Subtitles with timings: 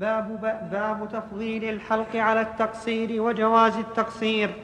[0.00, 0.40] باب
[0.72, 4.54] باب تفضيل الحلق على التقصير وجواز التقصير.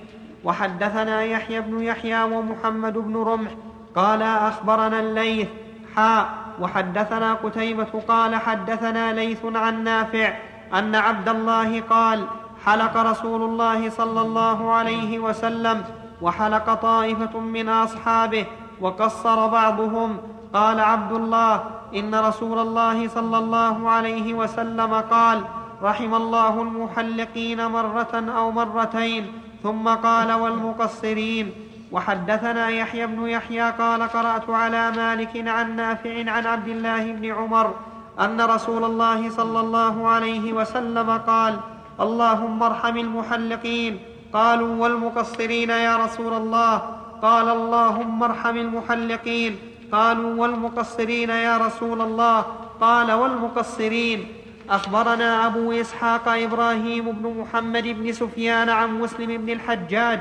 [0.44, 3.50] وحدثنا يحيى بن يحيى ومحمد بن رمح
[3.94, 5.48] قال أخبرنا الليث
[5.96, 6.28] حاء
[6.60, 10.32] وحدثنا قتيبة قال حدثنا ليث عن نافع
[10.74, 12.26] أن عبد الله قال
[12.66, 15.84] حلق رسول الله صلى الله عليه وسلم
[16.22, 18.46] وحلق طائفة من أصحابه
[18.80, 20.18] وقصر بعضهم.
[20.54, 21.64] قال عبد الله
[21.94, 25.44] إن رسول الله صلى الله عليه وسلم قال
[25.82, 31.52] رحم الله المحلقين مرة أو مرتين ثم قال والمقصرين.
[31.92, 37.74] وحدثنا يحيى بن يحيى قال قرأت على مالك عن نافع عن عبد الله بن عمر
[38.20, 41.60] أن رسول الله صلى الله عليه وسلم قال
[42.00, 43.98] اللهم ارحم المحلقين.
[44.32, 46.74] قالوا والمقصرين يا رسول الله.
[47.22, 49.71] قال اللهم ارحم المحلقين.
[49.92, 52.40] قالوا والمقصرين يا رسول الله؟
[52.80, 54.28] قال والمقصرين.
[54.70, 60.20] أخبرنا أبو إسحاق إبراهيم بن محمد بن سفيان عن مسلم بن الحجاج.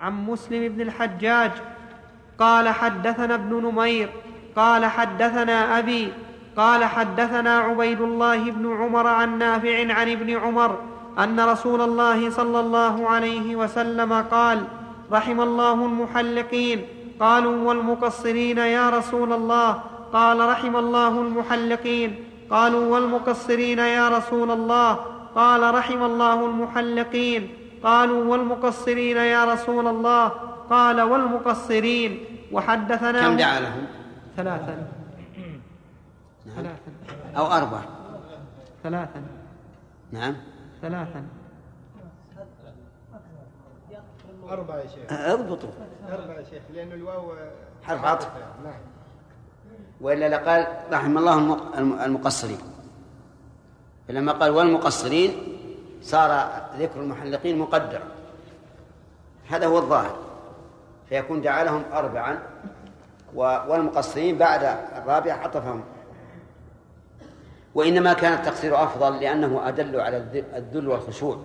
[0.00, 1.50] عن مسلم بن الحجاج.
[2.38, 4.08] قال حدثنا ابن نمير.
[4.56, 6.12] قال حدثنا أبي.
[6.56, 10.78] قال حدثنا عبيد الله بن عمر عن نافع عن ابن عمر
[11.18, 14.64] أن رسول الله صلى الله عليه وسلم قال
[15.12, 16.97] رحم الله المحلقين.
[17.20, 19.72] قالوا والمقصرين يا رسول الله.
[20.12, 22.24] قال رحم الله المحلقين.
[22.50, 24.94] قالوا والمقصرين يا رسول الله.
[25.34, 27.48] قال رحم الله المحلقين.
[27.84, 30.28] قالوا والمقصرين يا رسول الله.
[30.70, 32.24] قال والمقصرين.
[32.52, 33.86] وحدثنا كم دعا لهم؟
[34.36, 34.88] ثلاثا.
[36.46, 36.56] نعم.
[36.56, 36.90] ثلاثا.
[37.36, 37.82] أو أربعة.
[38.82, 39.22] ثلاثا.
[40.12, 40.34] نعم.
[40.82, 41.37] ثلاثا.
[44.50, 45.12] أربعة يا شيخ.
[45.12, 45.70] اضبطوا.
[46.12, 47.32] أربعة يا شيخ لأن الواو
[47.82, 48.28] حرف عطف.
[48.64, 48.74] نعم.
[50.00, 51.58] وإلا لقال رحم الله
[52.04, 52.58] المقصرين.
[54.08, 55.32] فلما قال والمقصرين
[56.02, 58.00] صار ذكر المحلقين مقدر
[59.48, 60.16] هذا هو الظاهر.
[61.08, 62.38] فيكون جعلهم أربعا
[63.34, 64.64] والمقصرين بعد
[64.96, 65.84] الرابعة عطفهم.
[67.74, 70.16] وإنما كان التقصير أفضل لأنه أدل على
[70.56, 71.38] الذل والخشوع.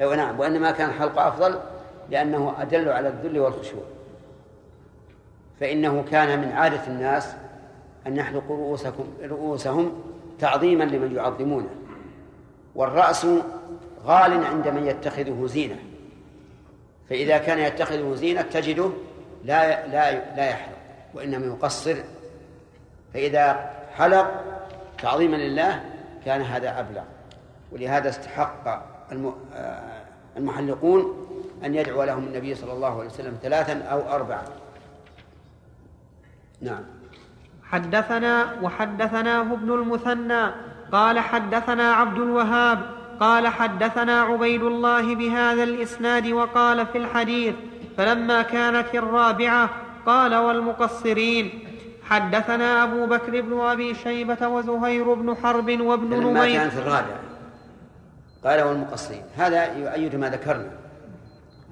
[0.00, 1.58] أيوة نعم وإنما كان الحلق أفضل
[2.10, 3.82] لأنه أدل على الذل والخشوع.
[5.60, 7.34] فإنه كان من عادة الناس
[8.06, 10.02] أن يحلقوا رؤوسكم رؤوسهم
[10.38, 11.68] تعظيما لمن يعظمونه.
[12.74, 13.26] والرأس
[14.04, 15.78] غال عند من يتخذه زينة.
[17.10, 18.90] فإذا كان يتخذه زينة تجده
[19.44, 20.76] لا لا لا يحلق
[21.14, 21.96] وإنما يقصر.
[23.14, 24.44] فإذا حلق
[25.02, 25.84] تعظيما لله
[26.24, 27.02] كان هذا أبلغ.
[27.72, 28.68] ولهذا استحق
[29.54, 30.02] آه،
[30.36, 31.26] المحلقون
[31.64, 34.42] أن يدعو لهم النبي صلى الله عليه وسلم ثلاثا أو أربعا.
[36.62, 36.82] نعم.
[37.64, 40.50] حدثنا وحدثناه ابن المثنى
[40.92, 42.78] قال حدثنا عبد الوهاب
[43.20, 47.54] قال حدثنا عبيد الله بهذا الإسناد وقال في الحديث
[47.96, 49.70] فلما كانت الرابعة
[50.06, 51.64] قال والمقصرين
[52.04, 56.30] حدثنا أبو بكر بن أبي شيبة وزهير بن حرب وابن نمير.
[56.30, 57.27] لما كانت الرابعة.
[58.44, 60.70] قال والمقصرين هذا يؤيد ما ذكرنا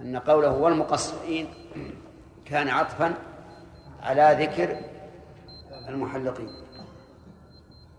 [0.03, 1.47] أن قوله والمقصرين
[2.44, 3.15] كان عطفا
[4.03, 4.77] على ذكر
[5.88, 6.49] المحلقين.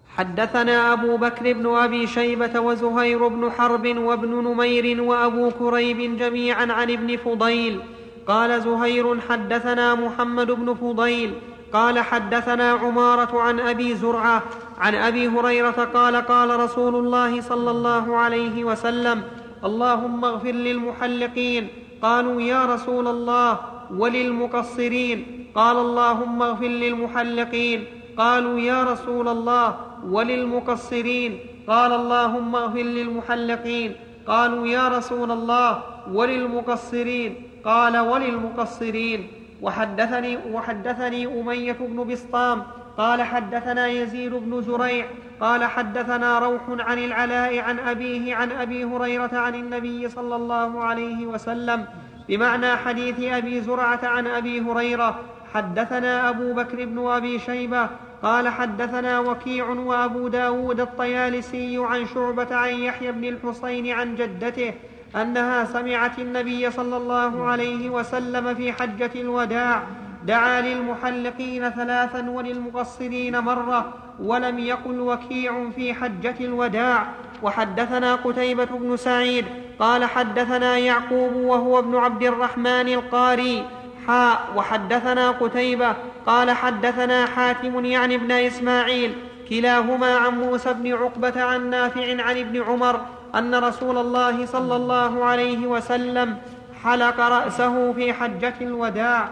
[0.07, 6.91] حدثنا أبو بكر بن أبي شيبة وزهير بن حرب وابن نمير وأبو كريب جميعا عن
[6.91, 7.81] ابن فضيل.
[8.27, 11.41] قال زهير حدثنا محمد بن فضيل
[11.73, 14.43] قال حدثنا عمارة عن أبي زرعة
[14.77, 19.23] عن أبي هريرة قال قال رسول الله صلى الله عليه وسلم
[19.65, 21.67] اللهم اغفر للمحلقين.
[22.01, 23.59] قالوا يا رسول الله
[23.91, 25.47] وللمقصرين.
[25.55, 27.85] قال اللهم اغفر للمحلقين.
[28.17, 31.39] قالوا يا رسول الله وللمقصرين.
[31.67, 33.91] قال اللهم اغفر للمحلقين.
[34.27, 37.35] قالوا يا رسول الله وللمقصرين.
[37.65, 39.27] قال وللمقصرين.
[39.61, 42.63] وحدثني وحدثني أمية بن بسطام
[42.97, 45.05] قال حدثنا يزيد بن زريع
[45.41, 51.25] قال حدثنا روح عن العلاء عن أبيه عن أبي هريرة عن النبي صلى الله عليه
[51.25, 51.85] وسلم
[52.29, 55.19] بمعنى حديث أبي زرعة عن أبي هريرة
[55.53, 57.89] حدثنا أبو بكر بن أبي شيبة
[58.23, 64.73] قال حدثنا وكيع وأبو داود الطيالسي عن شعبة عن يحيى بن الحصين عن جدته
[65.21, 69.83] أنها سمعت النبي صلى الله عليه وسلم في حجة الوداع
[70.25, 77.07] دعا للمحلقين ثلاثا وللمقصرين مرة ولم يقل وكيع في حجة الوداع.
[77.43, 79.45] وحدثنا قتيبة بن سعيد
[79.79, 83.65] قال حدثنا يعقوب وهو ابن عبد الرحمن القاري.
[84.07, 89.13] حاء وحدثنا قتيبة قال حدثنا حاتم يعني ابن إسماعيل
[89.49, 93.01] كلاهما عن موسى بن عقبة عن نافع عن ابن عمر
[93.37, 96.37] أن رسول الله صلى الله عليه وسلم
[96.83, 99.31] حلق رأسه في حجة الوداع.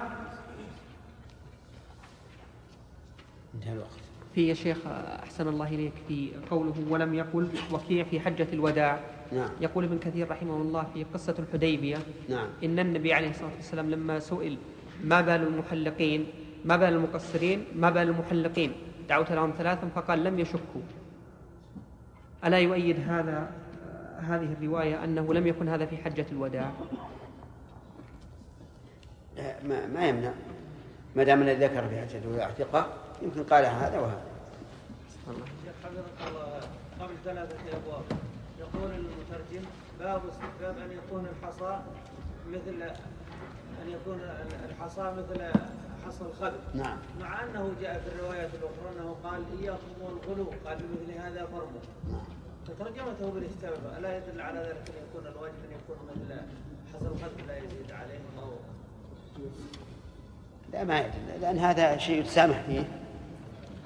[3.55, 3.89] انتهى الوقت.
[4.35, 4.77] في يا شيخ
[5.23, 8.99] أحسن الله إليك في قوله ولم يقل وكيع في حجة الوداع.
[9.31, 9.49] نعم.
[9.61, 11.97] يقول ابن كثير رحمه الله في قصة الحديبية
[12.29, 12.47] نعم.
[12.63, 14.57] إن النبي عليه الصلاة والسلام لما سئل
[15.03, 16.27] ما بال المحلقين
[16.65, 18.71] ما بال المقصرين ما بال المحلقين
[19.09, 20.81] دعوت لهم ثلاثا فقال لم يشكوا.
[22.45, 23.49] ألا يؤيد هذا
[24.19, 26.71] هذه الرواية أنه لم يكن هذا في حجة الوداع.
[29.35, 30.33] لا، ما, ما يمنع.
[31.15, 32.87] ما دام الذي ذكر في حجة الوداع ثقة
[33.21, 34.23] يمكن قال هذا وهذا.
[35.09, 35.45] سبحان الله.
[35.45, 36.59] شيخ حفظك الله
[36.99, 38.03] قبل ثلاثة أبواب
[38.59, 39.65] يقول المترجم
[39.99, 41.79] باب استحباب أن يكون الحصى
[42.49, 42.81] مثل
[43.81, 44.19] أن يكون
[44.69, 45.41] الحصى مثل
[46.07, 46.59] حصى الخلق.
[46.73, 46.97] نعم.
[47.19, 50.51] مع أنه جاء في الروايات الأخرى أنه قال إياكم والغلو.
[50.65, 52.21] قال بمثل هذا فرموا.
[52.67, 56.41] فترجمته بالاستباب ألا يدل على ذلك أن يكون الواجب أن يكون مثل
[56.93, 58.51] حصى الخلق لا يزيد عليه أو
[60.73, 61.41] لا ما يدل.
[61.41, 62.87] لأن هذا شيء يتسامح فيه.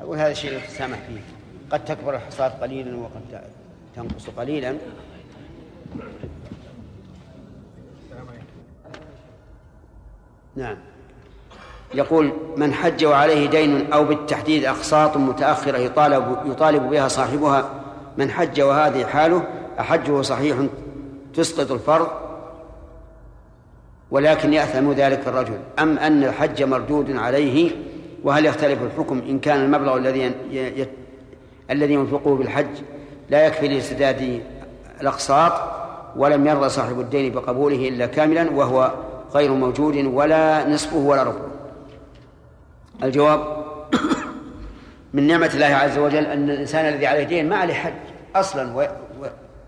[0.01, 1.21] أقول هذا شيء يتسامح فيه.
[1.71, 3.43] قد تكبر الحصاد قليلا وقد
[3.95, 4.77] تنقص قليلا.
[10.55, 10.77] نعم.
[11.93, 17.78] يقول من حج وعليه دين أو بالتحديد أقساط متأخرة يطالب يطالب بها صاحبها
[18.19, 19.43] من حج وهذه حاله
[19.79, 20.57] أحجه صحيح
[21.33, 22.07] تسقط الفرض
[24.11, 25.59] ولكن يأثم ذلك الرجل.
[25.79, 27.71] أم أن الحج مردود عليه؟
[28.23, 30.31] وهل يختلف الحكم إن كان المبلغ الذي
[31.71, 32.67] الذي ينفقه بالحج
[33.29, 34.41] لا يكفي لسداد
[35.01, 35.53] الأقساط
[36.15, 38.93] ولم يرضى صاحب الدين بقبوله إلا كاملا وهو
[39.33, 41.49] غير موجود ولا نصفه ولا ربعه.
[43.03, 43.58] الجواب
[45.13, 47.93] من نعمة الله عز وجل أن الإنسان الذي عليه دين ما عليه حج
[48.35, 48.89] أصلا.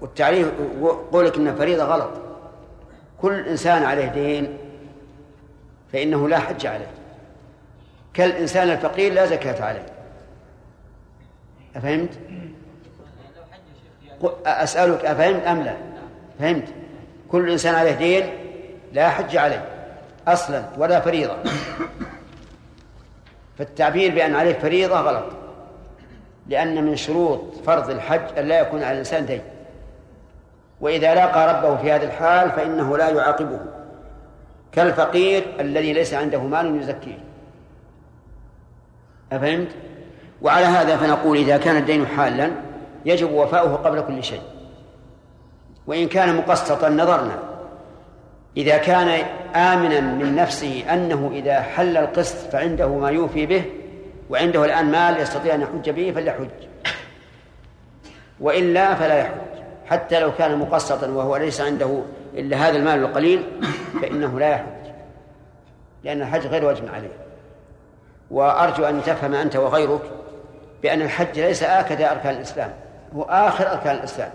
[0.02, 0.48] والتعريف
[0.82, 2.10] وقولك إنه فريضة غلط
[3.22, 4.58] كل إنسان عليه دين
[5.94, 6.88] فإنه لا حج عليه
[8.14, 9.86] كالإنسان الفقير لا زكاة عليه
[11.76, 12.10] أفهمت؟
[14.46, 15.74] أسألك أفهمت أم لا؟
[16.40, 16.68] فهمت؟
[17.32, 18.30] كل إنسان عليه دين
[18.94, 19.66] لا حج عليه
[20.28, 21.36] أصلا ولا فريضة
[23.62, 25.26] فالتعبير بأن عليه فريضة غلط.
[26.48, 29.42] لأن من شروط فرض الحج أن لا يكون على الإنسان دين.
[30.82, 33.60] وإذا لاقى ربه في هذه الحال فإنه لا يعاقبه.
[34.72, 37.18] كالفقير الذي ليس عنده مال يزكيه.
[39.32, 39.70] أفهمت؟
[40.42, 42.52] وعلى هذا فنقول إذا كان الدين حالا
[43.06, 44.42] يجب وفاؤه قبل كل شيء.
[45.88, 47.40] وإن كان مقسطا نظرنا.
[48.58, 49.08] إذا كان
[49.56, 53.64] آمنا من نفسه أنه إذا حل القسط فعنده ما يوفي به
[54.30, 56.50] وعنده الآن مال يستطيع أن يحج به فليحج
[58.40, 59.32] وإلا فلا يحج.
[59.86, 62.02] حتى لو كان مقسطا وهو ليس عنده
[62.34, 63.44] إلا هذا المال القليل
[64.02, 64.92] فإنه لا يحج.
[66.04, 67.12] لأن الحج غير واجب عليه.
[68.32, 70.02] وأرجو أن تفهم أنت وغيرك
[70.84, 72.74] بأن الحج ليس آكد أركان الإسلام.
[73.16, 74.32] هو آخر أركان الإسلام.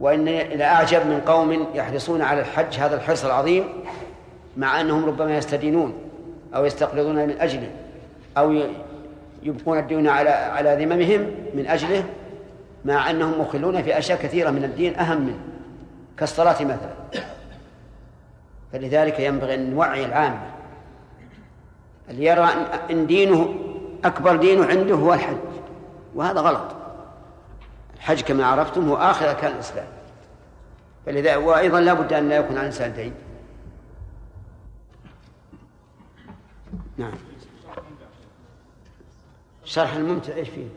[0.00, 3.64] وإن لأعجب من قوم يحرصون على الحج هذا الحرص العظيم
[4.56, 5.94] مع أنهم ربما يستدينون
[6.54, 7.70] أو يستقرضون من أجله
[8.38, 8.62] أو
[9.42, 11.20] يبقون الدين على على ذممهم
[11.54, 12.04] من أجله
[12.84, 15.38] مع أنهم مخلون في أشياء كثيرة من الدين أهم منه
[16.18, 17.24] كالصلاة مثلا.
[18.72, 20.40] فلذلك ينبغي أن نوعي العامة
[22.10, 22.48] اللي يرى
[22.90, 23.54] أن دينه
[24.04, 25.36] أكبر دينه عنده هو الحج
[26.14, 26.76] وهذا غلط.
[27.96, 29.86] الحج كما عرفتم هو آخر أركان الإسلام.
[31.06, 33.14] فلذا وأيضا لا بد أن لا يكون على الإنسان دين
[36.96, 37.12] نعم.
[39.64, 40.68] شرح الممتع إيش فيه؟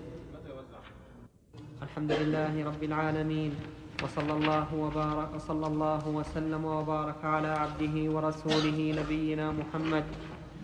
[1.83, 3.55] الحمد لله رب العالمين
[4.03, 10.03] وصلى الله وبارك صلى الله وسلم وبارك على عبده ورسوله نبينا محمد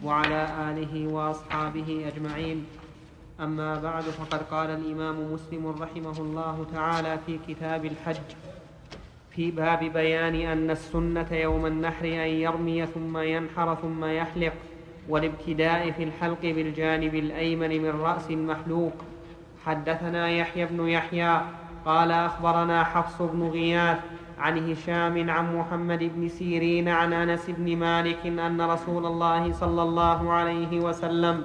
[0.04, 2.66] وعلى آله وأصحابه أجمعين.
[3.40, 8.28] أما بعد فقد قال الإمام مسلم رحمه الله تعالى في كتاب الحج.
[9.40, 14.54] في باب بيان أن السنة يوم النحر أن يرمي ثم ينحر ثم يحلق
[15.10, 18.94] والابتداء في الحلق بالجانب الأيمن من رأس المحلوق
[19.66, 21.42] حدثنا يحيى بن يحيى
[21.86, 23.98] قال أخبرنا حفص بن غياث
[24.40, 30.32] عن هشام عن محمد بن سيرين عن أنس بن مالك أن رسول الله صلى الله
[30.32, 31.44] عليه وسلم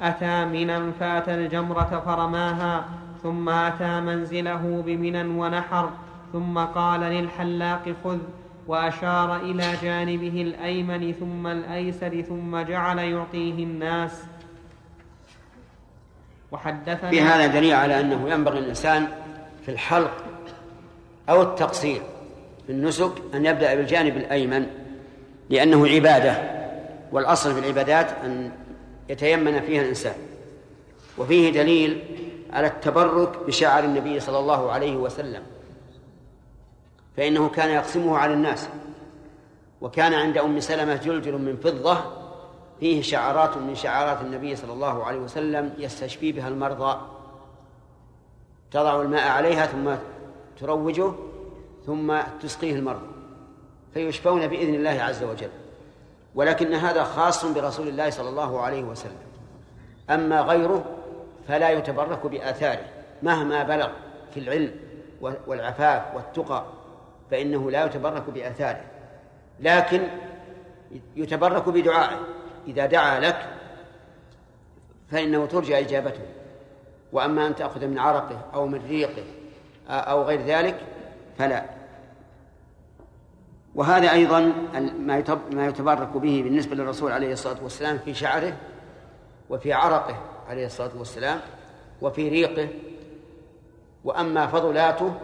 [0.00, 2.84] أتى منا فأتى الجمرة فرماها
[3.22, 5.90] ثم أتى منزله بمنى ونحر.
[6.32, 8.18] ثم قال للحلاق خذ
[8.66, 14.22] وأشار إلى جانبه الأيمن ثم الأيسر ثم جعل يعطيه الناس.
[16.52, 19.08] وحدثنا في هذا دليل على أنه ينبغي الإنسان
[19.62, 20.24] في الحلق
[21.28, 22.02] أو التقصير
[22.66, 24.66] في النسك أن يبدأ بالجانب الأيمن
[25.50, 26.62] لأنه عبادة
[27.12, 28.52] والأصل في العبادات أن
[29.08, 30.14] يتيمن فيها الإنسان.
[31.18, 32.02] وفيه دليل
[32.52, 35.42] على التبرك بشعر النبي صلى الله عليه وسلم.
[37.16, 38.68] فإنه كان يقسمه على الناس.
[39.80, 41.98] وكان عند أم سلمة جلجل من فضة
[42.80, 47.00] فيه شعرات من شعارات النبي صلى الله عليه وسلم يستشفي بها المرضى.
[48.70, 49.94] تضع الماء عليها ثم
[50.60, 51.12] تروجه
[51.86, 53.06] ثم تسقيه المرضى.
[53.94, 55.50] فيشفون بإذن الله عز وجل.
[56.34, 59.18] ولكن هذا خاص برسول الله صلى الله عليه وسلم.
[60.10, 60.84] أما غيره
[61.48, 62.84] فلا يتبرك بآثاره
[63.22, 63.88] مهما بلغ
[64.34, 64.74] في العلم
[65.46, 66.64] والعفاف والتقى.
[67.32, 68.84] فإنه لا يتبرك بآثاره
[69.60, 70.08] لكن
[71.16, 72.18] يتبرك بدعائه.
[72.68, 73.48] إذا دعا لك
[75.10, 76.22] فإنه ترجى إجابته.
[77.12, 79.24] وأما أن تأخذ من عرقه أو من ريقه
[79.88, 80.80] أو غير ذلك
[81.38, 81.64] فلا.
[83.74, 84.52] وهذا أيضا
[85.50, 88.56] ما يتبرك به بالنسبة للرسول عليه الصلاة والسلام في شعره
[89.50, 90.16] وفي عرقه
[90.48, 91.40] عليه الصلاة والسلام
[92.02, 92.68] وفي ريقه.
[94.04, 95.14] وأما فضلاته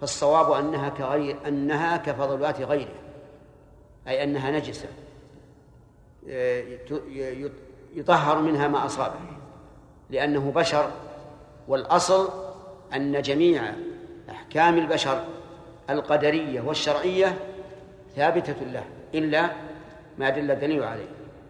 [0.00, 2.94] فالصواب أنها كغير أنها كفضلات غيره
[4.08, 4.88] أي أنها نجسة
[7.94, 9.14] يطهر منها ما أصابه
[10.10, 10.90] لأنه بشر
[11.68, 12.28] والأصل
[12.94, 13.62] أن جميع
[14.30, 15.24] أحكام البشر
[15.90, 17.38] القدرية والشرعية
[18.16, 19.50] ثابتة له إلا
[20.18, 21.08] ما دل الدليل عليه.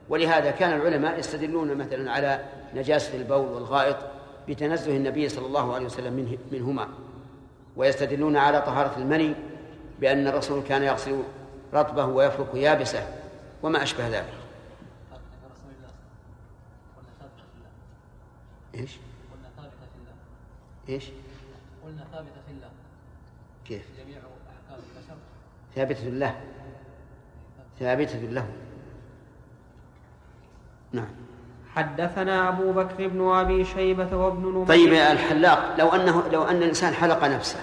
[0.09, 3.97] ولهذا كان العلماء يستدلون مثلا على نجاسة البول والغائط
[4.49, 6.89] بتنزه النبي صلى الله عليه وسلم منه منهما.
[7.79, 9.35] ويستدلون على طهارة المني
[10.01, 11.23] بأن الرسول كان يغسل
[11.75, 13.07] رطبه ويفرك يابسه
[13.63, 14.35] وما أشبه ذلك
[18.75, 18.97] إيش؟
[19.33, 20.15] قلنا ثابتة في الله
[20.89, 21.05] إيش؟
[21.85, 22.71] قلنا ثابتة في الله
[23.65, 25.17] كيف؟ جميع أحكام البشر
[25.75, 26.41] ثابتة له
[27.79, 28.49] ثابتة له
[30.93, 31.28] نعم
[31.79, 34.67] حدثنا أبو بكر بن أبي شيبة وابن نمير.
[34.67, 37.59] طيب الحلاق لو أنه لو أن الإنسان حلق نفسه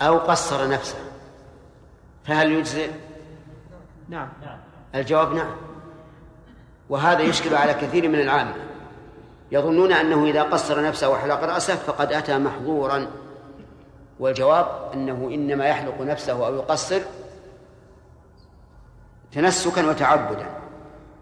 [0.00, 0.98] أو قصر نفسه
[2.24, 2.90] فهل يجزئ؟
[4.08, 4.28] نعم.
[4.94, 5.50] الجواب نعم.
[6.88, 8.54] وهذا يشكل على كثير من العامة
[9.52, 13.06] يظنون أنه إذا قصر نفسه وحلق رأسه فقد أتى محظورا.
[14.20, 17.00] والجواب أنه إنما يحلق نفسه أو يقصر
[19.32, 20.63] تنسكا وتعبدا.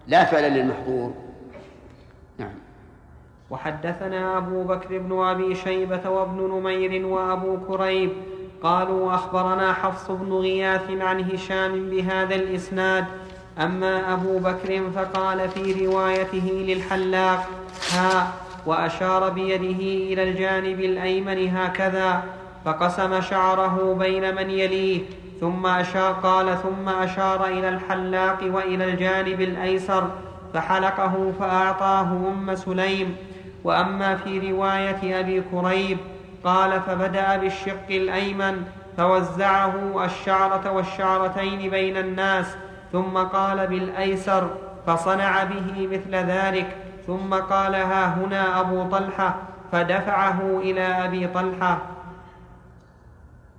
[0.08, 1.14] لا فعلا للمحظور.
[2.38, 2.54] نعم.
[3.50, 8.10] وحدثنا أبو بكر بن أبي شيبة وابن نمير وأبو كريب
[8.62, 13.04] قالوا أخبرنا حفص بن غياث عن هشام بهذا الإسناد
[13.60, 17.48] أما أبو بكر فقال في روايته للحلاق
[17.92, 18.32] ها
[18.66, 22.22] وأشار بيده إلى الجانب الأيمن هكذا
[22.64, 25.00] فقسم شعره بين من يليه.
[25.42, 30.10] ثم أشار قال ثم أشار إلى الحلاق وإلى الجانب الأيسر
[30.54, 33.16] فحلقه فأعطاه أم سليم.
[33.64, 35.98] وأما في رواية أبي كريب
[36.44, 38.64] قال فبدأ بالشق الأيمن
[38.96, 42.56] فوزعه الشعرة والشعرتين بين الناس
[42.92, 44.50] ثم قال بالأيسر
[44.86, 49.34] فصنع به مثل ذلك ثم قال ها هنا أبو طلحة
[49.72, 51.78] فدفعه إلى أبي طلحة.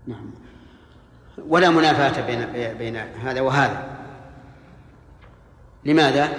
[0.08, 0.43] نعم.
[1.48, 2.46] ولا منافاة بين
[2.78, 3.84] بين هذا وهذا.
[5.86, 6.30] لماذا؟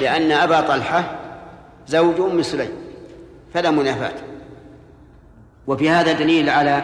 [0.00, 1.18] لأن أبا طلحة
[1.86, 2.70] زوج أم سليم
[3.54, 4.14] فلا منافاة.
[5.66, 6.82] وفي هذا دليل على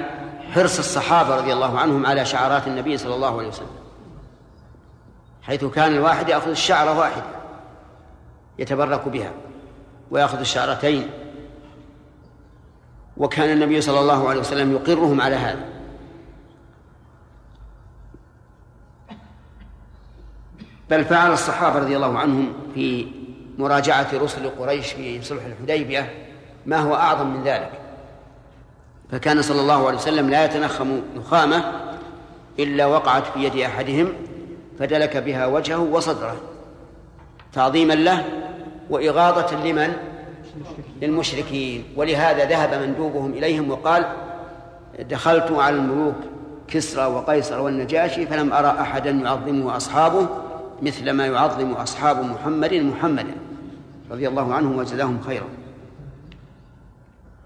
[0.54, 3.76] حرص الصحابة رضي الله عنهم على شعارات النبي صلى الله عليه وسلم.
[5.42, 7.25] حيث كان الواحد يأخذ الشعرة واحدة
[8.58, 9.32] يتبرك بها
[10.11, 11.11] ويأخذ الشعرتين.
[13.16, 15.75] وكان النبي صلى الله عليه وسلم يقرهم على هذا.
[20.90, 23.07] بل فعل الصحابة رضي الله عنهم في
[23.59, 26.12] مراجعة رسل قريش في صلح الحديبية
[26.66, 27.71] ما هو أعظم من ذلك
[29.11, 31.73] فكان صلى الله عليه وسلم لا يتنخم نخامة
[32.59, 34.12] إلا وقعت في يد أحدهم
[34.78, 36.37] فدلك بها وجهه وصدره
[37.52, 38.25] تعظيما له
[38.90, 39.93] وإغاظة لمن؟
[41.02, 44.07] للمشركين ولهذا ذهب مندوبهم إليهم وقال
[45.00, 46.14] دخلت على الملوك
[46.69, 50.28] كسرى وقيصر والنجاشي فلم أرى أحدا يعظمه أصحابه
[50.83, 53.35] مثل ما يعظم أصحاب محمد محمدا
[54.11, 55.47] رضي الله عنهم وجزاهم خيرا.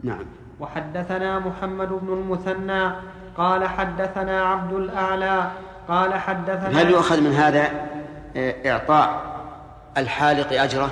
[0.02, 0.25] نعم.
[0.60, 2.92] وحدثنا محمد بن المثنى
[3.37, 5.50] قال حدثنا عبد الأعلى
[5.88, 7.70] قال حدثنا هل يؤخذ من هذا
[8.37, 9.22] آه، إعطاء
[9.96, 10.90] الحالق أجره؟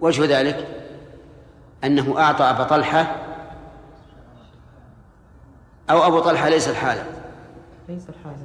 [0.00, 0.68] وجه ذلك
[1.84, 3.16] أنه أعطى أبا طلحة
[5.90, 7.06] أو أبو طلحة ليس الحالة
[7.88, 8.36] ليس الحال.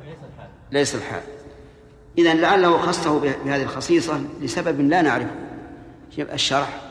[0.71, 1.21] ليس الحال.
[2.17, 5.35] إذا لعله خصه به- بهذه الخصيصة لسبب لا نعرفه.
[6.19, 6.81] الشرح.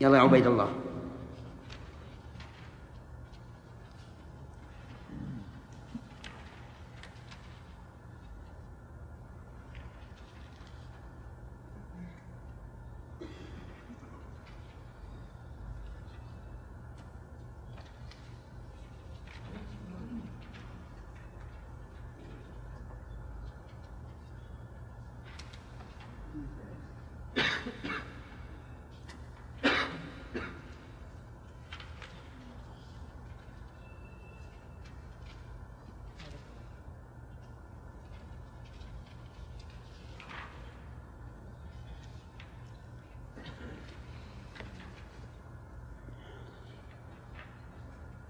[0.00, 0.68] يلا يا عبيد الله.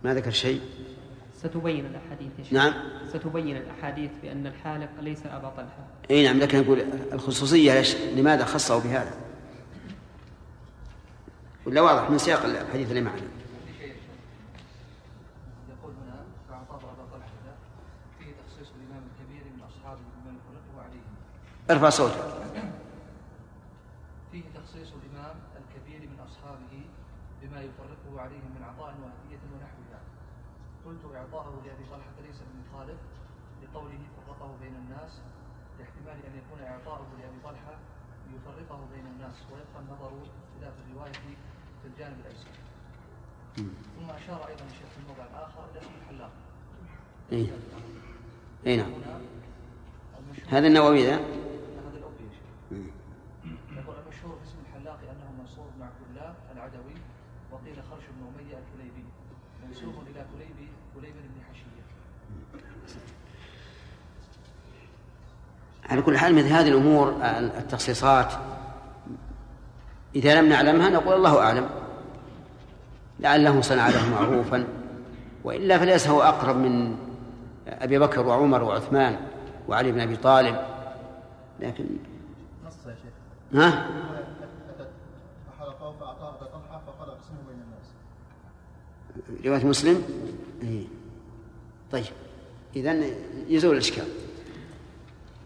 [0.04, 0.60] ما ذكر شيء؟
[1.34, 2.52] ستبين الأحاديث يا شيخ.
[2.52, 2.74] نعم.
[3.08, 5.86] ستبين الأحاديث بأن الحالق ليس أبا طلحة.
[6.10, 6.80] إي نعم لكن نقول
[7.12, 9.14] الخصوصية ليش؟ لماذا خصه بهذا؟
[11.66, 13.22] ولا واضح من سياق الحديث اللي معنا.
[15.70, 17.28] يقول هنا فأعطاه أبا طلحة
[18.18, 21.14] فيه تخصيص الإمام الكبير من أصحابه بما يفرقه عليهم
[21.70, 22.24] ارفع صوتك
[24.32, 26.82] فيه تخصيص الإمام الكبير من أصحابه
[27.42, 30.00] بما يفرقه عليهم من عطاء وهدية ونحوها
[30.86, 32.98] قلت إعطاءه لأبي طلحة ليس بمخالف
[33.62, 35.12] لقوله فرقه بين الناس
[35.78, 37.74] لاحتمال أن يكون إعطاؤه لأبي طلحة
[38.32, 40.12] ليفرقه بين الناس ويبقى النظر
[40.60, 41.12] خلاف الرواية
[41.82, 42.48] في الجانب الأيسر.
[43.56, 46.30] ثم أشار أيضا الشيخ في الموضع الآخر إلى اسم الحلاق
[47.32, 47.52] اي
[48.66, 48.92] اي نعم.
[50.48, 52.78] هذا النووي ذا؟ هذا الأوبي يا شيخ.
[53.78, 56.94] يقول المشهور باسم الحلاق أنه منصور بن عبد الله العدوي
[57.52, 59.04] وقيل خرش بن أمية الكليبي.
[59.66, 61.84] منسوب إلى كليبي كليب بن حشية.
[65.90, 67.16] على كل حال مثل هذه الأمور
[67.58, 68.32] التخصيصات
[70.14, 71.68] إذا لم نعلمها نقول الله أعلم.
[73.20, 74.66] لعله صنع له معروفا.
[75.44, 76.96] وإلا فليس هو أقرب من
[77.68, 79.16] أبي بكر وعمر وعثمان
[79.68, 80.56] وعلي بن أبي طالب.
[81.60, 81.84] لكن
[82.66, 83.60] نص يا شيخ.
[83.62, 83.86] ها؟
[89.44, 90.02] رواية مسلم؟
[90.62, 90.84] إيه.
[91.92, 92.04] طيب.
[92.76, 92.96] اذا
[93.48, 94.04] يزول الإشكال.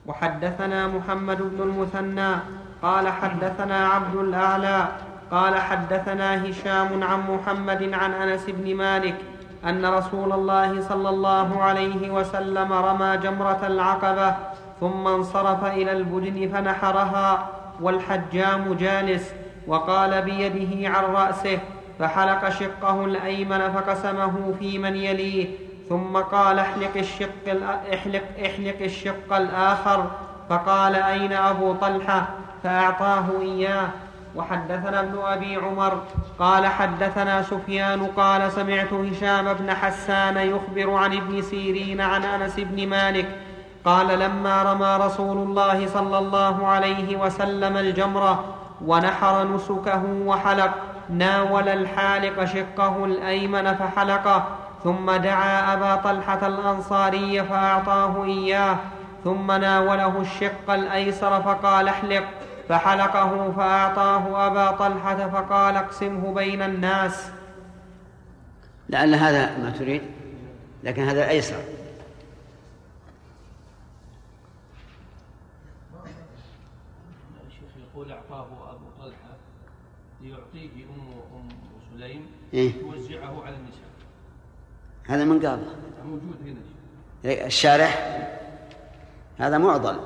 [0.06, 2.34] وحدثنا محمد بن المثنى
[2.82, 4.88] قال حدثنا عبد الأعلى
[5.30, 9.14] قال حدثنا هشام عن محمد عن أنس بن مالك
[9.64, 14.34] أن رسول الله صلى الله عليه وسلم رمى جمرة العقبة
[14.80, 17.48] ثم انصرف إلى البدن فنحرها
[17.80, 19.32] والحجام جالس
[19.66, 21.58] وقال بيده عن رأسه
[21.98, 25.48] فحلق شقه الأيمن فقسمه في من يليه
[25.88, 27.46] ثم قال احلق الشق
[27.92, 30.10] احلق احلق الشق الآخر.
[30.48, 32.28] فقال أين أبو طلحة؟
[32.62, 33.88] فأعطاه إياه.
[34.36, 35.98] وحدثنا ابن أبي عمر.
[36.38, 38.06] قال حدثنا سفيان.
[38.06, 43.28] قال سمعت هشام بن حسان يخبر عن ابن سيرين عن أنس بن مالك.
[43.84, 48.44] قال لما رمى رسول الله صلى الله عليه وسلم الجمرة
[48.84, 50.70] ونحر نسكه وحلق
[51.10, 54.44] ناول الحالق شقه الأيمن فحلقه.
[54.84, 58.78] ثم دعا أبا طلحة الأنصاري فأعطاه إياه
[59.24, 62.24] ثم ناوله الشق الأيسر فقال احلق
[62.68, 67.30] فحلقه فأعطاه أبا طلحة فقال اقسمه بين الناس
[68.88, 70.02] لعل هذا ما تريد
[70.82, 71.56] لكن هذا ايسر
[77.46, 79.36] الشيخ يقول أعطاه أبو طلحة
[80.22, 81.48] ليعطيه ام أم
[81.94, 83.56] سليم إيه؟ توزعه على
[85.08, 85.66] هذا من قابل
[86.04, 87.46] موجود هنا.
[87.46, 88.20] الشارح؟
[89.38, 90.00] هذا معضل.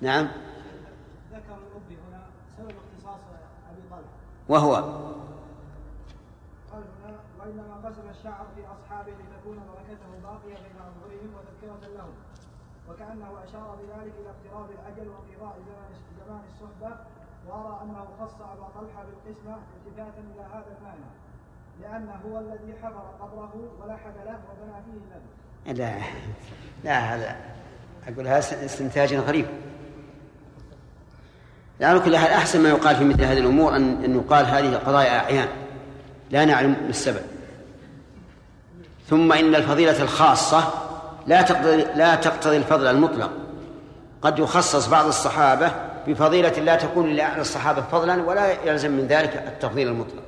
[0.00, 0.28] نعم.
[1.32, 2.22] ذكر الأبي هنا
[2.58, 3.20] سبب اختصاص
[3.70, 4.02] أبي طلحة
[4.48, 4.74] وهو؟
[6.72, 12.14] قال هنا وإنما قسم الشعر في أصحابه لتكون بركته باقية بين أظهرهم وتذكرة لهم.
[12.88, 15.90] وكأنه أشار بذلك إلى اقتراب الأجل وانقضاء زمان
[16.26, 16.96] زمان الصحبة
[17.48, 21.27] وأرى أنه خص أبا طلحة بالقسمة التفاتا إلى هذا المعنى.
[21.82, 22.74] لأنه هو الذي
[23.20, 23.52] قبره
[23.86, 25.94] له وبنى فيه لا
[26.84, 27.36] لا هذا
[28.08, 29.46] أقول هذا استنتاج غريب.
[31.80, 35.18] على كل حال أحسن ما يقال في مثل هذه الأمور أن أن يقال هذه قضايا
[35.18, 35.48] أعيان.
[36.30, 37.22] لا نعلم السبب
[39.06, 40.72] ثم إن الفضيلة الخاصة
[41.26, 43.30] لا تقتضي لا تقتضي الفضل المطلق.
[44.22, 45.72] قد يخصص بعض الصحابة
[46.06, 50.27] بفضيلة لا تكون لأعلى الصحابة فضلا ولا يلزم من ذلك التفضيل المطلق.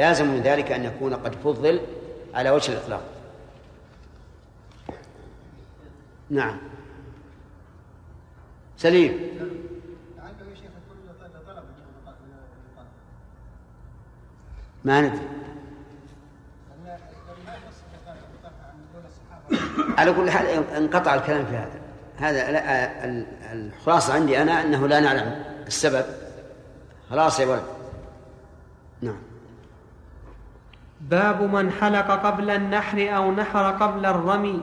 [0.00, 1.80] لازم من ذلك أن يكون قد فضل
[2.34, 3.02] على وجه الإطلاق.
[6.30, 6.58] نعم.
[8.76, 9.30] سليم.
[14.84, 15.28] ما ندري.
[19.98, 21.80] على كل حال انقطع الكلام في هذا.
[22.16, 26.04] هذا لا ال- الخلاصة عندي أنا أنه لا نعلم السبب.
[27.10, 27.62] خلاص يا ولد
[29.02, 29.16] نعم
[31.00, 34.60] باب من حلق قبل النحر أو نحر قبل الرمي.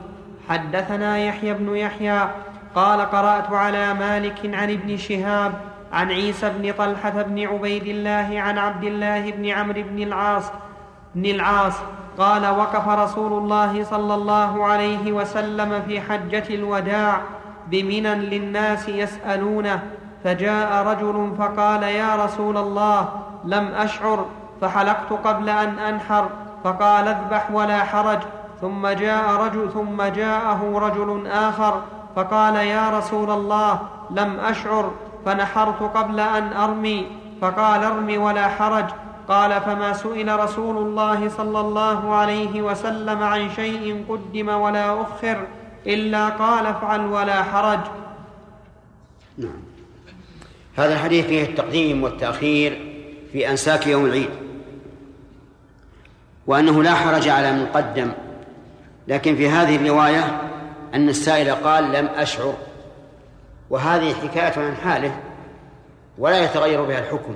[0.48, 2.28] حدثنا يحيى بن يحيى
[2.74, 5.52] قال قرأت على مالك عن ابن شهاب
[5.92, 10.52] عن عيسى بن طلحة بن عبيد الله عن عبد الله بن عمرو بن العاص
[11.14, 11.74] بن العاص
[12.18, 17.20] قال وقف رسول الله صلى الله عليه وسلم في حجة الوداع
[17.66, 19.82] بمنى للناس يسألونه
[20.24, 23.08] فجاء رجل فقال يا رسول الله
[23.44, 24.26] لم أشعر.
[24.60, 26.28] فحلقت قبل أن أنحر
[26.64, 28.18] فقال اذبح ولا حرج.
[28.60, 31.82] ثم جاء رجل ثم جاءه رجل آخر
[32.16, 34.90] فقال يا رسول الله لم أشعر
[35.26, 37.06] فنحرت قبل أن أرمي.
[37.40, 38.84] فقال ارم ولا حرج.
[39.28, 45.46] قال فما سئل رسول الله صلى الله عليه وسلم عن شيء قدم ولا أخر
[45.86, 47.80] إلا قال افعل ولا حرج.
[49.38, 49.62] نعم.
[50.76, 52.94] هذا الحديث فيه التقديم والتأخير
[53.32, 54.30] في أنساك يوم العيد.
[56.48, 58.12] وأنه لا حرج على من قدم
[59.08, 60.40] لكن في هذه الرواية
[60.94, 62.54] أن السائل قال لم أشعر.
[63.70, 65.20] وهذه حكاية عن حاله
[66.18, 67.34] ولا يتغير بها الحكم.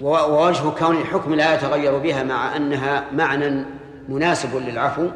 [0.00, 3.64] ووجه كون الحكم لا يتغير بها مع أنها معنى
[4.08, 5.08] مناسب للعفو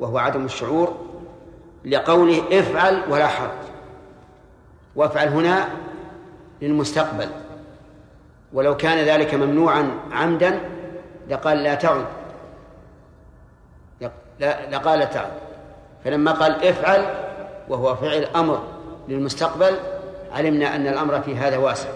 [0.00, 0.96] وهو عدم الشعور
[1.84, 3.50] لقوله افعل ولا حرج.
[4.96, 5.68] وافعل هنا
[6.62, 7.43] للمستقبل.
[8.54, 10.60] ولو كان ذلك ممنوعا عمدا
[11.28, 12.04] لقال لا تعد.
[14.70, 15.30] لقال لا تعد.
[16.04, 17.14] فلما قال افعل
[17.68, 18.62] وهو فعل أمر
[19.08, 19.76] للمستقبل
[20.32, 21.88] علمنا أن الأمر في هذا واسع.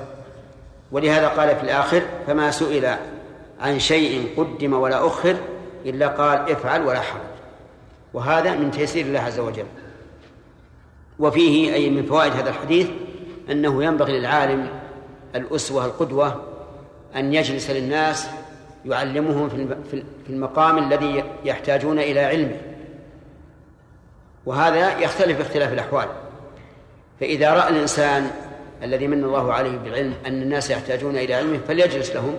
[0.93, 2.97] ولهذا قال في الآخر فما سئل
[3.61, 5.37] عن شيء قدم ولا أخر
[5.87, 7.21] إلا قال افعل ولا حرج.
[8.15, 9.67] وهذا من تيسير الله عز وجل.
[11.19, 12.89] وفيه أي من فوائد هذا الحديث
[13.51, 14.69] أنه ينبغي للعالم
[15.35, 16.43] الأسوة القدوة
[17.17, 18.29] أن يجلس للناس
[18.87, 19.49] يعلمهم
[20.27, 22.57] في المقام الذي يحتاجون إلى علمه.
[24.47, 26.09] وهذا يختلف باختلاف الأحوال.
[27.21, 28.31] فإذا رأى الإنسان
[28.83, 32.37] الذي من الله عليه بالعلم أن الناس يحتاجون إلى علمه فليجلس لهم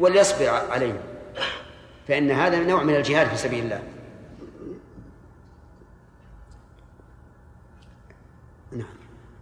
[0.00, 0.98] وليصبر عليهم.
[2.08, 3.82] فإن هذا نوع من الجهاد في سبيل الله.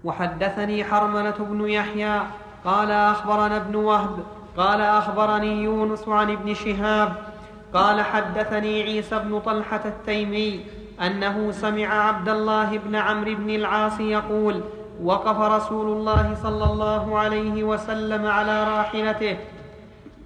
[0.04, 2.20] وحدثني حرملة بن يحيى
[2.64, 4.18] قال أخبرنا ابن وهب
[4.56, 7.12] قال أخبرني يونس عن ابن شهاب
[7.74, 10.60] قال حدثني عيسى بن طلحة التيمي
[11.00, 14.60] أنه سمع عبد الله بن عمرو بن العاص يقول
[15.02, 19.36] وقف رسول الله صلى الله عليه وسلم على راحلته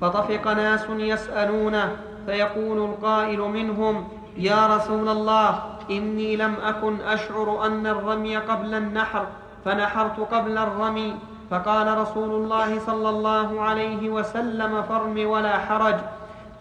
[0.00, 8.36] فطفق ناس يسألونه فيقول القائل منهم يا رسول الله إني لم أكن أشعر أن الرمي
[8.36, 9.26] قبل النحر
[9.64, 11.16] فنحرت قبل الرمي
[11.50, 15.94] فقال رسول الله صلى الله عليه وسلم فارم ولا حرج.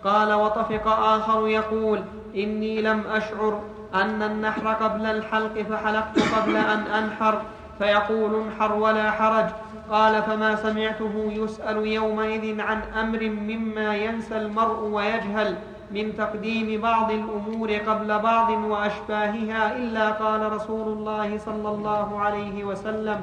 [0.03, 2.01] قال وطفق آخر يقول
[2.35, 3.61] إني لم أشعر
[3.93, 7.41] أن النحر قبل الحلق فحلقت قبل أن أنحر.
[7.79, 9.45] فيقول انحر ولا حرج.
[9.91, 15.55] قال فما سمعته يسأل يومئذ عن أمر مما ينسى المرء ويجهل.
[15.93, 23.21] من تقديم بعض الأمور قبل بعض وأشباهها إلا قال رسول الله صلى الله عليه وسلم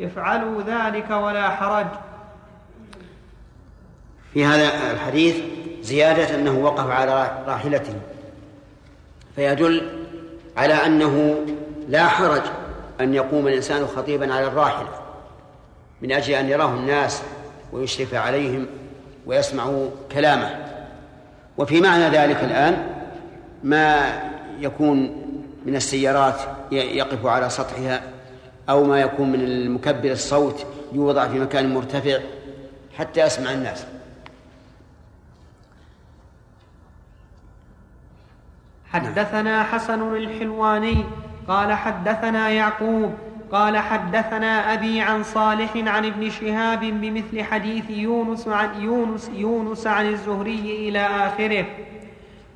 [0.00, 1.86] افعلوا ذلك ولا حرج.
[4.34, 5.36] في هذا الحديث
[5.82, 7.94] زيادة أنه وقف على راحلته
[9.36, 9.88] فيدل
[10.56, 11.44] على أنه
[11.88, 12.42] لا حرج
[13.00, 14.88] أن يقوم الإنسان خطيبا على الراحلة
[16.02, 17.22] من أجل أن يراه الناس
[17.72, 18.66] ويشرف عليهم
[19.26, 20.63] ويسمعوا كلامه.
[21.58, 22.86] وفي معنى ذلك الآن
[23.62, 24.12] ما
[24.58, 25.24] يكون
[25.66, 26.40] من السيارات
[26.72, 28.02] يقف على سطحها
[28.68, 32.18] أو ما يكون من المكبر الصوت يوضع في مكان مرتفع
[32.98, 33.86] حتى يسمع الناس.
[38.86, 41.04] حدثنا حسن الحلواني
[41.48, 43.14] قال حدثنا يعقوب
[43.54, 50.06] قال حدثنا أبي عن صالح عن ابن شهاب بمثل حديث يونس عن يونس يونس عن
[50.06, 51.64] الزهري إلى آخره.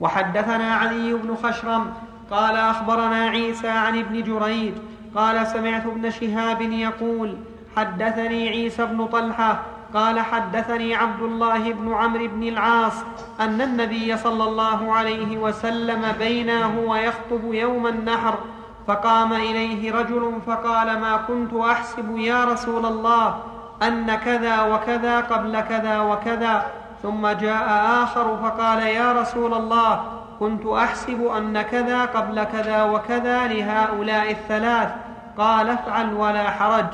[0.00, 1.92] وحدثنا علي بن خشرم
[2.30, 4.72] قال أخبرنا عيسى عن ابن جريج
[5.14, 7.36] قال سمعت ابن شهاب يقول
[7.76, 9.62] حدثني عيسى بن طلحة
[9.94, 12.94] قال حدثني عبد الله بن عمرو بن العاص
[13.40, 18.38] أن النبي صلى الله عليه وسلم بينا هو يخطب يوم النحر
[18.88, 23.38] فقام إليه رجل فقال ما كنت أحسب يا رسول الله
[23.82, 26.66] أن كذا وكذا قبل كذا وكذا
[27.02, 27.66] ثم جاء
[28.02, 30.02] آخر فقال يا رسول الله
[30.40, 34.88] كنت أحسب أن كذا قبل كذا وكذا لهؤلاء الثلاث
[35.38, 36.86] قال افعل ولا حرج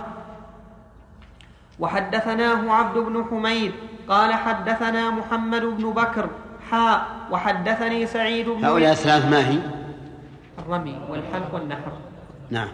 [1.81, 3.73] وحدثناه عبد بن حميد
[4.09, 6.29] قال حدثنا محمد بن بكر
[6.71, 9.84] حاء وحدثني سعيد بن هؤلاء الثلاث ما هي؟
[10.65, 11.93] الرمي والحلق والنحر.
[12.51, 12.69] نعم.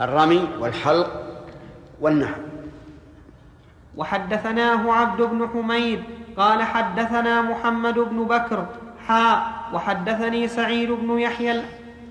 [0.00, 1.10] الرمي والحلق
[2.00, 2.40] والنحر.
[3.96, 6.02] وحدثناه عبد بن حميد
[6.36, 8.66] قال حدثنا محمد بن بكر
[9.08, 11.62] حاء وحدثني سعيد بن يحيى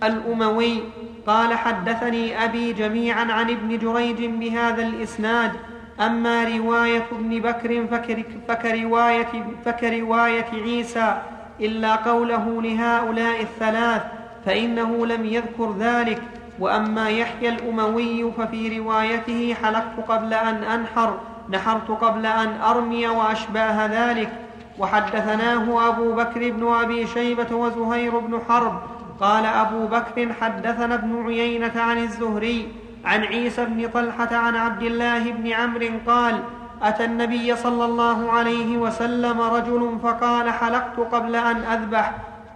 [0.03, 0.83] الأموي
[1.27, 5.51] قال حدثني أبي جميعا عن ابن جريج بهذا الإسناد
[5.99, 7.83] أما رواية ابن بكر
[8.47, 11.21] فكرواية, فكرواية عيسى
[11.59, 16.21] إلا قوله لهؤلاء الثلاث فإنه لم يذكر ذلك.
[16.60, 21.17] وأما يحيى الأموي ففي روايته حلقت قبل أن أنحر
[21.49, 24.32] نحرت قبل أن أرمي وأشباه ذلك.
[24.80, 28.82] وحدثناه أبو بكر بن أبي شيبة وزهير بن حرب.
[29.21, 32.67] قال أبو بكر حدثنا ابن عيينة عن الزهري
[33.06, 36.39] عن عيسى بن طلحة عن عبد الله بن عمرو قال
[36.82, 42.13] أتى النبي صلى الله عليه وسلم رجل فقال حلقت قبل أن أذبح.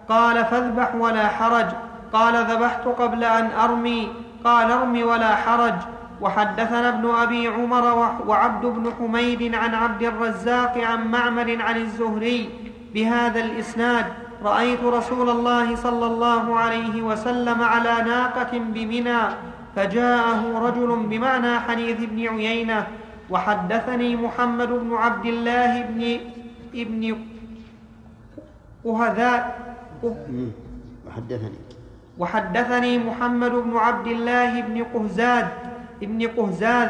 [0.10, 1.66] قال فاذبح ولا حرج.
[2.14, 4.10] قال ذبحت قبل أن أرمي.
[4.44, 5.74] قال ارم ولا حرج.
[6.22, 12.50] وحدثنا ابن أبي عمر وعبد بن حميد عن عبد الرزاق عن معمر عن الزهري.
[12.94, 14.06] بهذا الإسناد
[14.44, 19.22] رأيت رسول الله صلى الله عليه وسلم على ناقة بمنى
[19.76, 22.88] فجاءه رجل بمعنى حديث ابن عيينة.
[23.30, 26.20] وحدثني محمد بن عبد الله بن
[26.76, 27.18] ابن
[28.86, 29.60] قهذاء.
[31.08, 31.60] وحدثني.
[32.18, 35.48] وحدثني محمد بن عبد الله بن قهزاد
[36.04, 36.90] ابن قهزاذ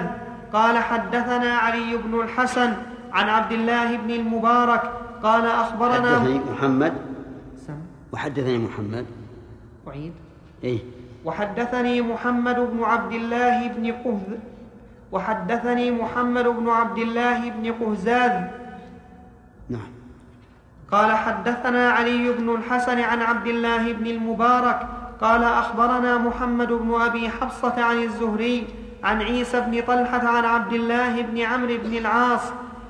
[0.54, 2.74] قال حدثنا علي بن الحسن
[3.14, 4.84] عن عبد الله بن المبارك.
[5.24, 6.94] قال أخبرنا حدثني محمد.
[8.14, 9.06] وحدثني محمد.
[9.88, 10.14] أعيد.
[10.64, 10.80] إيه.
[11.26, 14.38] وحدثني محمد بن عبد الله بن قهز
[15.12, 18.65] وحدثني محمد بن عبد الله بن قهزاذ
[20.96, 24.88] قال حدثنا علي بن الحسن عن عبد الله بن المبارك
[25.22, 28.68] قال أخبرنا محمد بن أبي حفصة عن الزهري
[29.04, 32.42] عن عيسى بن طلحة عن عبد الله بن عمرو بن العاص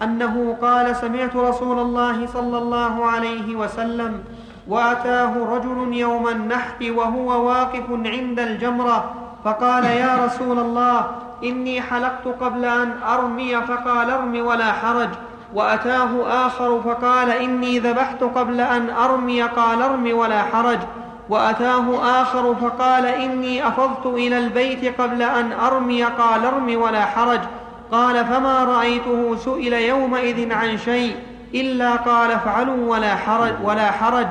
[0.04, 4.24] أنه قال سمعت رسول الله صلى الله عليه وسلم
[4.68, 9.14] وأتاه رجل يوم النحر وهو واقف عند الجمرة
[9.46, 11.08] فقال يا رسول الله
[11.44, 15.10] إني حلقت قبل أن أرمي فقال ارم ولا حرج
[15.56, 20.80] وأتاه آخر فقال إني ذبحت قبل أن أرمي قال ارم ولا حرج.
[21.30, 27.40] وأتاه آخر فقال إني أفضت إلى البيت قبل أن أرمي قال ارم ولا حرج.
[27.92, 31.16] قال فما رأيته سئل يومئذ عن شيء
[31.54, 34.28] إلا قال افعلوا ولا حرج ولا حرج.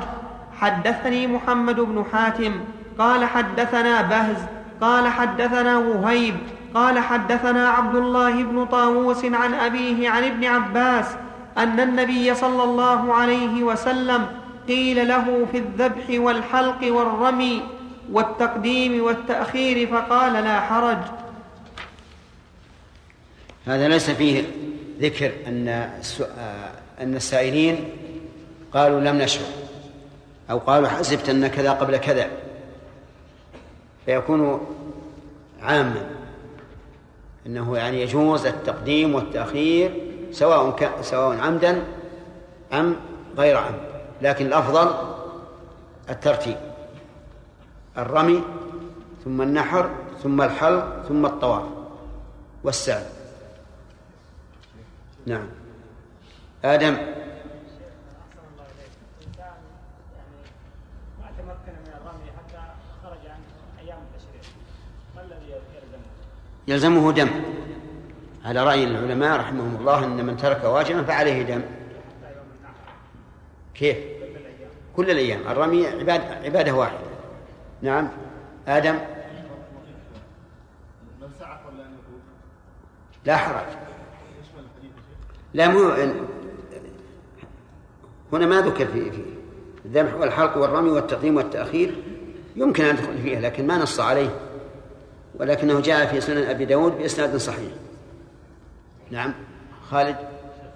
[0.61, 2.53] حدثني محمد بن حاتم
[2.99, 4.37] قال حدثنا بهز
[4.81, 6.35] قال حدثنا وهيب
[6.75, 11.07] قال حدثنا عبد الله بن طاووس عن أبيه عن ابن عباس
[11.59, 14.27] أن النبي صلى الله عليه وسلم
[14.69, 17.63] قيل له في الذبح والحلق والرمي
[18.13, 20.99] والتقديم والتأخير فقال لا حرج.
[23.67, 24.45] هذا ليس فيه
[25.01, 25.69] ذكر أن
[27.01, 27.91] أن السائلين
[28.73, 29.47] قالوا لم نشعر
[30.51, 32.31] أو قالوا حسبت أن كذا قبل كذا.
[34.07, 34.67] فيكون
[35.63, 36.13] عاما.
[37.47, 40.03] أنه يعني يجوز التقديم والتأخير
[40.33, 41.83] سواء سواء عمدا
[42.73, 42.97] أم
[43.39, 43.81] غير عمد.
[44.23, 44.95] لكن الأفضل
[46.11, 46.57] الترتيب
[47.99, 48.43] الرمي
[49.25, 49.91] ثم النحر
[50.23, 51.65] ثم الحلق ثم الطواف
[52.65, 53.05] والسعي.
[55.27, 55.47] نعم.
[56.65, 56.97] آدم.
[66.68, 67.29] يلزمه دم.
[68.44, 71.62] على رأي العلماء رحمهم الله أن من ترك واجبا فعليه دم.
[73.74, 73.96] كيف؟
[74.96, 75.40] كل الأيام.
[75.48, 76.98] الرمي عباد عبادة واحدة.
[77.83, 78.09] نعم.
[78.68, 78.98] آدم.
[83.24, 83.66] لا حرج.
[85.55, 85.88] لا مو
[88.33, 89.22] هنا ما ذكر في, في
[89.85, 91.94] الذبح والحلق والرمي والتقديم والتأخير.
[92.57, 94.54] يمكن أن تدخل فيها لكن ما نص عليه.
[95.38, 97.73] ولكنه جاء في سنن أبي داود بإسناد صحيح.
[99.11, 99.35] نعم.
[99.90, 100.16] خالد؟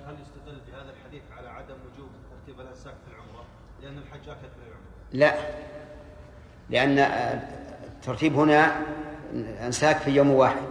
[0.06, 3.44] هل يستدل بهذا الحديث على عدم وجوب ترتيب الأنساك في العمرة؟
[3.82, 4.82] لأن الحج اكد في العمرة.
[5.12, 5.34] لا.
[6.70, 6.98] لأن
[7.86, 8.72] الترتيب هنا
[9.32, 10.66] الأنساك في يوم واحد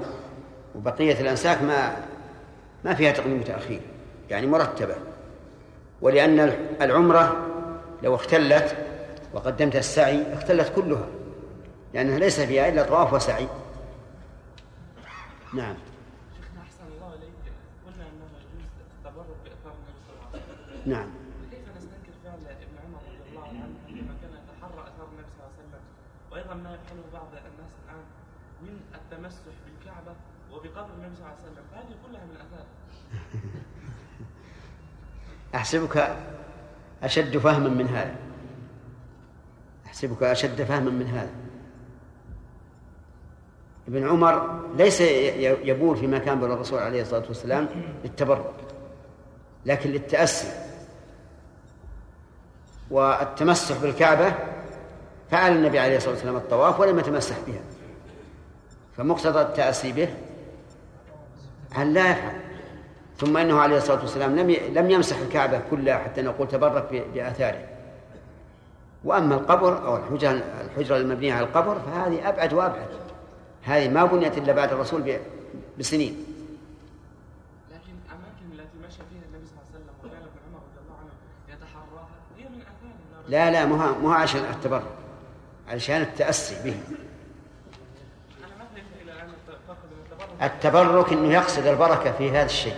[0.76, 1.96] وبقية الأنساك ما
[2.86, 3.82] ما فيها تقديم وتأخير
[4.30, 4.96] يعني مرتبة.
[6.02, 6.40] ولأن
[6.82, 7.48] العمرة
[8.04, 8.78] لو اختلت
[9.34, 11.08] وقدمت السعي اختلت كلها
[11.94, 13.48] لأنها ليس فيها إلا طواف وسعي.
[15.54, 15.76] نعم.
[16.36, 17.34] شيخنا أحسن الله إليك.
[17.86, 20.92] قلنا أنه يجوز التبرك باثار النبي صلى الله عليه وسلم.
[20.94, 21.10] نعم.
[21.52, 25.52] كيف نستنكر فعل ابن عمر رضي الله عنه عندما كان يتحرى اثار النبي صلى الله
[25.56, 25.84] عليه وسلم؟
[26.32, 28.06] وأيضا ما يفعله بعض الناس الآن
[28.62, 30.14] من التمسح بالكعبة
[30.52, 31.66] وبقبر النبي صلى الله عليه وسلم.
[31.74, 32.66] هذه كلها من الأثار.
[35.56, 36.18] أحسبك
[37.04, 38.16] أشد فهما من هذا.
[39.86, 41.47] أحسبك أشد فهما من هذا.
[43.88, 45.02] ابن عمر ليس
[45.42, 47.68] يبول في مكان بر الرسول عليه الصلاة والسلام
[48.04, 48.54] للتبرك
[49.66, 50.48] لكن للتأسي
[52.92, 54.34] والتمسح بالكعبة
[55.32, 57.62] فعل النبي عليه الصلاة والسلام الطواف ولم يتمسح بها.
[58.98, 60.10] فمقتضى التأسي به
[61.78, 62.42] أن لا يفعل.
[63.18, 67.66] ثم إنه عليه الصلاة والسلام لم لم يمسح الكعبة كلها حتى نقول تبرك بآثاره.
[69.04, 72.88] وأما القبر أو الحجره الحجرة المبنية على القبر فهذه أبعد وأبعد.
[73.68, 75.20] هذه ما بنيت إلا بعد الرسول
[75.80, 76.26] بسنين.
[77.72, 80.98] لكن الاماكن التي مشى فيها النبي صلى الله عليه وسلم وكان ابن عمر رضي الله
[81.00, 81.12] عنه
[81.54, 84.84] يتحراها هي من أثار لا لا مو مو عشان التبرك
[85.70, 86.76] عشان التأسي به.
[90.42, 92.76] التبرك إنه يقصد البركة في هذا الشيء.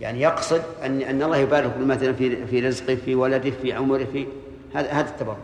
[0.00, 4.26] يعني يقصد ان أن الله يبارك مثلا في في رزقه في ولده في عمره في
[4.74, 5.36] هذا هذا التبرك.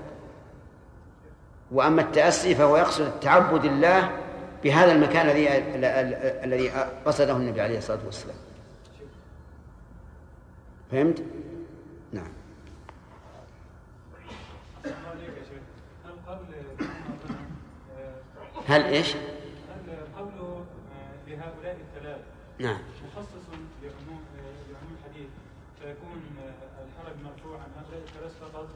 [1.73, 4.28] وأما التأسي فهو يقصد تعبد الله
[4.65, 5.49] بهذا المكان الذي
[6.45, 6.71] الذي
[7.07, 8.37] قصده النبي عليه الصلاة والسلام
[10.91, 11.23] فهمت؟
[12.13, 12.29] نعم
[18.67, 20.65] هل إيش؟ هل قوله
[21.27, 22.21] لهؤلاء الثلاث
[22.59, 23.47] نعم مخصص
[23.83, 24.21] لعموم
[24.71, 25.29] لعموم الحديث
[25.81, 26.23] فيكون
[26.59, 28.67] الحرج مرفوع عن هؤلاء الثلاث فقط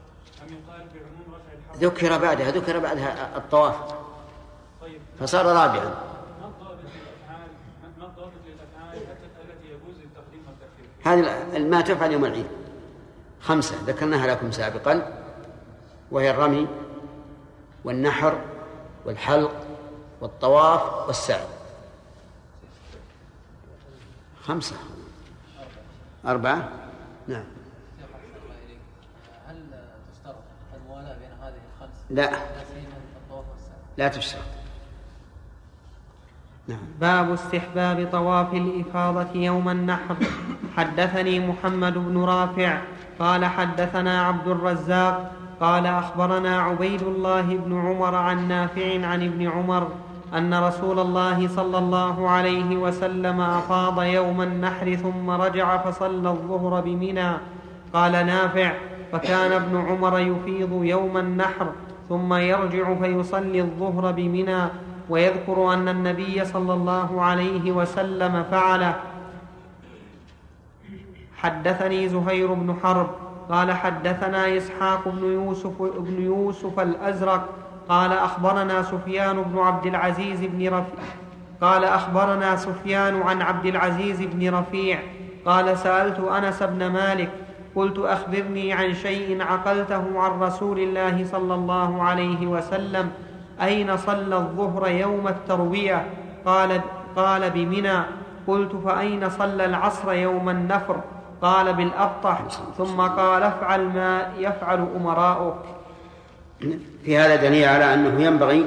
[0.41, 4.02] ام يقال بعموم رفع الحرج ذكر بعدها ذكر بعدها الطواف
[5.23, 5.93] فصار رابعا.
[11.05, 12.47] هذه ما تفعل يوم العيد.
[13.41, 13.75] خمسة.
[13.85, 15.23] ذكرناها لكم سابقا.
[16.11, 16.67] وهي الرمي
[17.83, 18.41] والنحر
[19.05, 19.51] والحلق
[20.21, 21.47] والطواف والسعي.
[24.43, 24.75] خمسة.
[26.25, 26.69] أربعة.
[27.27, 27.45] نعم.
[29.47, 29.65] هل
[30.13, 30.35] تشترط
[30.75, 32.31] الموالاة بين هذه الخمس؟ لا.
[33.97, 34.62] لا تشترط.
[36.67, 36.79] نعم.
[37.01, 40.15] باب استحباب طواف الإفاضة يوم النحر.
[40.77, 42.77] حدثني محمد بن رافع
[43.19, 49.87] قال حدثنا عبد الرزاق قال أخبرنا عبيد الله بن عمر عن نافع عن ابن عمر
[50.37, 57.31] أن رسول الله صلى الله عليه وسلم أفاض يوم النحر ثم رجع فصلى الظهر بمنى.
[57.93, 58.73] قال نافع
[59.11, 61.67] فكان ابن عمر يفيض يوم النحر
[62.09, 64.61] ثم يرجع فيصلي الظهر بمنى.
[65.09, 68.95] ويذكر أن النبي صلى الله عليه وسلم فعله
[71.37, 73.09] حدثني زهير بن حرب
[73.49, 77.49] قال حدثنا إسحاق بن يوسف بن يوسف الأزرق
[77.89, 80.83] قال أخبرنا سفيان بن عبد العزيز بن رفيع
[81.61, 84.99] قال أخبرنا سفيان عن عبد العزيز بن رفيع
[85.45, 87.29] قال سألت أنس بن مالك
[87.75, 93.11] قلت أخبرني عن شيء عقلته عن رسول الله صلى الله عليه وسلم
[93.61, 96.05] أين صلى الظهر يوم التروية؟
[96.45, 96.81] قال
[97.15, 98.03] قال بمنى.
[98.47, 101.01] قلت فأين صلى العصر يوم النفر؟
[101.41, 102.41] قال بالأبطح.
[102.77, 105.59] ثم قال افعل ما يفعل أمراؤك.
[107.05, 108.65] في هذا دليل على أنه ينبغي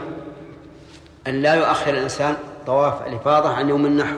[1.27, 4.17] أن لا يؤخر الإنسان طواف الإفاضة عن يوم النحر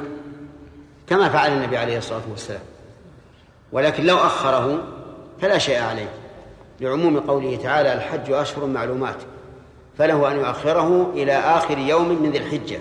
[1.06, 2.60] كما فعل النبي عليه الصلاة والسلام.
[3.72, 4.78] ولكن لو أخره
[5.40, 6.08] فلا شيء عليه
[6.80, 9.16] لعموم قوله تعالى الحج أشهر معلومات.
[9.98, 12.78] فله أن يؤخره إلى آخر يوم من ذي الحجة.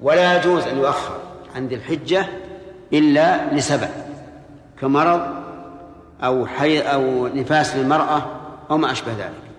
[0.00, 1.16] ولا يجوز أن يؤخر
[1.56, 2.26] عن ذي الحجة
[2.92, 3.88] إلا لسبب
[4.80, 5.20] كمرض
[6.22, 8.22] أو حي أو نفاس للمرأة
[8.70, 9.50] أو ما أشبه ذلك.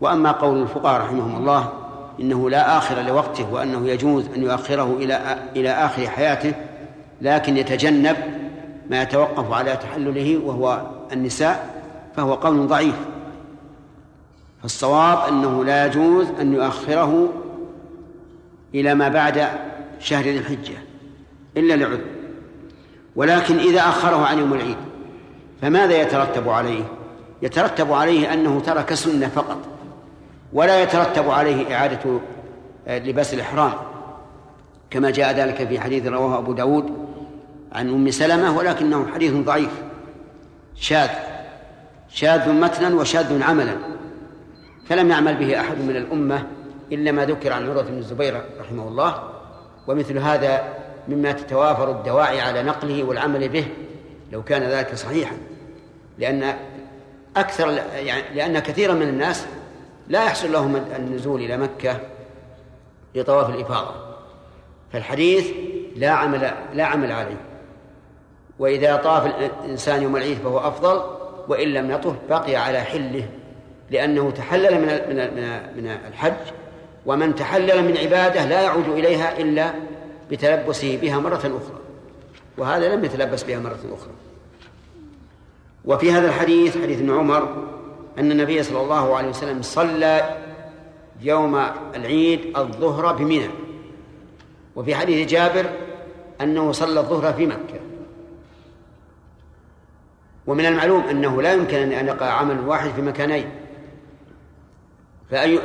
[0.00, 1.72] وأما قول الفقهاء رحمهم الله
[2.20, 6.52] إنه لا آخر لوقته وأنه يجوز أن يؤخره إلى إلى آخر حياته
[7.20, 8.16] لكن يتجنب
[8.90, 10.82] ما يتوقف على تحلله وهو
[11.12, 11.82] النساء
[12.16, 12.94] فهو قول ضعيف.
[14.62, 17.32] فالصواب أنه لا يجوز أن يؤخره
[18.74, 19.48] إلى ما بعد
[20.00, 20.76] شهر ذي الحجة
[21.56, 22.00] إلا لعذر
[23.16, 24.76] ولكن إذا أخره عن يوم العيد
[25.62, 26.84] فماذا يترتب عليه؟
[27.42, 29.58] يترتب عليه أنه ترك سنة فقط
[30.52, 32.20] ولا يترتب عليه إعادة
[32.86, 33.72] لباس الإحرام
[34.90, 37.08] كما جاء ذلك في حديث رواه أبو داود
[37.72, 39.70] عن أم سلمة ولكنه حديث ضعيف
[40.76, 41.08] شاذ
[42.10, 43.76] شاذ متنا وشاذ عملا
[44.88, 46.46] فلم يعمل به أحد من الأمة
[46.92, 49.22] إلا ما ذكر عن عروة بن الزبير رحمه الله
[49.86, 50.74] ومثل هذا
[51.08, 53.66] مما تتوافر الدواعي على نقله والعمل به
[54.32, 55.36] لو كان ذلك صحيحا.
[56.18, 56.54] لأن
[57.36, 59.46] أكثر يعني لأن كثيرا من الناس
[60.08, 62.00] لا يحصل لهم النزول إلى مكة
[63.14, 63.94] لطواف الإفاضة
[64.92, 65.50] فالحديث
[65.96, 67.40] لا عمل لا عمل عليه.
[68.58, 71.02] وإذا طاف الإنسان يوم العيد فهو أفضل
[71.48, 73.28] وإن لم يطف بقي على حله
[73.90, 76.52] لأنه تحلل من من من الحج
[77.06, 79.74] ومن تحلل من عبادة لا يعود إليها إلا
[80.30, 81.80] بتلبسه بها مرة أخرى.
[82.58, 84.12] وهذا لم يتلبس بها مرة أخرى.
[85.84, 87.68] وفي هذا الحديث حديث ابن عمر
[88.18, 90.36] أن النبي صلى الله عليه وسلم صلى
[91.20, 91.56] يوم
[91.94, 93.50] العيد الظهر بمنى.
[94.76, 95.66] وفي حديث جابر
[96.40, 97.80] أنه صلى الظهر في مكة.
[100.46, 103.50] ومن المعلوم أنه لا يمكن أن يقع عمل واحد في مكانين.
[105.30, 105.58] فأي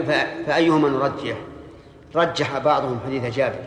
[0.45, 1.37] فأيهما نرجح؟
[2.15, 3.59] رجح بعضهم حديث جابر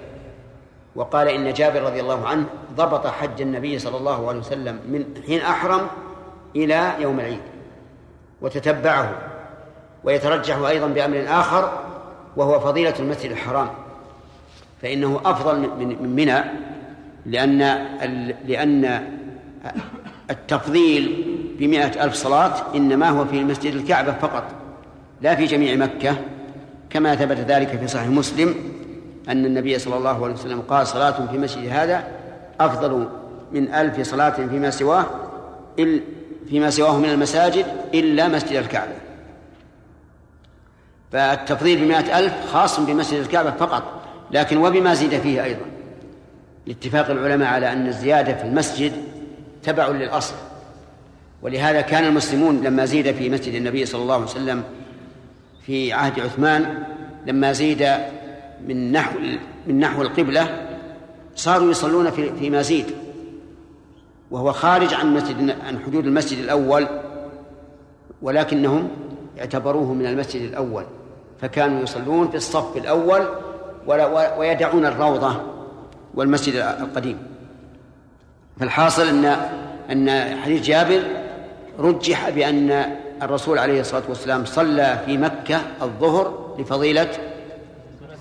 [0.96, 5.40] وقال إن جابر رضي الله عنه ضبط حج النبي صلى الله عليه وسلم من حين
[5.40, 5.80] أحرم
[6.56, 7.40] إلى يوم العيد
[8.40, 9.18] وتتبعه
[10.04, 11.78] ويترجح أيضا بأمر آخر
[12.36, 13.68] وهو فضيلة المسجد الحرام
[14.82, 16.44] فإنه أفضل من منى
[17.26, 17.58] لأن
[18.46, 19.06] لأن
[20.30, 21.24] التفضيل
[21.58, 24.44] بمئة ألف صلاة إنما هو في مسجد الكعبة فقط.
[25.20, 26.16] لا في جميع مكة
[26.90, 28.54] كما ثبت ذلك في صحيح مسلم
[29.28, 32.04] أن النبي صلى الله عليه وسلم قال صلاة في مسجد هذا
[32.60, 33.08] أفضل
[33.52, 35.06] من ألف صلاة فيما سواه
[36.48, 38.92] فيما سواه من المساجد إلا مسجد الكعبة.
[41.12, 43.82] فالتفضيل بمائة ألف خاص بمسجد الكعبة فقط
[44.30, 45.66] لكن وبما زيد فيه أيضا.
[46.66, 48.92] لاتفاق العلماء على أن الزيادة في المسجد
[49.62, 50.34] تبع للأصل.
[51.42, 54.62] ولهذا كان المسلمون لما زيد في مسجد النبي صلى الله عليه وسلم
[55.66, 56.82] في عهد عثمان
[57.26, 57.88] لما زيد
[58.66, 59.18] من نحو
[59.66, 60.66] من نحو القبلة
[61.34, 62.86] صاروا يصلون في في مزيد
[64.30, 66.86] وهو خارج عن مسجد عن حدود المسجد الأول
[68.22, 68.88] ولكنهم
[69.38, 70.84] اعتبروه من المسجد الأول
[71.40, 73.22] فكانوا يصلون في الصف الأول
[74.38, 75.40] ويدعون الروضة
[76.14, 77.18] والمسجد القديم.
[78.60, 79.24] فالحاصل أن
[79.90, 81.02] أن حديث جابر
[81.78, 87.08] رجح بأن الرسول عليه الصلاة والسلام صلى في مكة الظهر لفضيلة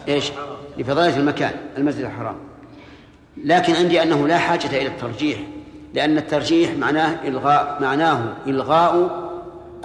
[0.08, 0.32] إيش؟
[0.78, 2.36] لفضيلة المكان المسجد الحرام.
[3.44, 5.40] لكن عندي أنه لا حاجة إلى الترجيح
[5.94, 9.10] لأن الترجيح معناه إلغاء معناه إلغاء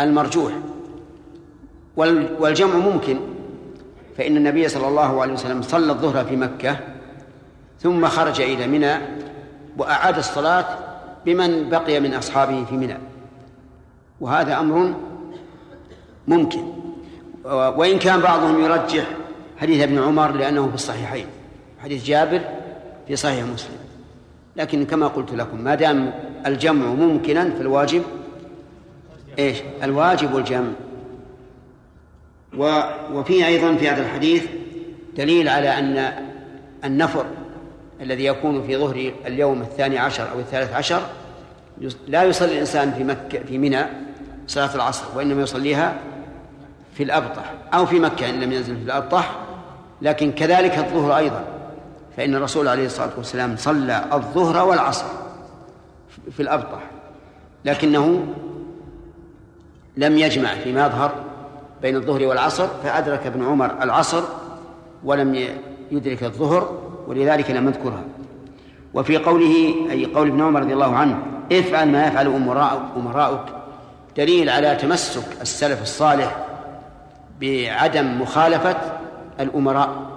[0.00, 0.52] المرجوح.
[2.40, 3.20] والجمع ممكن
[4.18, 6.76] فإن النبي صلى الله عليه وسلم صلى الظهر في مكة
[7.80, 8.94] ثم خرج إلى منى
[9.78, 10.64] وأعاد الصلاة
[11.26, 13.09] بمن بقي من أصحابه في منى.
[14.20, 14.94] وهذا أمر
[16.28, 16.62] ممكن.
[17.44, 19.04] وإن كان بعضهم يرجح
[19.58, 21.26] حديث ابن عمر لأنه في الصحيحين.
[21.82, 22.40] حديث جابر
[23.08, 23.78] في صحيح مسلم.
[24.56, 26.12] لكن كما قلت لكم ما دام
[26.46, 28.02] الجمع ممكنا فالواجب
[29.38, 30.72] إيش؟ الواجب الجمع
[33.12, 34.46] وفي أيضا في هذا الحديث
[35.16, 36.12] دليل على أن
[36.84, 37.26] النفر
[38.00, 41.02] الذي يكون في ظهر اليوم الثاني عشر أو الثالث عشر
[42.08, 43.84] لا يصلي الإنسان في مكة في منى
[44.50, 45.94] صلاة العصر وإنما يصليها
[46.94, 49.32] في الأبطح أو في مكة إن لم ينزل في الأبطح
[50.02, 51.44] لكن كذلك الظهر أيضا.
[52.16, 55.04] فإن الرسول عليه الصلاة والسلام صلى الظهر والعصر
[56.30, 56.78] في الأبطح
[57.64, 58.26] لكنه
[59.96, 61.12] لم يجمع فيما يظهر
[61.82, 64.22] بين الظهر والعصر فأدرك ابن عمر العصر
[65.04, 65.46] ولم
[65.90, 68.04] يدرك الظهر ولذلك لم يذكرها.
[68.94, 71.22] وفي قوله أي قول ابن عمر رضي الله عنه
[71.52, 72.26] افعل ما يفعل
[72.96, 73.59] أمراؤك.
[74.16, 76.36] دليل على تمسك السلف الصالح
[77.40, 78.76] بعدم مخالفة
[79.40, 80.10] الأمراء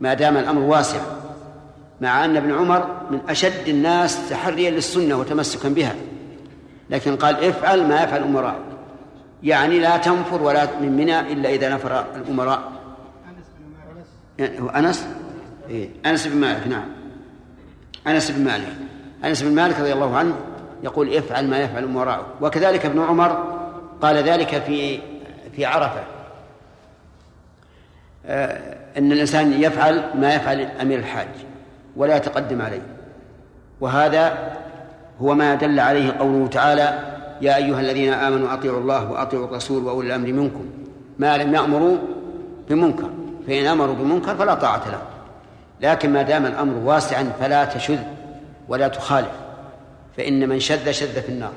[0.00, 1.00] ما دام الأمر واسع
[2.00, 5.94] مع أن ابن عمر من أشد الناس تحريا للسنة وتمسكا بها
[6.90, 8.56] لكن قال افعل ما يفعل الأمراء
[9.42, 12.72] يعني لا تنفر ولا من منى إلا إذا نفر الأمراء.
[14.40, 15.06] هو أنس؟
[15.70, 16.88] إيه؟ أنس بن مالك نعم.
[18.06, 18.74] أنس بن مالك.
[19.24, 20.34] أنس بن مالك رضي الله عنه
[20.82, 23.44] يقول افعل ما يفعل أمراء وكذلك ابن عمر
[24.02, 25.00] قال ذلك في
[25.56, 26.00] في عرفة.
[28.26, 31.28] آه، أن الإنسان يفعل ما يفعل أمير الحاج
[31.96, 32.82] ولا يتقدم عليه.
[33.80, 34.52] وهذا
[35.20, 36.98] هو ما دل عليه قوله تعالى
[37.40, 40.66] يا أيها الذين آمنوا أطيعوا الله وأطيعوا الرسول وأولي الأمر منكم.
[41.18, 41.96] ما لم يأمروا
[42.68, 43.10] بمنكر.
[43.46, 45.08] فإن أمروا بمنكر فلا طاعة لهم
[45.80, 47.98] لكن ما دام الأمر واسعا فلا تشذ
[48.68, 49.47] ولا تخالف.
[50.18, 51.52] فإن من شذ شذ في النار.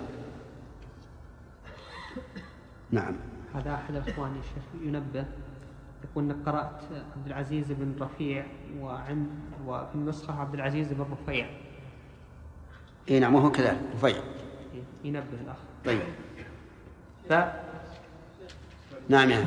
[2.92, 3.16] نعم.
[3.56, 5.26] هذا أحد إخواني الشيخ ينبه
[6.04, 6.82] يقول إنك قرأت
[7.16, 8.46] عبد العزيز بن رفيع
[8.80, 9.28] وعند
[9.66, 11.50] وفي النسخة عبد العزيز بن رفيع.
[13.10, 14.24] إي نعم وهو كذلك رفيع.
[15.04, 15.58] ينبه الأخ.
[15.86, 16.02] طيب.
[17.30, 17.34] ف
[19.10, 19.46] نعم يا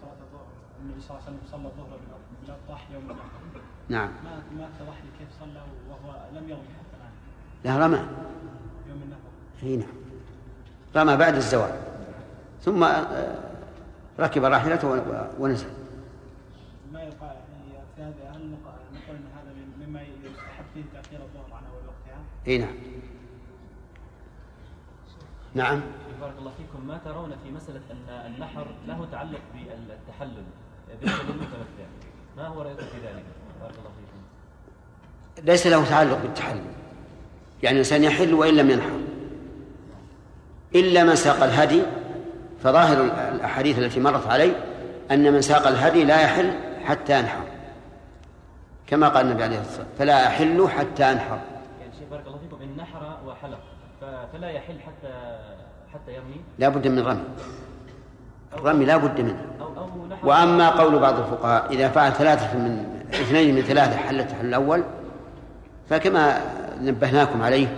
[0.00, 0.46] صلاة الظهر
[0.82, 1.98] النبي صلى الله عليه وسلم صلى الظهر
[2.42, 3.40] بالأضاح يوم النحر
[3.88, 4.08] نعم.
[4.24, 6.79] ما ما اتضح لي كيف صلى وهو لم الآن
[7.64, 7.96] لا رمى.
[8.88, 9.20] يوم النحر
[9.62, 9.88] أي نعم.
[10.96, 11.72] رمى بعد الزوال.
[12.62, 13.38] ثم آه،
[14.20, 14.88] ركب راحلته
[15.38, 15.68] ونزل.
[16.92, 21.62] ما يقع يعني في هذا هل نقول إن هذا مما يستحب فيه تأخير الظهر عن
[21.64, 22.74] أول وقتها؟ أي نعم.
[25.54, 25.80] نعم.
[26.20, 26.86] بارك الله فيكم.
[26.86, 30.44] ما ترون في مسألة أن النحر له تعلق بالتحلل
[31.00, 31.86] بالنسبة للمتمتع
[32.36, 33.24] ما هو رأيكم في ذلك؟
[33.60, 35.46] بارك الله فيكم.
[35.46, 36.79] ليس له تعلق بالتحلل.
[37.62, 39.00] يعني الإنسان يحل وإن لم ينحر.
[40.74, 41.82] إلا من ساق الهدي
[42.62, 43.04] فظاهر
[43.34, 44.52] الأحاديث التي مرت علي
[45.10, 46.50] أن من ساق الهدي لا يحل
[46.84, 47.42] حتى ينحر.
[48.86, 51.38] كما قال النبي عليه الصلاة والسلام فلا أحل حتى أنحر
[51.80, 53.58] يعني شيخ بارك الله فيكم إن نحر وحلق
[54.32, 55.38] فلا يحل حتى
[55.94, 57.24] حتى يرمي؟ لا بد من رمي.
[58.52, 59.46] الرمي لا بد منه.
[59.60, 60.28] أو أو نحر.
[60.28, 64.84] وأما قول بعض الفقهاء إذا فعل ثلاثة من اثنين من ثلاثة حل التحلل الأول
[65.90, 66.40] فكما
[66.80, 67.76] نبهناكم عليه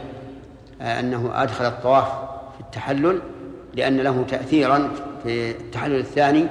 [0.80, 2.08] آه، أنه أدخل الطواف
[2.54, 3.22] في التحلل
[3.74, 4.90] لأن له تأثيرا
[5.22, 6.46] في التحلل الثاني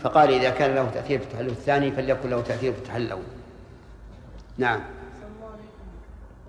[0.00, 3.22] فقال إذا كان له تأثير في التحلل الثاني فليكن له تأثير في التحلل الأول.
[4.58, 4.80] نعم.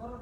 [0.03, 0.20] ورد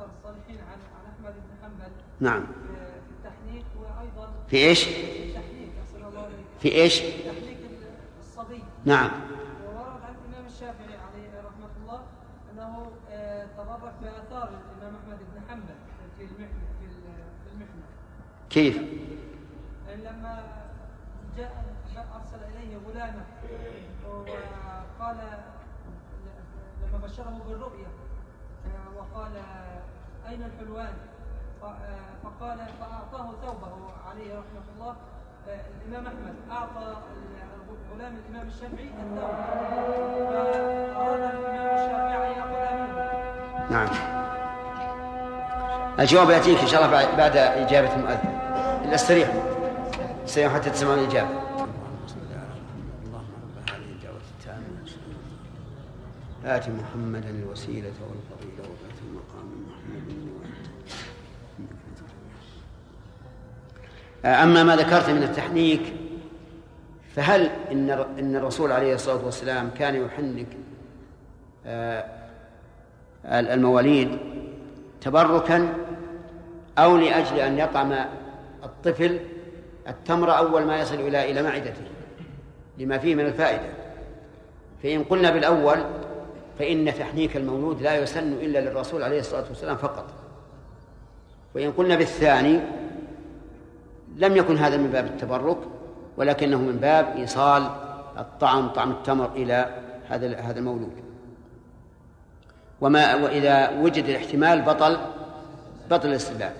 [0.00, 0.78] الصالحين عن
[1.12, 4.90] أحمد بن حنبل نعم في التحنيك وأيضا في إيش؟ في
[5.28, 5.72] التحنيك
[6.60, 7.58] في إيش؟ تحنيك
[8.20, 8.62] الصبي.
[8.84, 9.10] نعم
[9.66, 12.00] وورد عن الإمام الشافعي عليه رحمة الله
[12.52, 15.74] أنه آه، تبرك بآثار الإمام أحمد بن حنبل
[16.18, 16.92] في المحنة في ال-
[17.44, 17.82] في المحنة
[18.52, 18.78] كيف؟
[20.04, 20.42] لما
[21.36, 21.52] جاء
[22.20, 23.24] أرسل إليه غلامه
[24.08, 25.16] وقال
[26.82, 27.86] لما بشره بالرؤيا
[28.66, 29.32] آه، وقال
[30.28, 30.92] أين الحلوان؟
[32.24, 33.72] فقال فأعطاه ثوبه
[34.10, 34.96] عليه رحمة الله
[35.86, 36.34] الإمام أحمد.
[36.50, 36.96] أعطى
[37.94, 39.30] غلام الإمام الشافعي الثوب.
[40.94, 43.70] فأراد الإمام الشافعي يأخذ منه.
[43.70, 43.88] نعم.
[46.00, 48.31] الجواب يأتيك إن شاء الله بعد- بعد إجابة المؤذن.
[48.92, 49.32] إلا استريح
[50.24, 51.28] استريح حتى تسمعون الإجابة.
[56.44, 60.12] آت محمدا الوسيلة والفضيلة وبعث المقام محمد
[64.24, 65.92] أما ما ذكرت من التحنيك
[67.16, 70.46] فهل إن إن الرسول عليه الصلاة والسلام كان يحنك
[71.66, 72.04] آه،
[73.24, 74.18] المواليد
[75.00, 75.74] تبركا
[76.78, 77.92] أو لأجل أن يطعم
[78.86, 79.20] الطفل
[79.88, 81.82] التمر أول ما يصل إلى إلى معدته
[82.78, 83.68] لما فيه من الفائدة.
[84.82, 85.84] فإن قلنا بالأول
[86.58, 90.04] فإن تحنيك المولود لا يسن إلا للرسول عليه الصلاة والسلام فقط.
[91.54, 92.60] وإن قلنا بالثاني
[94.16, 95.58] لم يكن هذا من باب التبرك
[96.16, 97.70] ولكنه من باب إيصال
[98.18, 100.92] الطعم طعم التمر إلى هذا هذا المولود.
[102.80, 104.98] وما وإذا وجد الاحتمال بطل
[105.90, 106.52] بطل الاستدلال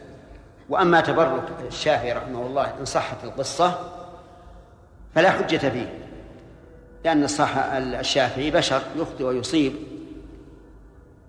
[0.73, 3.79] وأما تبرك الشافعي رحمه الله إن صحت القصة
[5.15, 5.95] فلا حجة فيه
[7.05, 9.73] لأن الصح الشافعي بشر يخطئ ويصيب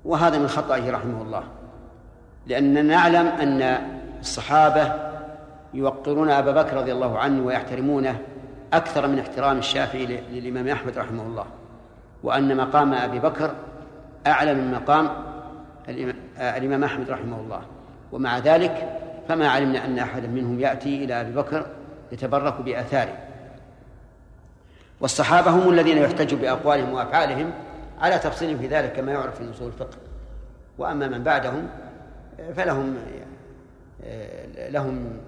[0.05, 1.43] وهذا من خطئه رحمه الله
[2.47, 3.61] لأننا نعلم أن
[4.19, 4.93] الصحابة
[5.73, 8.19] يوقرون أبا بكر رضي الله عنه ويحترمونه
[8.73, 11.45] أكثر من احترام الشافعي للإمام أحمد رحمه الله
[12.23, 13.51] وأن مقام أبي بكر
[14.27, 15.09] أعلى من مقام
[16.39, 17.61] الإمام أحمد رحمه الله
[18.11, 21.65] ومع ذلك فما علمنا أن أحدا منهم يأتي إلى أبي بكر
[22.11, 23.17] يتبرك بآثاره.
[25.01, 27.53] والصحابة هم الذين يحتج بأقوالهم وأفعالهم
[27.99, 29.97] على تفصيل في ذلك كما يعرف في أصول الفقه.
[30.77, 31.69] وأما من بعدهم
[32.55, 32.97] فلهم
[34.57, 35.19] لهم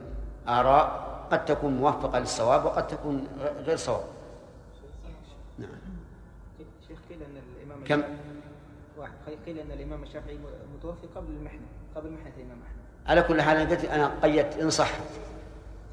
[0.47, 3.27] آراء قد تكون موفقة للصواب وقد تكون
[3.65, 4.03] غير صواب.
[5.59, 5.69] نعم.
[6.87, 8.03] شيخ قيل أن الإمام كم؟
[8.97, 9.11] واحد
[9.45, 10.37] قيل أن الإمام الشافعي
[10.77, 12.74] متوفي قبل المحنة قبل محنة الإمام أحمد.
[13.07, 15.01] على كل حال أنا قلت أنا قيدت إن صحت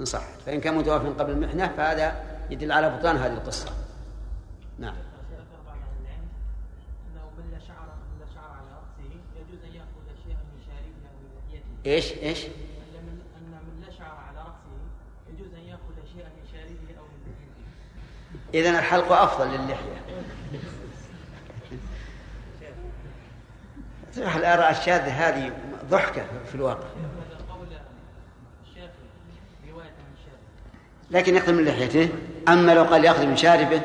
[0.00, 3.70] إن صحت فإن كان متوفى قبل المحنة فهذا يدل على بطلان هذه القصة
[4.78, 4.94] نعم
[11.52, 11.90] ان.
[11.92, 14.72] إيش إيش؟ ان ان من لا شعر على راسه
[15.32, 18.68] يجوز ان ياخذ شيئا من شاربه أو من لحيته.
[18.68, 20.11] اذا الحلق أفضل للحية
[24.16, 25.52] صح الآراء الشاذة هذه
[25.90, 26.86] ضحكة في الواقع.
[31.10, 32.08] لكن يأخذ من لحيته
[32.48, 33.80] أما لو قال يأخذ من شاربه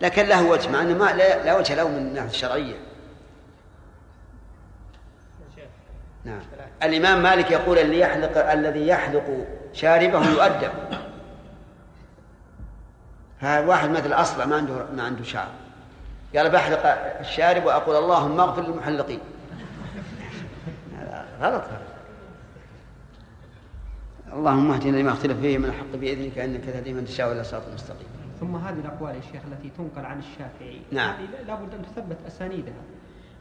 [0.00, 2.76] لكن له وجه مع أنه ما لا, وجه له من الناحية الشرعية
[6.24, 6.40] نعم.
[6.82, 10.70] الإمام مالك يقول اللي يحلق الذي يحلق شاربه يؤدب.
[13.38, 15.48] هذا واحد مثل أصلع ما عنده ما عنده شعر.
[16.36, 16.86] قال بحلق
[17.20, 19.20] الشارب وأقول اللهم اغفر للمحلقين.
[21.40, 21.62] غلط.
[24.32, 28.08] اللهم اهدنا لما اختلف فيه من الحق بإذنك إنك تهدي من تشاء إلى صراط مستقيم.
[28.40, 30.80] ثم هذه الأقوال يا شيخ التي تنقل عن الشافعي.
[30.92, 31.14] نعم.
[31.46, 32.82] لابد أن تثبت أسانيدها.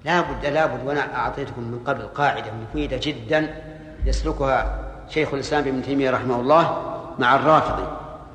[0.06, 3.62] لابد لابد وأنا أعطيتكم من قبل قاعدة مفيدة جدا
[4.06, 4.80] يسلكها
[5.10, 7.88] شيخ الإسلام ابن تيمية رحمه الله مع الرافضي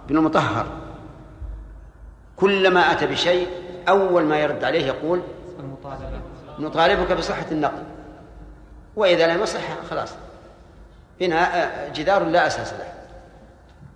[0.08, 0.66] بن المطهر.
[2.36, 3.48] كلما أتى بشيء
[3.88, 5.22] أول ما يرد عليه يقول
[5.60, 6.20] المطالبة
[6.58, 7.82] نطالبك بصحة النقل.
[8.96, 10.14] وإذا لم يصح خلاص.
[11.20, 12.92] بناء جدار لا أساس له.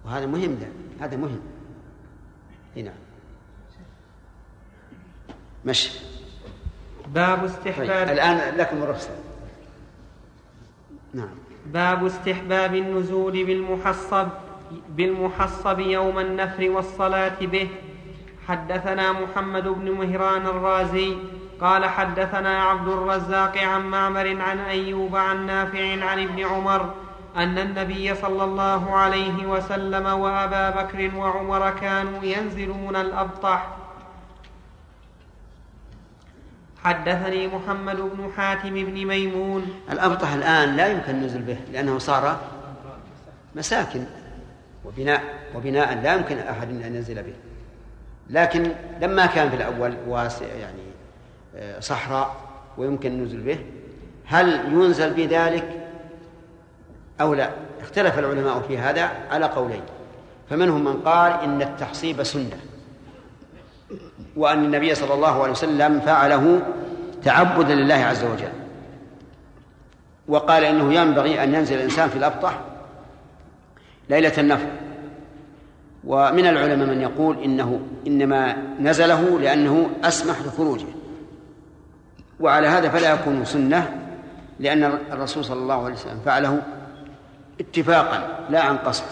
[0.05, 0.69] وهذا مهم له
[1.01, 1.41] هذا مهم.
[2.77, 2.95] نعم
[5.65, 5.91] مشي.
[7.07, 7.45] باب طيب.
[7.45, 9.11] استحباب الآن لكم الرخصة.
[11.15, 11.29] نعم.
[11.67, 14.29] باب استحباب النزول بالمحصب
[14.89, 17.69] بالمحصب يوم النفر والصلاة به.
[18.49, 21.17] حدثنا محمد بن مهران الرازي
[21.61, 26.95] قال حدثنا عبد الرزاق عن معمر عن أيوب عن نافع عن ابن عمر
[27.37, 33.77] أن النبي صلى الله عليه وسلم وأبا بكر وعمر كانوا ينزلون الأبطح.
[36.85, 39.67] حدثني محمد بن حاتم بن ميمون.
[39.93, 42.41] الأبطح الآن لا يمكن النزول به لأنه صار
[43.55, 44.05] مساكن
[44.85, 45.23] وبناء
[45.55, 47.48] وبناء لا يمكن أحد أن ينزل به.
[48.31, 48.73] لكن
[49.03, 50.83] لما كان في الأول واسع يعني
[51.57, 52.37] آه، صحراء
[52.79, 53.59] ويمكن النزول به
[54.25, 55.89] هل ينزل بذلك
[57.21, 57.51] أو لا؟
[57.81, 59.83] اختلف العلماء في هذا على قولين.
[60.51, 62.59] فمنهم من قال إن التحصيب سنة
[64.37, 66.63] وأن النبي صلى الله عليه وسلم فعله
[67.25, 68.53] تعبدا لله عز وجل.
[70.29, 72.61] وقال إنه ينبغي أن ينزل الإنسان في الأبطح
[74.11, 74.67] ليلة النفر.
[76.05, 80.87] ومن العلماء من يقول إنه إنما نزله لأنه أسمح لخروجه
[82.41, 84.01] وعلى هذا فلا يكون سنة
[84.61, 86.63] لأن الرسول صلى الله عليه وسلم فعله
[87.61, 89.05] اتفاقا لا عن قصد.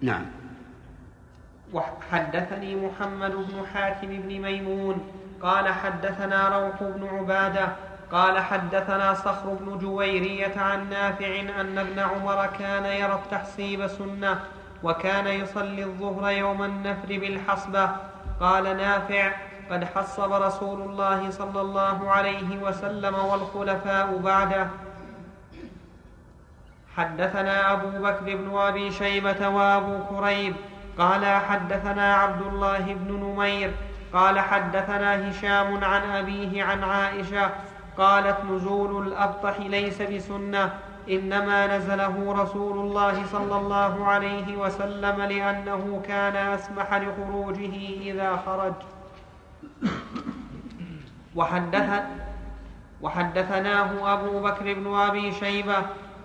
[0.00, 0.26] نعم.
[1.72, 4.98] وحدثني محمد بن حاتم بن ميمون
[5.42, 7.68] قال حدثنا روح بن عبادة
[8.12, 14.40] قال حدثنا صخر بن جويرية عن نافع أن ابن عمر كان يرى التحصيب سنة
[14.82, 17.90] وكان يصلي الظهر يوم النفر بالحصبة.
[18.40, 19.32] قال نافع
[19.70, 24.66] قد حصب رسول الله صلى الله عليه وسلم والخلفاء بعده.
[26.96, 30.54] حدثنا أبو بكر بن أبي شيبة وأبو كريب.
[30.98, 33.70] قال حدثنا عبد الله بن نمير.
[34.12, 37.50] قال حدثنا هشام عن أبيه عن عائشة.
[37.98, 40.72] قالت نزول الأبطح ليس بسنة.
[41.10, 48.74] إنما نزله رسول الله صلى الله عليه وسلم لأنه كان أسمح لخروجه إذا خرج.
[51.36, 52.02] وحدث
[53.02, 55.76] وحدثناه أبو بكر بن أبي شيبة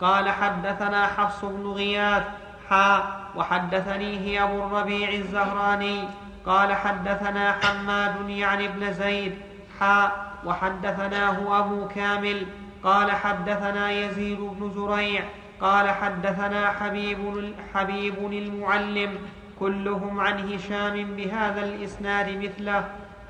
[0.01, 2.23] قال حدثنا حفص بن غياث
[2.69, 3.03] حا
[3.35, 6.03] وحدثنيه أبو الربيع الزهراني
[6.45, 9.37] قال حدثنا حماد يعني ابن زيد
[9.79, 10.11] حا
[10.45, 12.45] وحدثناه أبو كامل
[12.85, 15.23] قال حدثنا يزيد بن زريع
[15.61, 19.17] قال حدثنا حبيب حبيب المعلم
[19.59, 22.85] كلهم عن هشام بهذا الإسناد مثله.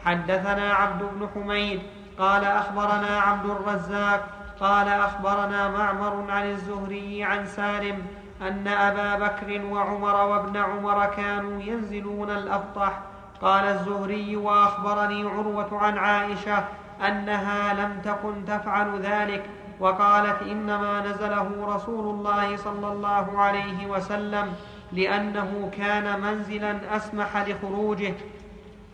[0.06, 1.80] حدثنا عبد بن حميد
[2.20, 4.28] قال أخبرنا عبد الرزاق
[4.60, 8.06] قال أخبرنا معمر عن الزهري عن سالم
[8.42, 13.00] أن أبا بكر وعمر وابن عمر كانوا ينزلون الأبطح
[13.42, 16.64] قال الزهري وأخبرني عروة عن عائشة
[17.08, 19.44] أنها لم تكن تفعل ذلك
[19.80, 24.54] وقالت إنما نزله رسول الله صلى الله عليه وسلم
[24.92, 28.14] لأنه كان منزلا أسمح لخروجه.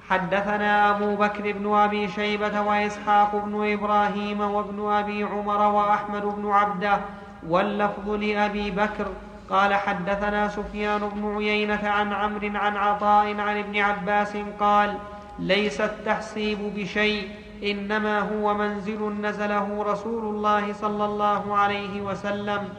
[0.09, 6.99] حدثنا أبو بكر بن أبي شيبة وإسحاق بن إبراهيم وابن أبي عمر وأحمد بن عبده
[7.47, 9.07] واللفظ لأبي بكر.
[9.49, 14.97] قال حدثنا سفيان بن عيينة عن عمرو عن عطاء عن ابن عباس قال
[15.39, 17.29] ليس التحصيب بشيء
[17.63, 22.69] إنما هو منزل نزله رسول الله صلى الله عليه وسلم.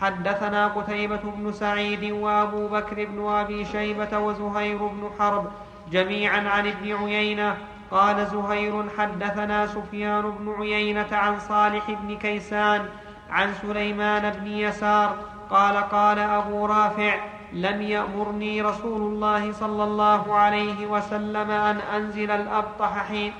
[0.00, 5.44] حدثنا قتيبة بن سعيد وأبو بكر بن أبي شيبة وزهير بن حرب
[5.90, 7.56] جميعا عن ابن عيينة.
[7.90, 12.86] قال زهير حدثنا سفيان بن عيينة عن صالح بن كيسان
[13.30, 15.16] عن سليمان بن يسار.
[15.50, 17.16] قال قال أبو رافع
[17.52, 23.32] لم يأمرني رسول الله صلى الله عليه وسلم أن أنزل الأبطح حين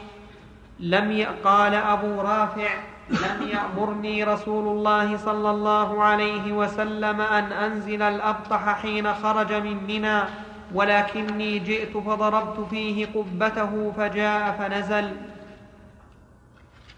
[0.81, 2.69] لم قال أبو رافع
[3.11, 10.21] لم يأمرني رسول الله صلى الله عليه وسلم أن أنزل الأبطح حين خرج من منى
[10.75, 15.17] ولكني جئت فضربت فيه قبته فجاء فنزل.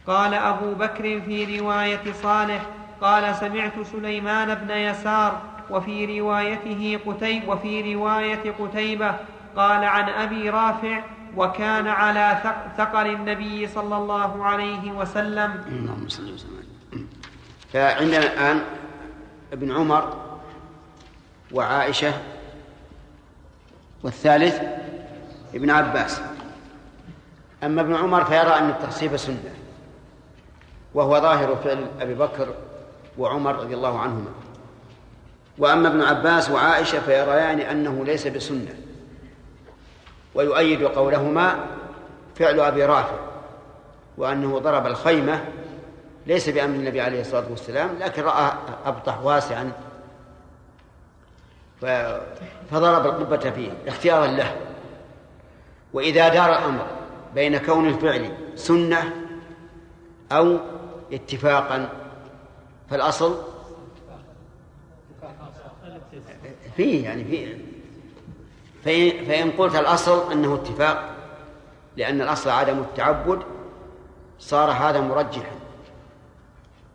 [0.06, 2.62] قال أبو بكر في رواية صالح
[3.00, 9.14] قال سمعت سليمان بن يسار وفي روايته قتيب وفي رواية قتيبة
[9.56, 11.00] قال عن أبي رافع
[11.38, 12.38] وكان على
[12.76, 15.50] ثقل النبي صلى الله عليه وسلم.
[15.68, 16.66] اللهم صل وسلم.
[17.72, 18.60] فعندنا الآن
[19.52, 20.16] ابن عمر
[21.52, 22.12] وعائشة
[24.02, 24.62] والثالث
[25.54, 26.20] ابن عباس.
[27.62, 29.54] أما ابن عمر فيرى أن التخصيب سنة
[30.94, 32.54] وهو ظاهر فعل أبي بكر
[33.18, 34.32] وعمر رضي الله عنهما.
[35.58, 38.74] وأما ابن عباس وعائشة فيريان أنه ليس بسنة.
[40.38, 41.66] ويؤيد قولهما
[42.34, 43.18] فعل أبي رافع
[44.18, 45.44] وأنه ضرب الخيمة
[46.26, 48.52] ليس بأمر النبي عليه الصلاة والسلام لكن رأى
[48.86, 49.72] أبطح واسعا
[52.70, 54.56] فضرب القبة فيه اختيارا له.
[55.92, 56.86] وإذا دار الأمر
[57.34, 59.12] بين كون الفعل سنة
[60.32, 60.58] أو
[61.12, 61.88] اتفاقا
[62.90, 63.42] فالأصل
[66.76, 67.58] فيه يعني فيه
[68.84, 71.14] فإن, قلت الأصل أنه اتفاق
[71.96, 73.42] لأن الأصل عدم التعبد
[74.38, 75.52] صار هذا مرجحا.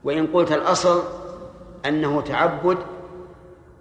[0.04, 1.04] وإن قلت الأصل
[1.86, 2.78] أنه تعبد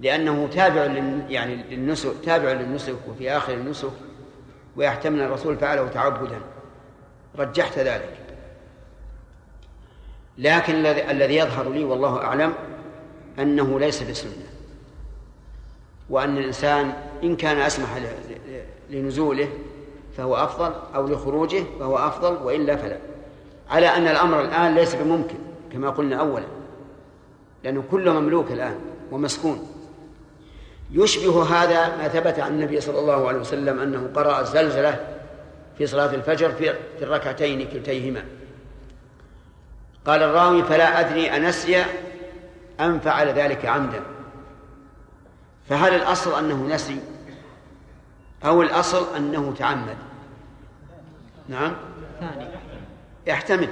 [0.00, 0.82] لأنه تابع
[1.28, 3.92] يعني للنسك تابع للنسك وفي آخر النسك
[4.76, 6.40] ويحتمل الرسول فعله تعبدا.
[7.38, 8.18] رجحت ذلك.
[10.38, 12.54] لكن الذي الذي يظهر لي والله أعلم
[13.38, 14.46] أنه ليس بسنة
[16.10, 16.92] وأن الإنسان
[17.22, 17.88] إن كان أسمح
[18.90, 19.48] لنزوله
[20.16, 22.98] فهو أفضل أو لخروجه فهو أفضل وإلا فلا.
[23.70, 25.34] على أن الأمر الآن ليس بممكن
[25.72, 26.44] كما قلنا أولا
[27.64, 28.78] لأنه كله مملوك الآن
[29.10, 29.68] ومسكون.
[30.90, 35.18] يشبه هذا ما ثبت عن النبي صلى الله عليه وسلم أنه قرأ الزلزلة
[35.78, 38.24] في صلاة الفجر في الركعتين كلتيهما.
[40.06, 41.84] قال الراوي فلا أدري أنسي
[42.80, 44.02] أم فعل ذلك عمدا.
[45.68, 47.00] فهل الأصل أنه نسي؟
[48.44, 49.96] أو الأصل أنه تعمد.
[51.48, 51.76] نعم.
[53.26, 53.68] يحتمل.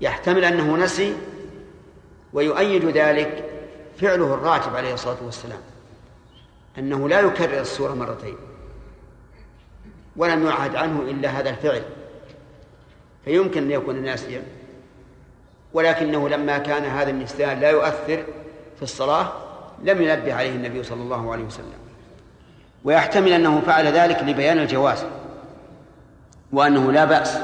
[0.00, 1.16] يحتمل أنه نسي
[2.32, 3.44] ويؤيد ذلك
[4.00, 5.60] فعله الراتب عليه الصلاة والسلام.
[6.78, 8.36] أنه لا يكرر السورة مرتين.
[10.16, 11.82] ولم يعهد عنه إلا هذا الفعل.
[13.24, 14.42] فيمكن أن يكون ناسيا.
[15.72, 18.24] ولكنه لما كان هذا النسيان لا يؤثر
[18.76, 19.32] في الصلاة
[19.84, 21.87] لم ينبه عليه النبي صلى الله عليه وسلم.
[22.84, 25.04] ويحتمل أنه فعل ذلك لبيان الجواز
[26.52, 27.38] وأنه لا بأس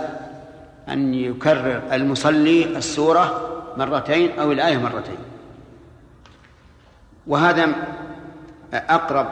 [0.89, 5.19] أن يكرر المصلي السورة مرتين أو الآية مرتين.
[7.27, 7.69] وهذا
[8.75, 9.27] أقرب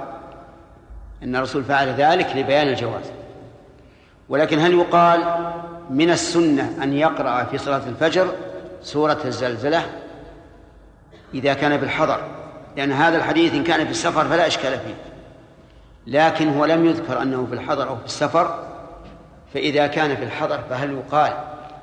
[1.22, 3.04] أن الرسول فعل ذلك لبيان الجواز.
[4.28, 5.20] ولكن هل يقال
[5.90, 8.28] من السنة أن يقرأ في صلاة الفجر
[8.82, 9.82] سورة الزلزلة؟
[11.34, 12.20] إذا كان بالحضر
[12.76, 15.11] لأن هذا الحديث إن كان في السفر فلا إشكال فيه.
[16.06, 18.64] لكن هو لم يذكر أنه في الحضر أو في السفر
[19.54, 21.32] فإذا كان في الحضر فهل يقال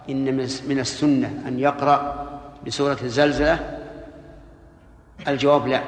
[0.09, 0.35] إن
[0.67, 2.27] من السنة أن يقرأ
[2.67, 3.79] بسورة الزلزلة
[5.27, 5.81] الجواب لا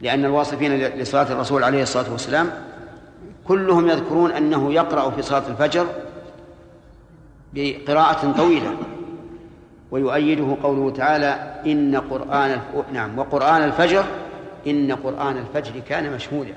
[0.00, 2.50] لأن الواصفين لصلاة الرسول عليه الصلاة والسلام
[3.48, 5.86] كلهم يذكرون أنه يقرأ في صلاة الفجر
[7.54, 8.76] بقراءة طويلة
[9.90, 12.60] ويؤيده قوله تعالى إن قرآن.
[12.92, 14.04] نعم وقرآن الفجر
[14.66, 16.54] إن قرآن الفجر كان مشهودا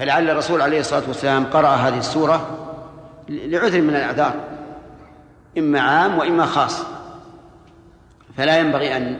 [0.00, 2.58] فلعل الرسول عليه الصلاة والسلام قرأ هذه السورة
[3.28, 4.34] لعذر من الأعذار
[5.58, 6.82] إما عام وإما خاص.
[8.36, 9.18] فلا ينبغي أن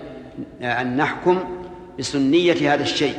[0.62, 1.44] أن نحكم
[1.98, 3.16] بسنية هذا الشيء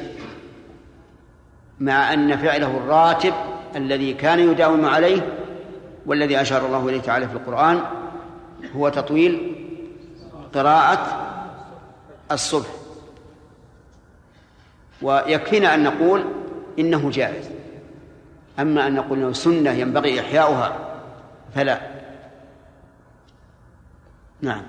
[1.80, 3.34] مع أن فعله الراتب
[3.76, 5.38] الذي كان يداوم عليه
[6.06, 7.80] والذي أشار الله إليه تعالى في القرآن
[8.76, 9.56] هو تطويل
[10.54, 11.28] قراءة
[12.32, 12.70] الصبح.
[15.02, 16.41] ويكفينا أن نقول
[16.80, 17.50] إنه جائز.
[18.60, 20.80] أما أن نقول إنه سنة ينبغي إحياؤها
[21.56, 21.82] فلا.
[24.42, 24.64] نعم.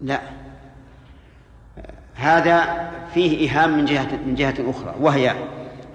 [0.00, 0.20] لا.
[2.14, 5.34] هذا فيه إيهام من جهة من جهة أخرى وهي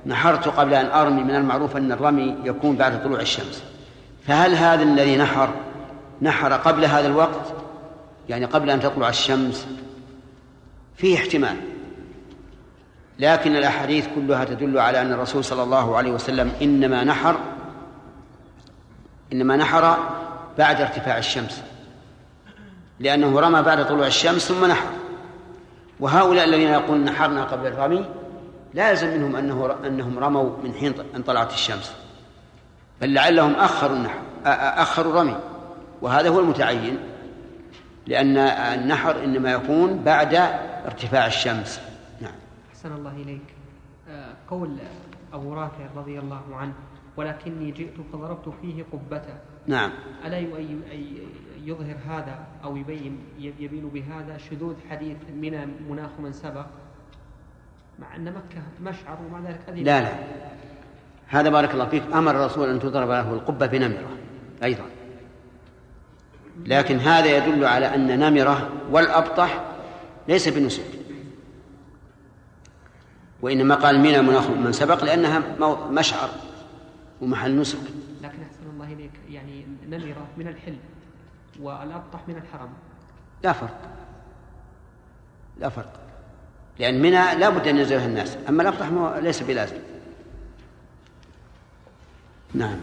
[0.05, 3.63] نحرت قبل أن أرمي من المعروف أن الرمي يكون بعد طلوع الشمس.
[4.27, 5.49] فهل هذا الذي نحر
[6.21, 7.53] نحر قبل هذا الوقت
[8.29, 9.67] يعني قبل أن تطلع الشمس
[10.95, 11.57] فيه احتمال.
[13.19, 17.39] لكن الأحاديث كلها تدل على أن الرسول صلى الله عليه وسلم إنما نحر
[19.33, 19.97] إنما نحر
[20.57, 21.63] بعد ارتفاع الشمس
[22.99, 24.87] لأنه رمى بعد طلوع الشمس ثم نحر.
[25.99, 28.05] وهؤلاء الذين يقولون نحرنا قبل الرمي
[28.73, 31.93] لا يلزم منهم أنه أنهم رموا من حين أن طلعت الشمس
[33.01, 34.19] بل لعلهم أخروا النحر
[34.81, 35.35] أخروا الرمي.
[36.01, 36.97] وهذا هو المتعين
[38.07, 40.35] لأن النحر إنما يكون بعد
[40.85, 41.81] ارتفاع الشمس.
[42.21, 42.35] نعم.
[42.71, 43.41] أحسن الله إليك.
[44.09, 44.77] آه، قول
[45.33, 46.73] أبو رافع رضي الله عنه
[47.17, 49.21] ولكني جئت فضربت فيه قبة
[49.67, 49.91] نعم.
[50.25, 50.39] ألا
[51.65, 56.65] يظهر هذا أو يبين يبين بهذا شذوذ حديث من مناخ من سبق؟
[57.99, 60.09] مع أن مكة مشعر ومع ذلك أذن لا لا.
[61.27, 62.03] هذا بارك الله فيك.
[62.13, 64.09] أمر الرسول أن تضرب له القبة بنمرة
[64.63, 64.83] أيضا.
[66.65, 69.63] لكن هذا يدل على أن نمرة والأبطح
[70.27, 70.85] ليس بنسك
[73.41, 75.43] وإنما قال من مناخ من سبق لأنها
[75.89, 76.29] مشعر
[77.21, 77.79] ومحل نسك
[78.21, 80.79] لكن أحسن الله إليك يعني نمرة من الحلم
[81.59, 82.69] والأبطح من الحرم.
[83.43, 83.79] لا فرق.
[85.59, 85.93] لا فرق.
[86.79, 88.87] لأن منى لا بد أن ينزلها الناس أما الأبطح
[89.21, 89.77] ليس بلازم.
[92.53, 92.77] نعم.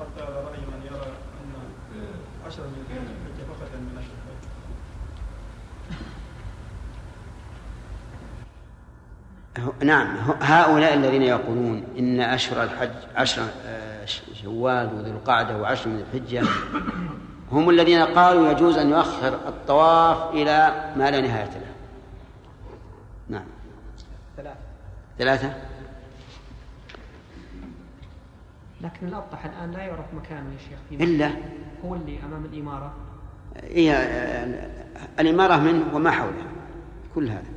[0.00, 1.52] حتى على رأي من يرى أن
[2.46, 4.02] عشر من الحجة فقط من
[9.82, 14.04] نعم هؤلاء الذين يقولون إن أشهر الحج عشر آه،
[14.42, 16.42] شوال وذي القعدة وعشر من الحجة
[17.52, 21.72] هم الذين قالوا يجوز أن يؤخر الطواف إلى ما لا نهاية له.
[23.28, 23.44] نعم.
[24.36, 24.56] ثلاثة.
[25.18, 25.69] ثلاثة؟
[28.80, 31.30] لكن الأبطح الآن لا يعرف مكانه يا شيخ إلا؟
[31.84, 32.92] هو اللي أمام الإمارة.
[33.56, 34.06] هي
[35.20, 36.50] الإمارة منه وما حولها.
[37.14, 37.50] كل هذا.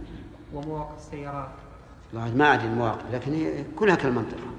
[0.53, 1.49] ومواقف السيارات.
[2.13, 4.53] ما أدري المواقف لكن هي كلها كالمنطقة.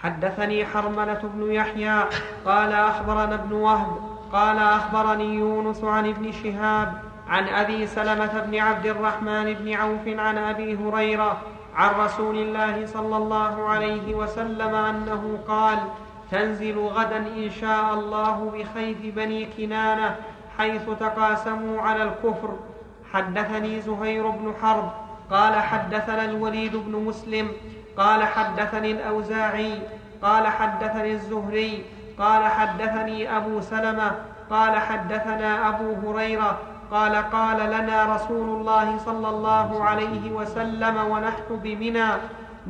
[0.00, 2.04] حدثني حرملة بن يحيى
[2.44, 3.96] قال أخبرنا ابن وهب
[4.32, 10.38] قال أخبرني يونس عن ابن شهاب عن أبي سلمة بن عبد الرحمن بن عوف عن
[10.38, 11.42] أبي هريرة
[11.76, 15.78] عن رسول الله صلى الله عليه وسلم أنه قال
[16.30, 20.16] تنزل غدا إن شاء الله بخيف بني كنانة
[20.58, 22.56] حيث تقاسموا على الكفر.
[23.12, 24.90] حدثني زهير بن حرب
[25.30, 27.48] قال حدثنا الوليد بن مسلم
[27.96, 29.78] قال حدثني الأوزاعي
[30.22, 31.84] قال حدثني الزهري
[32.18, 34.12] قال حدثني أبو سلمة
[34.50, 36.58] قال حدثنا أبو هريرة
[36.90, 42.08] قال قال لنا رسول الله صلى الله عليه وسلم ونحن بمنى.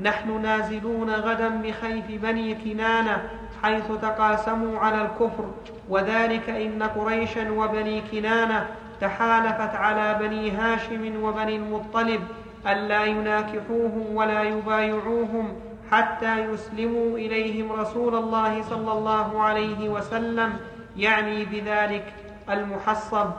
[0.02, 3.30] نحن نازلون غدا بخيف بني كنانة
[3.62, 5.44] حيث تقاسموا على الكفر.
[5.88, 8.66] وذلك إن قريشا وبني كنانة
[9.00, 12.20] تحالفت على بني هاشم وبني المطلب
[12.66, 15.52] الا يناكحوهم ولا يبايعوهم
[15.90, 20.52] حتى يسلموا إليهم رسول الله صلى الله عليه وسلم
[20.96, 22.04] يعني بذلك
[22.50, 23.30] المحصب.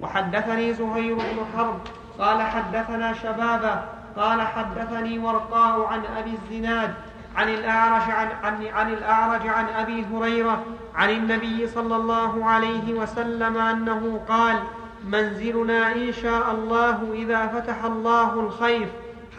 [0.00, 1.78] وحدثني زهير بن حرب
[2.18, 3.80] قال حدثنا شبابه
[4.16, 6.94] قال حدثني ورقاء عن أبي الزناد
[7.36, 13.56] عن الأعرج عن, عن, عن الأعرج عن أبي هريرة عن النبي صلى الله عليه وسلم
[13.56, 14.62] أنه قال
[15.04, 18.88] منزلنا إن شاء الله إذا فتح الله الخيف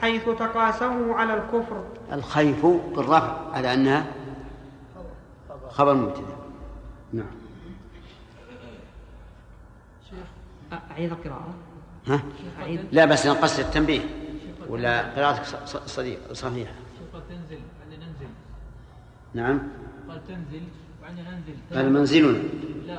[0.02, 1.84] حيث تقاسموا على الكفر.
[2.14, 4.06] الخيف بالرفع على أنها
[5.70, 6.36] خبر مبتدأ.
[7.14, 7.41] نعم.
[10.74, 11.54] أعيد القراءة.
[12.08, 12.24] ها؟
[12.60, 12.80] أعيد.
[12.92, 14.02] لا بس نقص التنبيه.
[14.70, 16.74] ولا قراءتك صديق صحيحة.
[17.14, 17.62] قال تنزل.
[17.92, 18.28] ننزل.
[19.34, 19.62] نعم.
[20.10, 20.64] قال تنزل.
[21.04, 21.56] وعني ننزل.
[21.72, 22.40] هذا منزلنا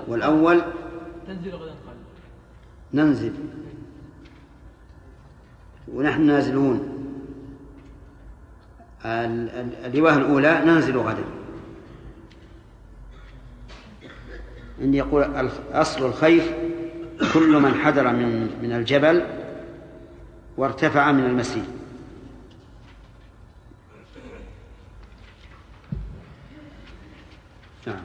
[0.08, 0.62] والأول؟
[1.26, 1.96] تنزل غدا قال.
[2.94, 3.32] ننزل.
[5.92, 6.88] ونحن نازلون.
[9.04, 11.24] الرواية الأولى ننزل غدا.
[14.80, 16.52] عندي يقول أصل الخيف
[17.34, 19.26] كل من حدر من من الجبل
[20.56, 21.62] وارتفع من المسير.
[27.86, 27.96] نعم.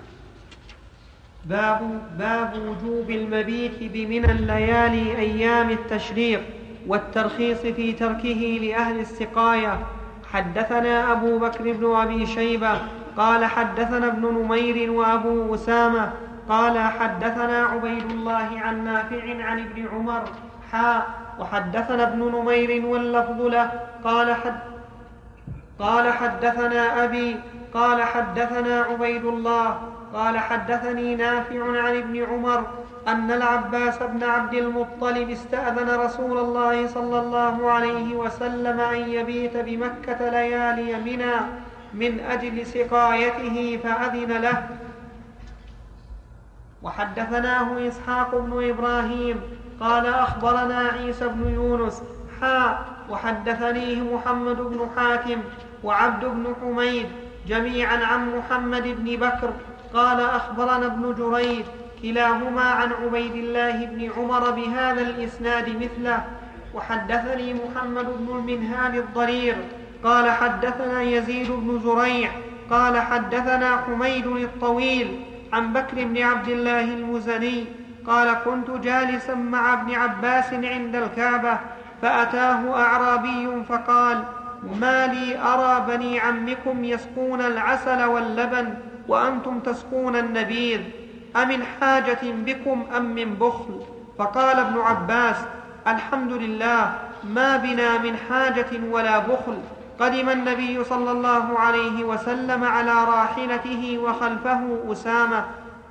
[1.46, 6.42] باب باب وجوب المبيت بمنى الليالي أيام التشريق
[6.88, 9.88] والترخيص في تركه لأهل السقاية.
[10.32, 12.82] حدثنا أبو بكر بن أبي شيبة
[13.18, 16.14] قال حدثنا ابن نمير وأبو أسامة
[16.50, 20.24] قال حدثنا عبيد الله عن نافع عن ابن عمر
[20.72, 21.08] حاء
[21.40, 23.72] وحدثنا ابن نمير واللفظ له
[24.04, 24.60] قال حد
[25.80, 27.36] قال حدثنا أبي
[27.74, 29.80] قال حدثنا عبيد الله
[30.14, 32.64] قال حدثني نافع عن ابن عمر
[33.08, 40.30] أن العباس بن عبد المطلب استأذن رسول الله صلى الله عليه وسلم أن يبيت بمكة
[40.30, 41.36] ليالي منى
[41.94, 44.68] من أجل سقايته فأذن له
[46.84, 49.42] وحدثناه إسحاق بن إبراهيم
[49.80, 52.04] قال أخبرنا عيسى بن يونس
[52.42, 55.40] حاء وحدثنيه محمد بن حاتم
[55.84, 57.08] وعبد بن حميد
[57.48, 59.54] جميعا عن محمد بن بكر.
[59.94, 61.66] قال أخبرنا ابن جريج
[62.02, 66.26] كلاهما عن عبيد الله بن عمر بهذا الإسناد مثله.
[66.74, 69.56] وحدثني محمد بن المنهال الضرير.
[70.04, 72.32] قال حدثنا يزيد بن زريع.
[72.70, 75.26] قال حدثنا حميد الطويل.
[75.54, 77.66] عن بكر بن عبد الله المزني
[78.08, 81.58] قال كنت جالسا مع ابن عباس عند الكعبة
[82.02, 84.24] فأتاه أعرابي فقال
[84.80, 88.74] ما لي أرى بني عمكم يسقون العسل واللبن
[89.08, 90.80] وأنتم تسقون النبيذ
[91.36, 93.82] امن حاجة بكم أم من بخل؟
[94.18, 95.36] فقال ابن عباس
[95.88, 96.94] الحمد لله
[97.24, 99.58] ما بنا من حاجة ولا بخل.
[100.00, 105.46] قدم النبي صلى الله عليه وسلم على راحلته وخلفه أسامة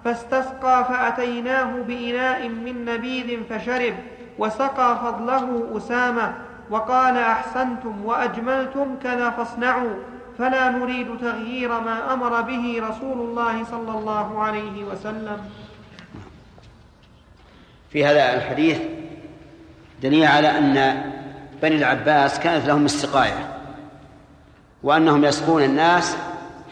[0.05, 3.95] فاستسقى فأتيناه بإناء من نبيذ فشرب
[4.39, 6.35] وسقى فضله أسامة
[6.71, 9.95] وقال أحسنتم وأجملتم كذا فاصنعوا
[10.39, 15.39] فلا نريد تغيير ما أمر به رسول الله صلى الله عليه وسلم.
[17.91, 18.79] في هذا الحديث
[20.03, 21.03] دليل على أن
[21.63, 23.56] بني العباس كانت لهم السقايه
[24.83, 26.17] وأنهم يسقون الناس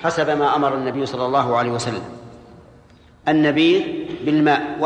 [0.03, 2.03] حسب ما أمر النبي صلى الله عليه وسلم.
[3.29, 3.83] النبيذ
[4.25, 4.77] بالماء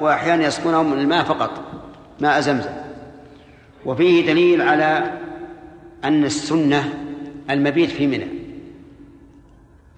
[0.00, 1.50] وأحيانا يسقونهم الماء فقط
[2.20, 2.72] ماء زمزم.
[3.86, 5.12] وفيه دليل على
[6.04, 6.94] أن السنة
[7.50, 8.26] المبيت في منى.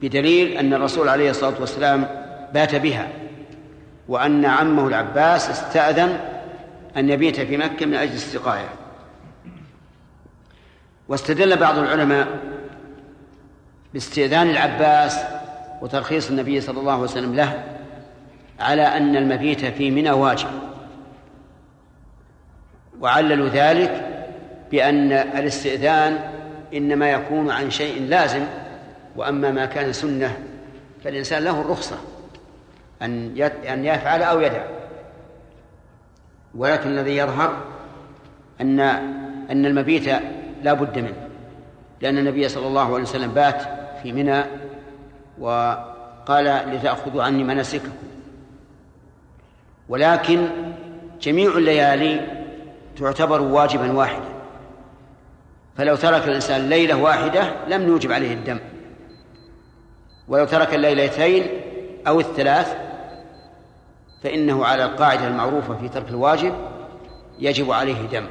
[0.02, 2.08] بدليل أن الرسول عليه الصلاة والسلام
[2.54, 3.08] بات بها
[4.08, 6.20] وأن عمه العباس استأذن
[6.96, 8.68] أن يبيت في مكة من أجل السقاية
[11.08, 12.28] واستدل بعض العلماء
[13.96, 15.18] باستئذان العباس
[15.82, 17.64] وترخيص النبي صلى الله عليه وسلم له
[18.60, 20.48] على أن المبيت في منى واجب.
[23.00, 24.08] وعللوا ذلك
[24.70, 26.30] بأن الاستئذان
[26.74, 28.44] إنما يكون عن شيء لازم
[29.16, 30.38] وأما ما كان سنة
[31.04, 31.96] فالإنسان له الرخصة
[33.02, 34.64] أن أن يفعل أو يدع.
[36.54, 37.56] ولكن الذي يظهر
[38.60, 38.80] أن
[39.50, 40.08] أن المبيت
[40.62, 41.28] لا بد منه
[42.00, 44.44] لأن النبي صلى الله عليه وسلم بات في منى
[45.38, 47.92] وقال لتأخذوا عني مناسككم.
[49.88, 50.48] ولكن
[51.20, 52.44] جميع الليالي
[52.98, 54.28] تعتبر واجبا واحدا.
[55.76, 58.58] فلو ترك الإنسان ليلة واحدة لم نوجب عليه الدم.
[60.28, 61.46] ولو ترك الليلتين
[62.06, 62.76] أو الثلاث
[64.22, 66.54] فإنه على القاعدة المعروفة في ترك الواجب
[67.38, 68.26] يجب عليه دم.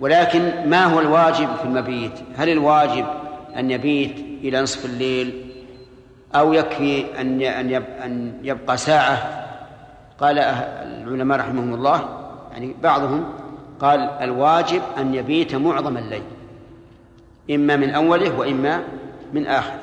[0.00, 5.52] ولكن ما هو الواجب في المبيت؟ هل الواجب أن يبيت إلى نصف الليل
[6.34, 9.44] أو يكفي أن أن يبقى ساعة.
[10.20, 12.08] قال العلماء رحمهم الله
[12.52, 13.32] يعني بعضهم
[13.80, 16.22] قال الواجب أن يبيت معظم الليل
[17.50, 18.82] إما من أوله وإما
[19.32, 19.80] من آخره.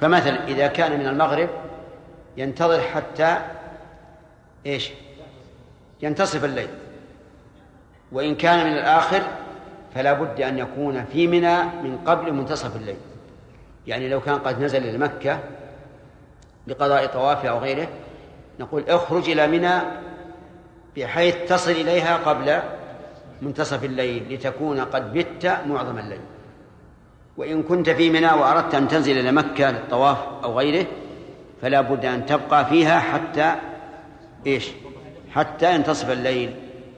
[0.00, 1.48] فمثلا إذا كان من المغرب
[2.36, 3.38] ينتظر حتى
[4.66, 4.90] إيش؟
[6.02, 6.68] ينتصف الليل
[8.12, 9.22] وإن كان من الآخر
[9.94, 12.96] فلا بد أن يكون في منى من قبل منتصف الليل.
[13.86, 15.38] يعني لو كان قد نزل إلى مكة
[16.66, 17.88] لقضاء طوافه أو غيره
[18.60, 19.80] نقول اخرج إلى منى
[20.96, 22.58] بحيث تصل إليها قبل
[23.42, 26.20] منتصف الليل لتكون قد بت معظم الليل.
[27.36, 30.86] وإن كنت في منى وأردت أن تنزل إلى مكة للطواف أو غيره
[31.62, 33.54] فلا بد أن تبقى فيها حتى
[34.46, 34.70] إيش؟
[35.30, 36.54] حتى ينتصف الليل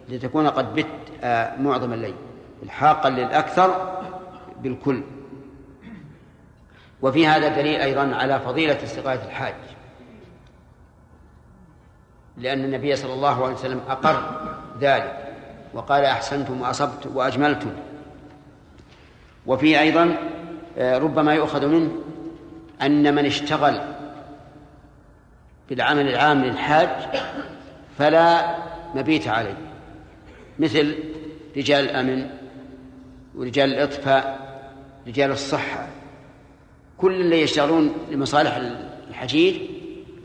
[0.08, 0.86] لتكون قد بت
[1.22, 2.14] آه معظم الليل.
[2.62, 4.00] الحاقا للأكثر
[4.62, 5.02] بالكل.
[7.02, 9.54] وفي هذا دليل أيضا على فضيلة استقاية الحاج.
[12.36, 14.40] لأن النبي صلى الله عليه وسلم أقر
[14.80, 15.34] ذلك
[15.74, 17.70] وقال أحسنتم وأصبت وأجملتم
[19.46, 20.16] وفي أيضا
[20.78, 21.90] آه، ربما يؤخذ منه
[22.82, 23.80] أن من اشتغل
[25.68, 26.88] بالعمل العام للحاج
[27.98, 28.56] فلا
[28.94, 29.56] مبيت عليه
[30.58, 30.94] مثل
[31.56, 32.30] رجال الأمن.
[33.36, 34.38] ورجال الإطفاء
[35.06, 35.88] رجال الصحة
[36.98, 38.60] كل اللي يشتغلون لمصالح
[39.10, 39.54] الحجيج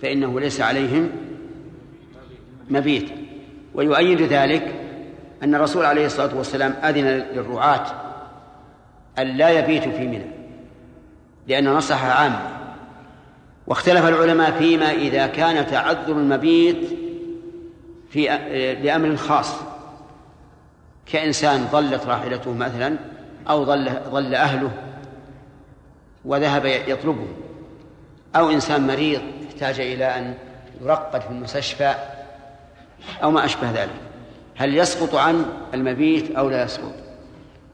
[0.01, 1.09] فإنه ليس عليهم
[2.69, 3.09] مبيت.
[3.73, 4.75] ويؤيد ذلك
[5.43, 7.85] أن الرسول عليه الصلاة والسلام أذن للرعاة
[9.19, 10.31] أن لا يبيتوا في منى
[11.47, 12.49] لأن نصها عامة
[13.67, 16.89] واختلف العلماء فيما إذا كان تعذر المبيت
[18.09, 18.25] في
[18.83, 19.68] لأمر خاص.
[21.11, 22.95] كإنسان ضلت راحلته مثلا
[23.49, 24.71] أو ضل ضل أهله
[26.25, 27.27] وذهب يطلبه
[28.35, 30.33] أو إنسان مريض احتاج إلى أن
[30.81, 31.95] يرقد في المستشفى
[33.23, 33.95] أو ما أشبه ذلك.
[34.57, 36.93] هل يسقط عن المبيت أو لا يسقط؟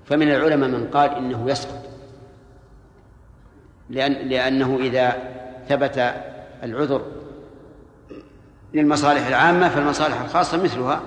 [0.06, 1.86] فمن العلماء من قال إنه يسقط.
[3.90, 5.18] لأن لأنه إذا
[5.70, 6.14] ثبت
[6.64, 7.06] العذر
[8.74, 11.02] للمصالح العامة فالمصالح الخاصة مثلها.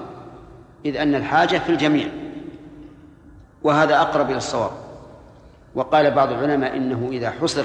[0.84, 2.08] إذ أن الحاجة في الجميع
[3.62, 4.70] وهذا أقرب إلى الصواب.
[5.74, 7.64] وقال بعض العلماء إنه إذا حصر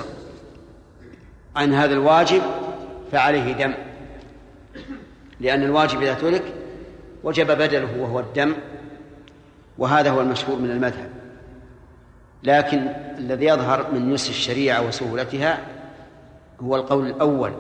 [1.55, 2.41] عن هذا الواجب
[3.11, 3.74] فعليه دم
[5.39, 6.43] لأن الواجب إذا ترك
[7.24, 8.53] وجب بدله وهو الدم
[9.78, 11.09] وهذا هو المشهور من المذهب.
[12.43, 12.88] لكن
[13.18, 15.59] الذي يظهر من يسر الشريعة وسهولتها
[16.61, 17.51] هو القول الأول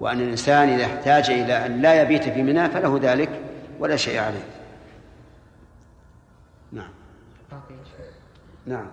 [0.00, 3.30] وأن الإنسان إذا احتاج إلى أن لا يبيت في منى فله ذلك
[3.78, 4.44] ولا شيء عليه
[6.72, 6.90] نعم
[8.68, 8.86] نعم.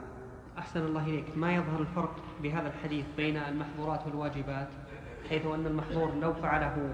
[0.57, 1.25] أحسن الله إليك.
[1.35, 4.67] ما يظهر الفرق بهذا الحديث بين المحظورات والواجبات؟
[5.29, 6.89] حيث أن المحظور لو فعله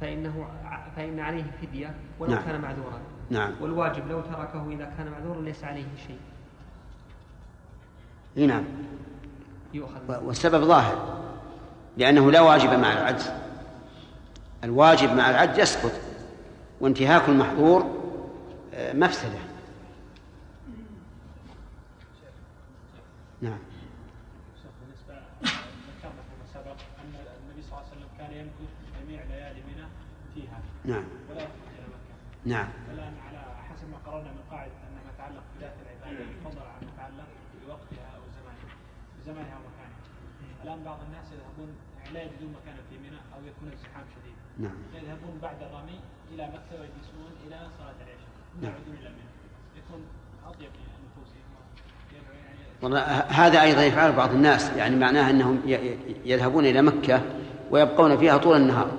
[0.00, 0.46] فإنه
[0.96, 2.42] فإن عليه فدية ولو نعم.
[2.42, 3.00] كان معذورا.
[3.30, 3.52] نعم.
[3.60, 6.18] والواجب لو تركه إذا كان معذورا ليس عليه شيء.
[8.46, 8.64] نعم.
[9.74, 10.24] يؤخذ.
[10.24, 11.20] والسبب ظاهر
[11.96, 13.30] لأنه لا واجب مع العجز.
[14.64, 15.92] الواجب مع العجز يسقط
[16.80, 18.00] وانتهاك المحظور
[18.74, 18.92] آه،
[23.40, 23.58] نعم.
[24.80, 25.14] بالنسبة
[25.88, 28.70] ذكرنا فيما سبق أن النبي صلى الله عليه وسلم كان يمكث
[29.00, 29.86] جميع ليالي منى
[30.34, 30.60] فيها.
[30.84, 31.04] نعم.
[31.30, 32.14] ولا يخرج إلى مكه
[32.44, 32.68] نعم.
[32.92, 36.92] الآن على حسب ما قررنا من قاعدة أن ما يتعلق بذات العبادة يفضل عن ما
[36.92, 37.28] يتعلق
[37.66, 38.76] بوقتها أو زمانها.
[39.18, 40.00] بزمانها ومكانها.
[40.64, 41.70] الآن بعض الناس يذهبون
[42.12, 44.36] لا يجدون مكانا في منى أو يكون الزحام شديد.
[44.58, 44.78] نعم.
[44.94, 46.00] يذهبون بعد الرمي
[46.32, 48.32] إلى مكة ويجلسون إلى صلاة العشاء.
[48.52, 48.72] ثم نعم.
[48.72, 49.30] يعودون إلى منى.
[49.80, 50.00] يكون
[50.46, 50.99] أطيب يعني
[52.82, 55.60] والله هذا أيضا يفعل بعض الناس يعني معناه أنهم
[56.24, 57.22] يذهبون إلى مكة
[57.70, 58.90] ويبقون فيها طول النهار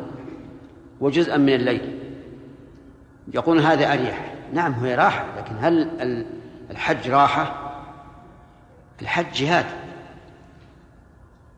[0.99, 1.97] وجزءا من الليل.
[3.33, 4.33] يقول هذا أريح.
[4.53, 6.25] نعم هو راحة لكن هل ال-
[6.71, 7.71] الحج راحة؟
[9.01, 9.65] الحج جهاد.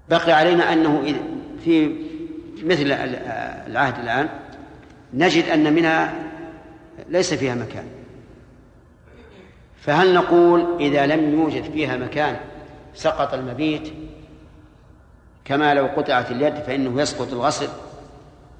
[0.10, 1.14] بقي علينا أنه
[1.64, 1.96] في
[2.64, 3.16] مثل ال-
[3.72, 4.30] العهد الآن
[5.14, 6.14] نجد أن منها
[7.10, 7.86] ليس فيها مكان.
[9.84, 12.38] فهل نقول إذا لم يوجد فيها مكان
[12.94, 13.94] سقط المبيت؟
[15.46, 17.68] كما لو قطعت اليد فإنه يسقط الغسل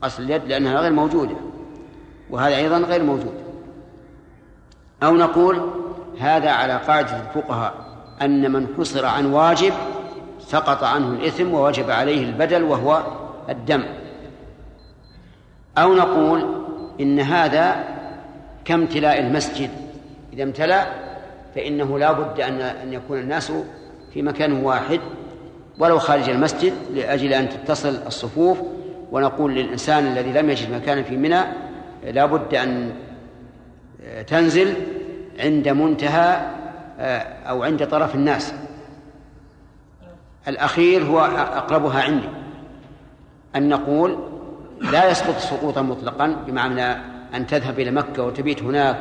[0.04, 1.36] غسل اليد لأنها غير موجودة
[2.30, 3.34] وهذا أيضا غير موجود.
[5.04, 5.70] أو نقول
[6.20, 7.74] هذا على قاعدة الفقهاء
[8.22, 9.74] أن من حصر عن واجب
[10.40, 13.04] سقط عنه الإثم ووجب عليه البدل وهو
[13.50, 13.84] الدم.
[15.78, 16.64] أو نقول
[17.00, 17.84] إن هذا
[18.66, 19.70] كامتلاء المسجد
[20.34, 21.03] إذا امتلأ
[21.56, 23.52] فإنه لا بد أن أن يكون الناس
[24.14, 25.00] في مكان واحد
[25.80, 28.58] ولو خارج المسجد لأجل أن تتصل الصفوف
[29.12, 31.42] ونقول للإنسان الذي لم يجد مكانا في منى
[32.04, 32.92] لا بد أن
[34.28, 34.74] تنزل
[35.40, 36.42] عند منتهى
[37.50, 38.54] أو عند طرف الناس.
[40.48, 42.30] الأخير هو أقربها عندي.
[43.56, 44.18] أن نقول
[44.82, 46.92] لا يسقط سقوطا مطلقا بمعنى
[47.36, 49.00] أن تذهب إلى مكة وتبيت هناك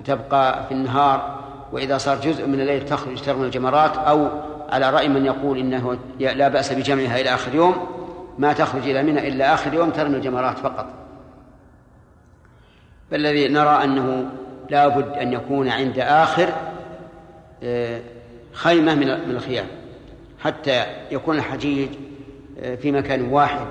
[0.00, 1.40] وتبقى في النهار
[1.72, 4.28] وإذا صار جزء من الليل تخرج ترمي الجمرات أو
[4.68, 7.86] على رأي من يقول إنه لا بأس بجمعها إلى آخر يوم
[8.38, 10.86] ما تخرج إلى منى إلا آخر يوم ترمي الجمرات فقط.
[13.10, 14.30] فالذي نرى أنه
[14.70, 16.48] لا بد أن يكون عند آخر
[18.52, 19.66] خيمة من الخيام.
[20.38, 21.88] حتى يكون الحجيج
[22.80, 23.66] في مكان واحد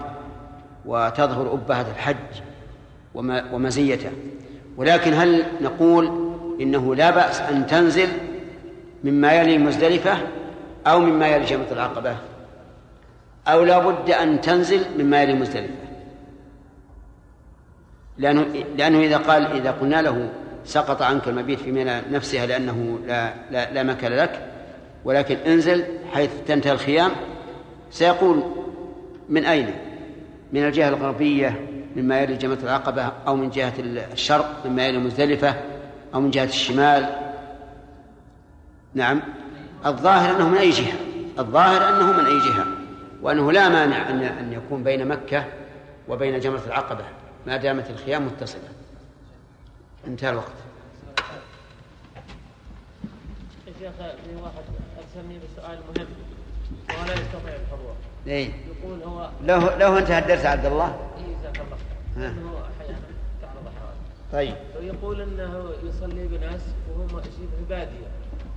[0.86, 2.42] وتظهر أبهة الحج
[3.54, 4.12] ومزيته.
[4.78, 6.29] ولكن هل نقول
[6.62, 8.08] إنه لا بأس أن تنزل
[9.04, 10.18] مما يلي مزدلفة
[10.88, 12.16] أو مما يلي جمرة العقبة
[13.48, 15.74] أو لا بد أن تنزل مما يلي مزدلفة
[18.18, 18.46] لأنه
[18.78, 20.30] لأنه إذا قال إذا قلنا له
[20.66, 24.42] سقط عنك المبيت في منى نفسها لأنه لا لا, لا مكان لك
[25.06, 25.84] ولكن انزل
[26.14, 27.12] حيث تنتهي الخيام
[27.92, 28.44] سيقول
[29.30, 29.74] من أين؟
[30.54, 31.60] من الجهة الغربية
[31.96, 33.74] مما يلي جمرة العقبة أو من جهة
[34.14, 35.56] الشرق مما يلي مزدلفة
[36.14, 37.16] أو من جهة الشمال.
[38.94, 39.22] نعم.
[39.86, 40.94] الظاهر أنه من أي جهة؟
[41.40, 42.66] الظاهر أنه من أي جهة؟
[43.22, 45.46] وأنه لا مانع أن أن يكون بين مكة
[46.08, 47.04] وبين جمرة العقبة
[47.48, 48.70] ما دامت الخيام متصلة.
[50.08, 50.54] انتهى الوقت.
[53.68, 54.64] يا شيخ في واحد
[54.98, 56.08] ارسلني بسؤال مهم
[56.90, 57.96] وهو لا يستطيع الحضور
[58.28, 60.86] إيه؟ يقول هو لو لو انتهى الدرس عبد الله؟
[61.18, 61.78] إيه، جزاك الله
[62.80, 62.96] خير.
[64.34, 64.56] طيب.
[64.80, 68.08] ويقول إنه يصلي بناس وهم شبه باديه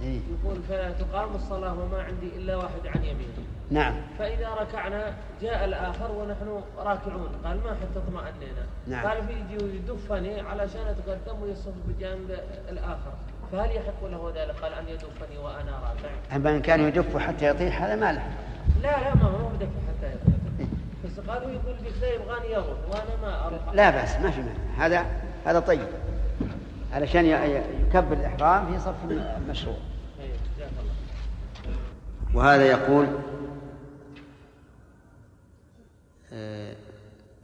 [0.03, 3.45] إيه؟ يقول فتقام الصلاة وما عندي إلا واحد عن يميني.
[3.71, 3.95] نعم.
[4.19, 7.29] فإذا ركعنا جاء الآخر ونحن راكعون.
[7.45, 8.67] قال ما حتى اطمأنينا.
[8.87, 9.07] نعم.
[9.07, 12.39] قال فيجي ويدفني علشان أتقدم ويصف بجانب
[12.69, 13.13] الآخر.
[13.53, 16.37] فهل يحق له ذلك؟ قال أن يدفني وأنا راكع.
[16.37, 18.23] أما إن كان يدف حتى يطيح هذا ما له
[18.83, 20.67] لا لا ما هو بدك حتى يطير
[21.05, 24.87] بس قالوا يقول بك لا يبغاني يضرب وأنا ما أروح لا بأس ما في مانع.
[24.87, 25.07] هذا
[25.45, 25.87] هذا طيب.
[26.93, 29.77] علشان يكبر الإحرام في صف المشروع
[32.35, 33.07] وهذا يقول
[36.33, 36.75] آه،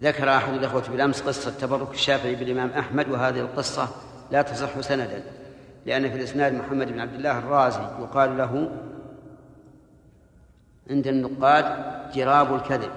[0.03, 3.89] ذكر أحد الأخوة بالأمس قصة تبرك الشافعي بالإمام أحمد وهذه القصة
[4.31, 5.23] لا تصح سندا
[5.87, 8.70] لأن في الإسناد محمد بن عبد الله الرازي يقال له
[10.91, 11.65] عند النقاد
[12.12, 12.91] جراب الكذب.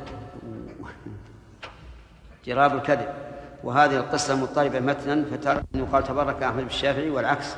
[2.45, 3.20] جراب الكذب.
[3.63, 7.55] وهذه القصة مضطربة متنا فترى أن يقال تبرك أحمد بالشافعي والعكس.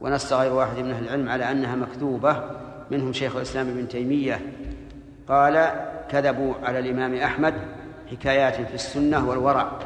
[0.00, 2.50] ونص غير واحد من أهل العلم على أنها مكذوبة
[2.90, 4.40] منهم شيخ الإسلام ابن تيمية.
[5.28, 5.70] قال
[6.10, 7.54] كذبوا على الإمام أحمد
[8.10, 9.78] حكايات في السنة والورع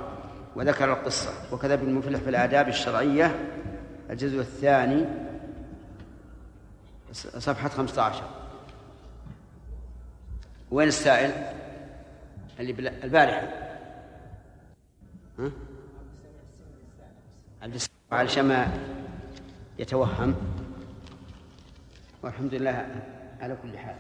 [0.57, 1.31] وذكر القصة.
[1.53, 3.37] وكذب المفلح في الآداب الشرعية
[4.11, 5.05] الجزء الثاني
[7.39, 8.23] صفحة 15
[10.71, 11.31] وين السائل؟
[12.61, 13.66] اللي البارحة.
[15.39, 15.51] ها؟
[18.39, 18.73] ما
[19.79, 20.35] يتوهم.
[22.23, 22.77] والحمد لله
[23.41, 23.97] على كل حال.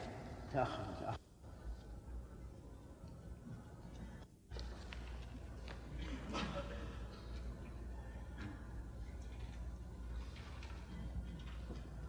[0.52, 0.82] تأخر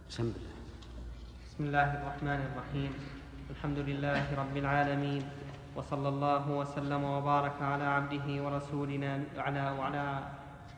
[0.08, 2.92] بسم الله الرحمن الرحيم.
[3.50, 5.37] الحمد لله رب العالمين.
[5.78, 10.18] وصلى الله وسلم وبارك على عبده ورسولنا على وعلى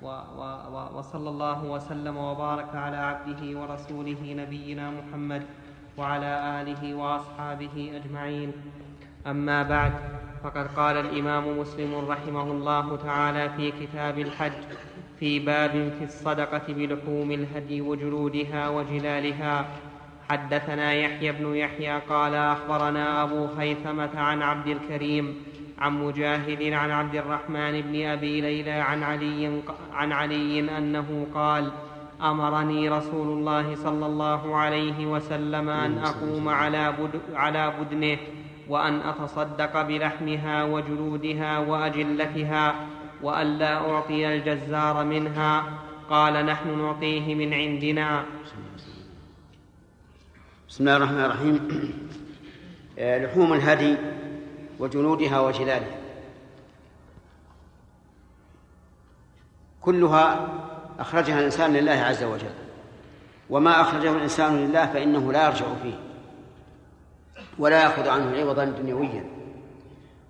[0.03, 0.41] و و
[0.75, 5.43] و وصلى الله وسلم وبارك على عبده ورسوله نبينا محمد
[5.99, 8.53] وعلى آله وأصحابه أجمعين.
[9.27, 9.93] أما بعد
[10.45, 14.53] فقد قال الإمام مسلم رحمه الله تعالى في كتاب الحج
[15.21, 19.67] في باب في الصدقة بلحوم الهدي وجلودها وجلالها.
[20.31, 25.35] حدثنا يحيى بن يحيى قال أخبرنا أبو خيثمة عن عبد الكريم
[25.79, 29.63] عن مجاهد عن عبد الرحمن بن أبي ليلى عن علي
[29.93, 31.71] عن علي أنه قال
[32.23, 38.19] أمرني رسول الله صلى الله عليه وسلم أن أقوم على بد على بدنه
[38.69, 42.75] وأن أتصدق بلحمها وجلودها وأجلتها
[43.23, 45.65] وألا أعطي الجزار منها.
[46.11, 48.25] قال نحن نعطيه من عندنا.
[50.71, 51.69] بسم الله الرحمن الرحيم.
[52.99, 53.97] آه، لحوم الهدي
[54.79, 55.97] وجلودها وجلالها.
[59.83, 60.49] كلها
[60.99, 62.51] أخرجها الإنسان لله عز وجل.
[63.51, 65.99] وما أخرجه الإنسان لله فإنه لا يرجع فيه
[67.59, 69.25] ولا يأخذ عنه عوضا دنيويا.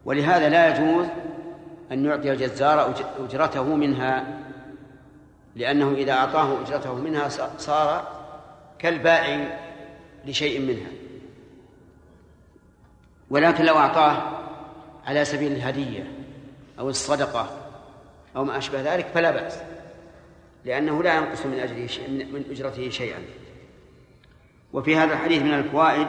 [0.05, 1.07] ولهذا لا يجوز
[1.93, 4.39] أن يعطي الجزار أج- أجرته منها
[5.57, 8.09] لأنه إذا أعطاه أجرته منها صار
[8.79, 9.70] كالبائع
[10.27, 10.91] لشيء منها.
[13.31, 14.41] ولكن لو أعطاه
[15.07, 16.13] على سبيل الهدية
[16.79, 17.51] أو الصدقة
[18.37, 19.59] أو ما أشبه ذلك فلا بأس
[20.65, 23.19] لأنه لا ينقص من أجره من أجرته شيئا.
[24.73, 26.07] وفي هذا الحديث من الفوائد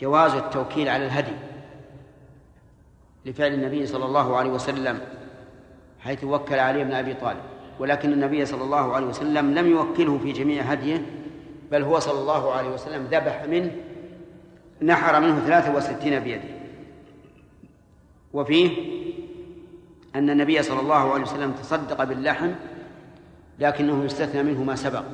[0.00, 1.36] جواز التوكيل على الهدي
[3.26, 5.00] لفعل النبي صلى الله عليه وسلم
[6.00, 7.40] حيث وكل علي بن أبي طالب.
[7.78, 11.06] ولكن النبي صلى الله عليه وسلم لم يوكله في جميع هديه
[11.70, 13.76] بل هو صلى الله عليه وسلم ذبح منه
[14.82, 16.48] نحر منه ثلاثة وستين بيده.
[18.32, 18.70] وفيه
[20.14, 22.50] أن النبي صلى الله عليه وسلم تصدق باللحم
[23.58, 25.04] لكنه يستثنى منه ما سبق.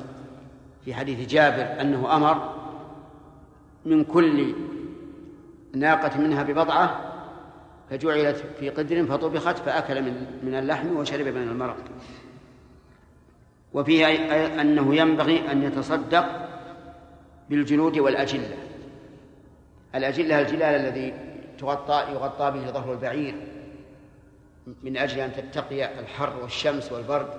[0.85, 2.53] في حديث جابر أنه أمر
[3.85, 4.55] من كل
[5.75, 7.13] ناقة منها ببضعة
[7.89, 11.77] فجعلت في قدر فطبخت فأكل من من اللحم وشرب من المرق.
[13.73, 14.07] وفيه
[14.61, 16.46] أنه ينبغي أن يتصدق
[17.49, 18.57] بالجلود والأجلة.
[19.95, 21.13] الأجلة الجلال الذي
[21.57, 23.35] تغطى يغطى به ظهر البعير
[24.83, 27.29] من أجل أن تتقي الحر والشمس والبرد.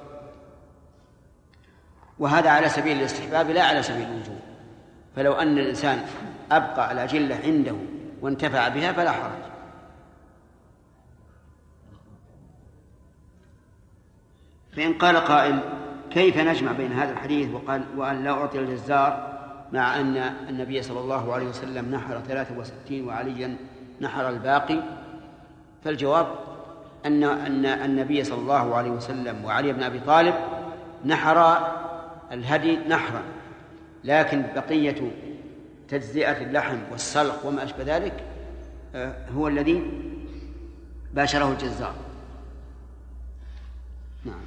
[2.19, 4.39] وهذا على سبيل الاستحباب لا على سبيل الوجوب
[5.17, 6.03] فلو أن الإنسان
[6.53, 7.77] أبقى الأجلة عنده
[8.21, 9.49] وانتفع بها فلا حرج.
[14.77, 15.61] فإن قال قائل
[16.11, 19.28] كيف نجمع بين هذا الحديث وقال وأن لا أعطي الجزار
[19.73, 20.17] مع أن
[20.49, 23.57] النبي صلى الله عليه وسلم نحر 63 وعليا
[24.01, 24.83] نحر الباقي
[25.85, 26.27] فالجواب
[27.07, 30.35] أن أن النبي صلى الله عليه وسلم وعلي بن أبي طالب
[31.05, 31.69] نحر
[32.33, 33.23] الهدي نحرا
[34.05, 35.11] لكن بقية
[35.89, 38.25] تجزئة اللحم والسلق وما أشبه ذلك
[38.95, 39.83] آه، هو الذي
[41.15, 41.95] باشره الجزار
[44.25, 44.41] نعم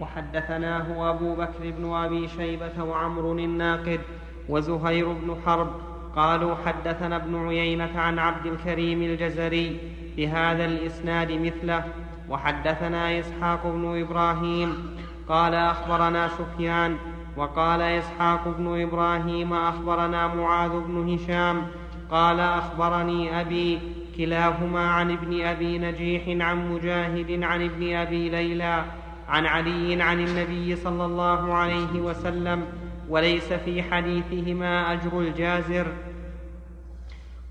[0.00, 4.00] وحدثناه أبو بكر بن أبي شيبة وعمر الناقد
[4.48, 5.68] وزهير بن حرب
[6.16, 9.78] قالوا حدثنا ابن عيينة عن عبد الكريم الجزري
[10.16, 11.84] بهذا الإسناد مثله
[12.28, 14.96] وحدثنا إسحاق بن إبراهيم
[15.28, 16.96] قال أخبرنا سفيان
[17.36, 21.62] وقال إسحاق بن إبراهيم أخبرنا معاذ بن هشام
[22.10, 23.78] قال أخبرني أبي
[24.16, 28.84] كلاهما عن ابن أبي نجيح عن مجاهد عن ابن أبي ليلى
[29.30, 32.64] عن علي عن النبي صلى الله عليه وسلم
[33.08, 35.86] وليس في حديثهما أجر الجازر.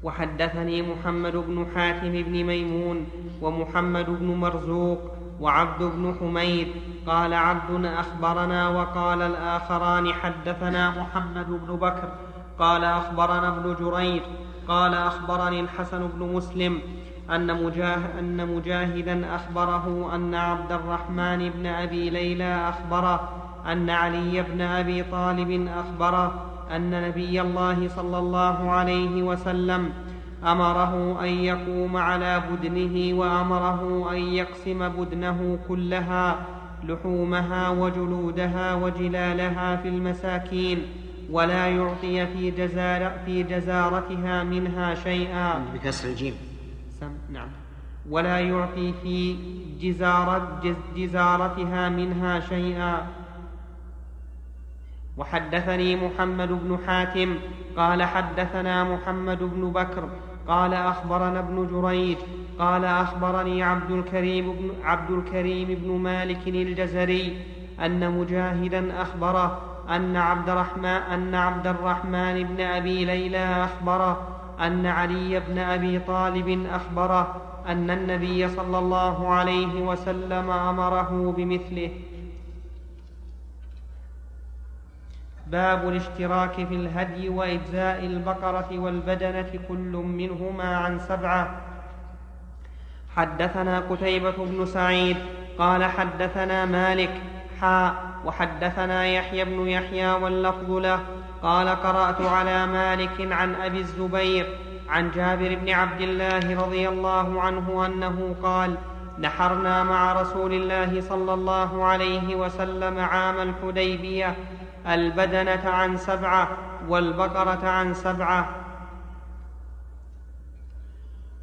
[0.04, 3.08] وحدثني محمد بن حاتم بن ميمون
[3.42, 5.00] ومحمد بن مرزوق
[5.40, 6.68] وعبد بن حميد.
[7.08, 12.12] قال عبد أخبرنا وقال الآخران حدثنا محمد بن بكر.
[12.60, 14.22] قال أخبرنا ابن جريج.
[14.68, 16.80] قال أخبرني الحسن بن مسلم.
[17.36, 23.30] أن, مجاه أن مجاهدا أخبره أن عبد الرحمن بن أبي ليلى أخبره
[23.72, 26.46] أن علي بن أبي طالب أخبره
[26.76, 29.90] أن نبي الله صلى الله عليه وسلم
[30.44, 36.46] أمره أن يقوم على بدنه وأمره أن يقسم بدنه كلها
[36.84, 40.82] لحومها وجلودها وجلالها في المساكين
[41.32, 45.66] ولا يعطي في, جزار في جزارتها منها شيئا.
[45.74, 46.49] بكسر الجيم.
[47.30, 47.48] نعم.
[48.10, 49.36] ولا يعطي في
[49.82, 53.08] جزارة جز جزارتها منها شيئا.
[55.18, 57.36] وحدثني محمد بن حاتم
[57.78, 60.10] قال حدثنا محمد بن بكر
[60.48, 62.18] قال أخبرنا ابن جريج
[62.60, 67.38] قال أخبرني عبد الكريم بن عبد الكريم بن مالك الجزري
[67.86, 75.40] أن مجاهدا أخبره أن عبد الرحمن أن عبد الرحمن بن أبي ليلى أخبره أن علي
[75.40, 81.92] بن أبي طالب أخبره أن النبي صلى الله عليه وسلم أمره بمثله.
[85.48, 91.62] باب الاشتراك في الهدي وإجزاء البقرة والبدنة كل منهما عن سبعة.
[93.16, 95.18] حدثنا قتيبة بن سعيد
[95.58, 97.22] قال حدثنا مالك
[97.62, 101.00] حاء وحدثنا يحيى بن يحيى واللفظ له
[101.44, 104.58] قال قرأت على مالك عن أبي الزبير
[104.90, 108.78] عن جابر بن عبد الله رضي الله عنه أنه قال
[109.20, 114.36] نحرنا مع رسول الله صلى الله عليه وسلم عام الحديبية
[114.88, 116.58] البدنة عن سبعة
[116.88, 118.50] والبقرة عن سبعة.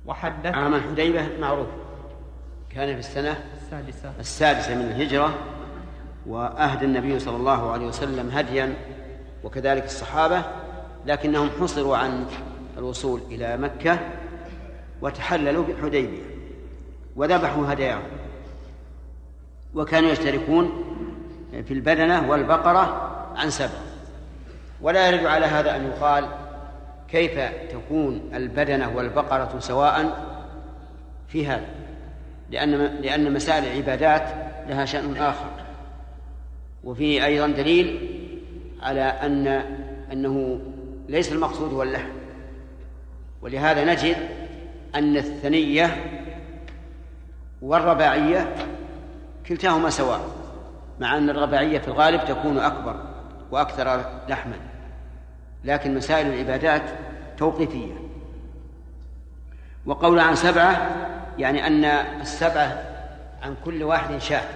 [0.07, 1.69] وحدث عام الحديبة معروف.
[2.71, 4.13] كان في السنة السادسة.
[4.21, 5.35] السادسة من الهجرة
[6.27, 8.75] وأهدى النبي صلى الله عليه وسلم هديا
[9.47, 10.43] وكذلك الصحابة
[11.07, 12.27] لكنهم حصروا عن
[12.79, 13.99] الوصول إلى مكة
[15.01, 16.23] وتحللوا بالحديبية
[17.17, 18.03] وذبحوا هداياهم.
[19.75, 20.85] وكانوا يشتركون
[21.65, 23.79] في البدنة والبقرة عن سبع.
[24.81, 26.29] ولا يرد على هذا أن يقال
[27.09, 27.39] كيف
[27.73, 30.27] تكون البدنة والبقرة سواء
[31.29, 31.67] في هذا
[32.51, 32.71] لأن
[33.03, 34.29] لأن مسائل العبادات
[34.69, 35.51] لها شأن آخر.
[36.85, 38.16] وفيه أيضا دليل
[38.83, 39.47] على أن
[40.13, 40.61] أنه
[41.09, 42.09] ليس المقصود هو اللحم.
[43.43, 44.17] ولهذا نجد
[44.95, 45.97] أن الثنية
[47.63, 48.55] والرباعية
[49.47, 50.21] كلتاهما سواء
[51.01, 53.01] مع أن الرباعية في الغالب تكون أكبر
[53.51, 54.57] وأكثر لحما.
[55.65, 56.83] لكن مسائل العبادات
[57.37, 57.95] توقيفية.
[59.87, 60.97] وقول عن سبعة
[61.39, 61.85] يعني أن
[62.21, 62.85] السبعة
[63.43, 64.49] عن كل واحد شاة.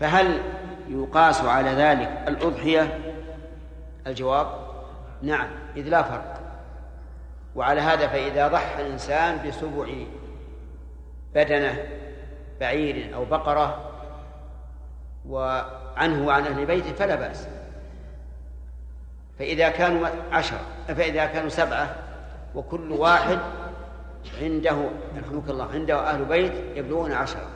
[0.00, 0.40] فهل
[0.88, 2.98] يقاس على ذلك الأضحية؟
[4.06, 4.46] الجواب
[5.22, 6.40] نعم إذ لا فرق.
[7.54, 9.86] وعلى هذا فإذا ضحى الإنسان بسبع
[11.34, 11.86] بدنة
[12.60, 13.90] بعير أو بقرة
[15.28, 17.48] وعنه وعن أهل بيته فلا بأس.
[19.38, 21.94] فإذا كانوا عشرة فإذا كانوا سبعة
[22.54, 23.38] وكل واحد
[24.42, 24.76] عنده
[25.18, 27.48] رحمك الله عنده أهل بيت يبلغون عشرة.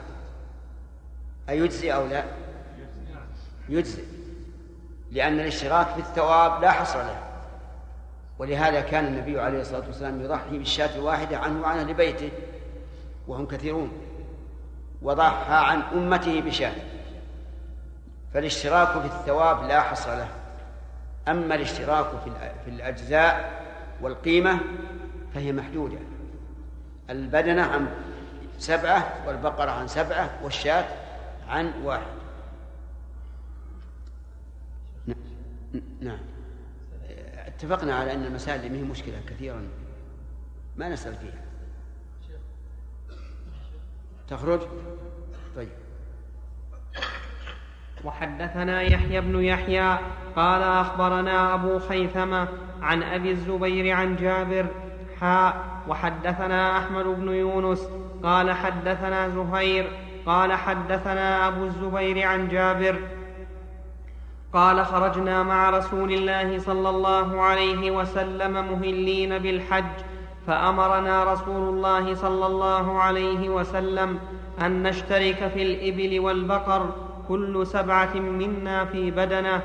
[1.49, 2.23] أيجزي أو لا؟
[3.73, 4.03] يجزي
[5.11, 7.19] لأن الاشتراك في الثواب لا حصر له.
[8.39, 12.31] ولهذا كان النبي عليه الصلاة والسلام يضحي بالشاة الواحدة عنه وعن أهل بيته
[13.27, 13.91] وهم كثيرون.
[15.01, 16.73] وضحى عن أمته بشاة.
[18.33, 20.27] فالاشتراك في الثواب لا حصر له.
[21.27, 22.07] أما الاشتراك
[22.65, 23.63] في الأجزاء
[24.01, 24.59] والقيمة
[25.33, 25.97] فهي محدودة.
[27.09, 27.87] البدنة عن
[28.59, 30.85] سبعة والبقرة عن سبعة والشاة
[31.49, 32.22] عن واحد.
[36.01, 36.19] نعم.
[37.47, 39.61] اتفقنا على أن المسائل ما هي مشكلة كثيرا.
[40.77, 41.41] ما نسأل فيها.
[44.27, 44.59] تخرج؟
[45.55, 45.69] طيب.
[48.03, 49.99] وحدثنا يحيى بن يحيى
[50.35, 52.47] قال أخبرنا أبو خيثمة
[52.81, 54.67] عن أبي الزبير عن جابر.
[55.19, 57.89] حاء وحدثنا أحمد بن يونس
[58.23, 59.91] قال حدثنا زهير
[60.25, 63.22] قال حدثنا أبو الزبير عن جابر.
[64.53, 69.95] قال خرجنا مع رسول الله صلى الله عليه وسلم مهلين بالحج
[70.47, 74.19] فأمرنا رسول الله صلى الله عليه وسلم
[74.61, 76.89] أن نشترك في الإبل والبقر
[77.27, 79.61] كل سبعة منا في بدنه.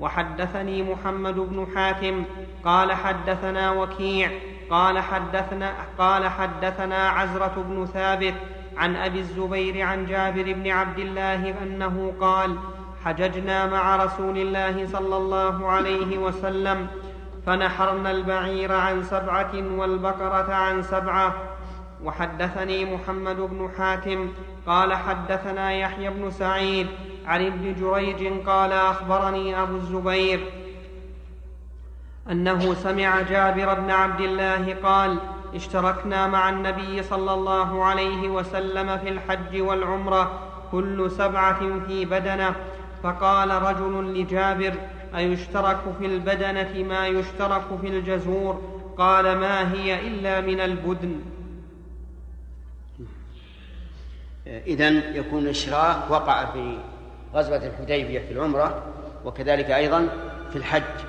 [0.00, 2.24] وحدثني محمد بن حاتم
[2.64, 4.30] قال حدثنا وكيع
[4.70, 8.34] قال حدثنا قال حدثنا عزرة بن ثابت
[8.76, 12.56] عن أبي الزبير عن جابر بن عبد الله أنه قال
[13.04, 16.86] حججنا مع رسول الله صلى الله عليه وسلم
[17.46, 21.34] فنحرنا البعير عن سبعة والبقرة عن سبعة.
[22.04, 24.28] وحدثني محمد بن حاتم
[24.66, 26.86] قال حدثنا يحيى بن سعيد
[27.26, 30.40] عن ابن جريج قال أخبرني أبو الزبير
[32.30, 35.18] أنه سمع جابر بن عبد الله قال
[35.54, 40.40] اشتركنا مع النبي صلى الله عليه وسلم في الحج والعمرة
[40.72, 42.54] كل سبعة في بدنة
[43.04, 44.74] فقال رجل لجابر
[45.16, 48.62] أيشترك في البدنة ما يشترك في الجزور؟
[48.98, 51.20] قال ما هي إلا من البدن.
[54.46, 56.78] إذن يكون الإشراك وقع في
[57.34, 58.86] غزوة الحديبية في العمرة
[59.24, 60.08] وكذلك أيضا
[60.50, 61.04] في الحج.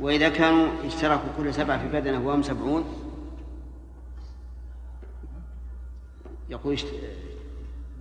[0.00, 2.84] وإذا كانوا اشتركوا كل سبعة في بدنة وهم سبعون
[6.48, 6.78] يقول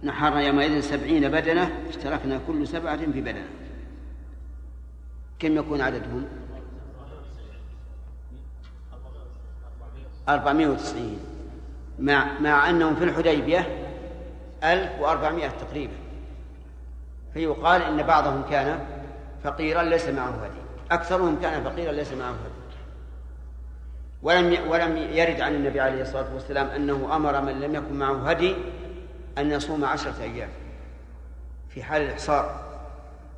[0.04, 3.48] نحرنا يومئذ سبعين بدنة اشتركنا كل سبعة في بدنة.
[5.40, 6.26] كم يكون عددهم؟
[10.30, 11.20] أربعمائة وتسعين.
[12.00, 13.68] مع, مع أنهم في الحديبية
[14.64, 15.94] ألف وأربعمائة تقريبا.
[17.34, 18.80] فيقال إن بعضهم كان
[19.44, 20.60] فقيرا ليس معه هدي.
[20.92, 22.64] أكثرهم كان فقيرا ليس معه هدي.
[24.24, 28.56] ولم ولم يرد عن النبي عليه الصلاة والسلام أنه أمر من لم يكن معه هدي
[29.38, 30.50] أن يصوم عشرة أيام
[31.70, 32.64] في حال الإحصار.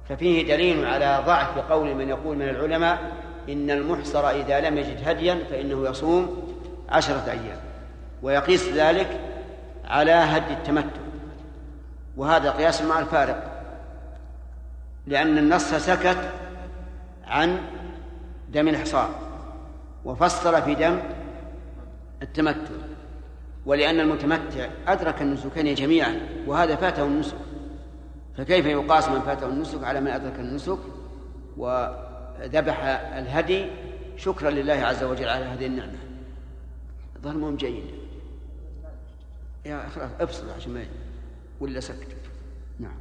[0.10, 3.12] ففيه دليل على ضعف قول من يقول من العلماء
[3.50, 6.54] إن المحصر إذا لم يجد هديا فإنه يصوم
[6.90, 7.60] عشرة أيام
[8.22, 9.20] ويقيس ذلك
[9.86, 11.02] على هدي التمتع.
[12.18, 13.52] وهذا قياس مع الفارق
[15.08, 16.30] لأن النص سكت
[17.28, 17.58] عن
[18.50, 19.10] دم الإحصار
[20.06, 21.00] وفصل في دم
[22.22, 22.85] التمتع.
[23.66, 27.38] ولأن المتمتع أدرك النسكين جميعا وهذا فاته النسك.
[28.38, 30.80] فكيف يقاس من فاته النسك على من أدرك النسك؟
[31.58, 32.84] وذبح
[33.18, 33.66] الهدي
[34.18, 35.98] شكرا لله عز وجل على هذه النعمة.
[37.22, 37.84] ظلمهم جيد.
[39.66, 40.86] يا خلاص افصل عشان ما
[41.60, 42.16] ولا سكت.
[42.80, 42.98] نعم.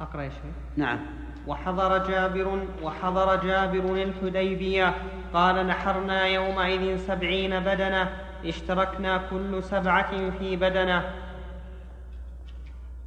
[0.00, 0.54] أقرأ يا شيخ.
[0.76, 1.06] نعم.
[1.46, 4.94] وحضر جابر وحضر جابر الحديبية.
[5.34, 8.08] قال نحرنا يومئذ سبعين بدنة
[8.44, 11.04] اشتركنا كل سبعة في بدنة.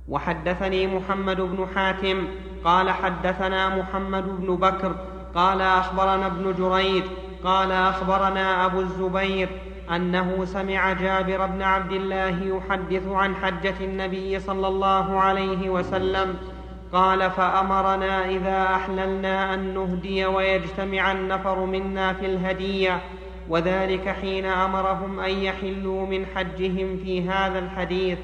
[0.10, 2.28] وحدثني محمد بن حاتم
[2.64, 4.96] قال حدثنا محمد بن بكر
[5.36, 7.04] قال أخبرنا ابن جريد
[7.44, 9.50] قال أخبرنا أبو الزبير
[9.96, 16.53] أنه سمع جابر بن عبد الله يحدث عن حجة النبي صلى الله عليه وسلم.
[16.94, 23.02] قال فأمرنا إذا أحللنا أن نهدي ويجتمع النفر منا في الهدية
[23.50, 28.20] وذلك حين أمرهم أن يحلوا من حجهم في هذا الحديث.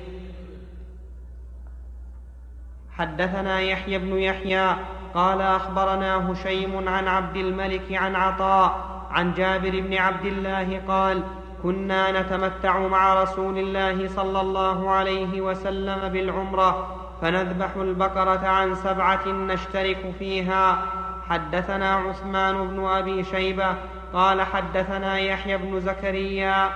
[2.91, 4.75] حدثنا يحيى بن يحيى
[5.13, 11.23] قال أخبرنا هشيم عن عبد الملك عن عطاء عن جابر بن عبد الله قال
[11.63, 20.13] كنا نتمتع مع رسول الله صلى الله عليه وسلم بالعمرة فنذبح البقرة عن سبعة نشترك
[20.19, 20.85] فيها.
[21.29, 23.75] حدثنا عثمان بن أبي شيبة
[24.13, 26.69] قال حدثنا يحيى بن زكريا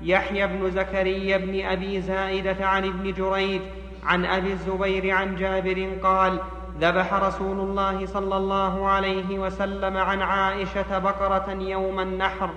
[0.00, 3.60] يحيى بن زكريا بن أبي زائدة عن ابن جريج
[4.06, 6.38] عن أبي الزبير عن جابر قال
[6.80, 12.50] ذبح رسول الله صلى الله عليه وسلم عن عائشة بقرة يوم النحر.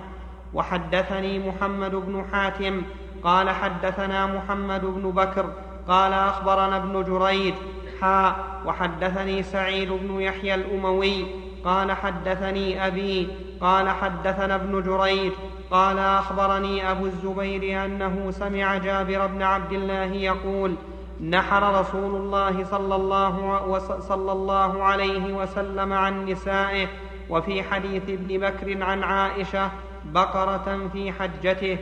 [0.54, 2.82] وحدثني محمد بن حاتم
[3.22, 5.46] قال حدثنا محمد بن بكر
[5.88, 7.54] قال أخبرنا ابن جريج
[8.00, 8.36] حاء
[8.66, 11.26] وحدثني سعيد بن يحيى الأموي
[11.64, 13.28] قال حدثني أبي
[13.60, 15.32] قال حدثنا ابن جريج
[15.70, 20.74] قال أخبرني أبو الزبير أنه سمع جابر بن عبد الله يقول
[21.20, 26.86] نحر رسول الله صلى الله, صلى الله عليه وسلم عن نسائه
[27.30, 29.70] وفي حديث ابن بكر عن عائشة
[30.04, 31.78] بقرة في حجته.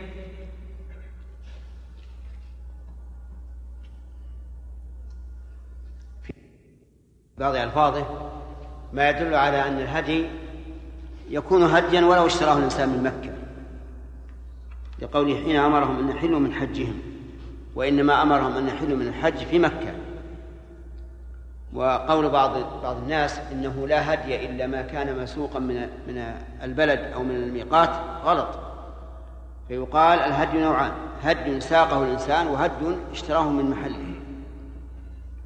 [7.43, 8.06] بعض ألفاظه
[8.93, 10.27] ما يدل على أن الهدي
[11.31, 13.32] يكون هديا ولو اشتراه الإنسان من مكة.
[14.98, 16.98] لقوله حين أمرهم أن يحلوا من حجهم
[17.74, 19.94] وإنما أمرهم أن يحلوا من الحج في مكة.
[21.74, 22.51] وقول بعض
[22.82, 27.90] بعض الناس إنه لا هدي إلا ما كان مسوقا من من البلد أو من الميقات
[28.24, 28.48] غلط.
[29.69, 30.93] فيقال الهدي نوعان
[31.23, 34.14] هدي ساقه الإنسان وهدي اشتراه من محله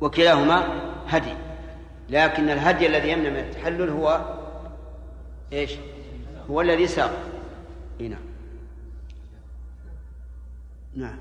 [0.00, 0.62] وكلاهما
[1.08, 1.45] هدي.
[2.10, 4.34] لكن الهدي الذي يمنع من التحلل هو
[5.52, 5.72] إيش؟
[6.50, 7.18] هو الذي ساق.
[8.00, 8.20] إي نعم.
[10.96, 11.16] نعم.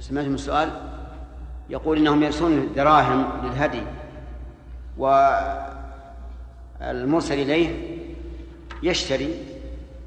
[0.00, 0.70] سمعتم السؤال؟
[1.70, 3.82] يقول إنهم يرسلون الدراهم للهدي.
[6.80, 7.98] والمرسل إليه
[8.82, 9.44] يشتري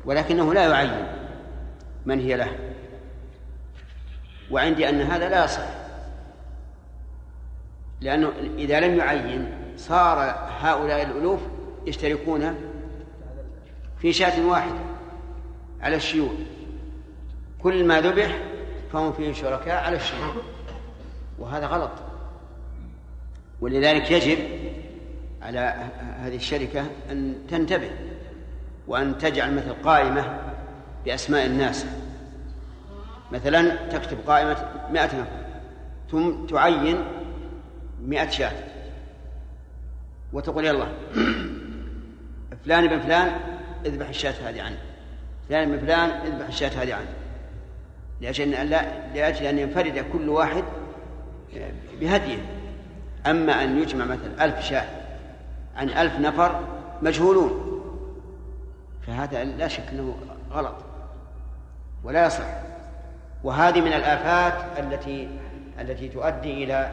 [0.06, 1.08] ولكنه لا يعين
[2.06, 2.60] من هي له.
[4.52, 5.68] وعندي أن هذا لا يصح
[8.02, 10.18] لأنه إذا لم يعين صار
[10.62, 11.40] هؤلاء الألوف
[11.86, 12.56] يشتركون
[14.00, 14.80] في شاة واحدة
[15.82, 16.30] على الشيوع
[17.64, 18.38] كل ما ذبح
[18.94, 20.34] فهم فيه شركاء على الشيوع
[21.40, 21.92] وهذا غلط.
[23.62, 24.38] ولذلك يجب
[25.42, 25.90] على
[26.20, 27.90] هذه الشركة أن تنتبه
[28.88, 30.40] وأن تجعل مثل قائمة
[31.06, 31.86] بأسماء الناس.
[33.32, 34.58] مثلا تكتب قائمة
[34.94, 35.42] مائة نفر
[36.12, 36.98] ثم تعين
[38.06, 38.52] مائة شاة
[40.34, 40.88] وتقول يلا
[42.66, 43.32] فلان بن فلان
[43.86, 44.78] اذبح الشاة هذه عنه
[45.50, 47.14] فلان بن فلان اذبح الشاة هذه عنه.
[48.22, 48.82] لأجل أن لا
[49.16, 50.64] لأجل أن ينفرد كل واحد
[52.02, 52.46] بهديه.
[53.26, 55.01] أما أن يجمع مثلا ألف شاة
[55.76, 56.60] عن ألف نفر
[57.02, 57.82] مجهولون.
[59.08, 60.16] فهذا لا شك أنه
[60.52, 60.76] غلط.
[62.04, 62.46] ولا يصح.
[63.44, 65.30] وهذه من الآفات التي
[65.80, 66.92] التي تؤدي إلى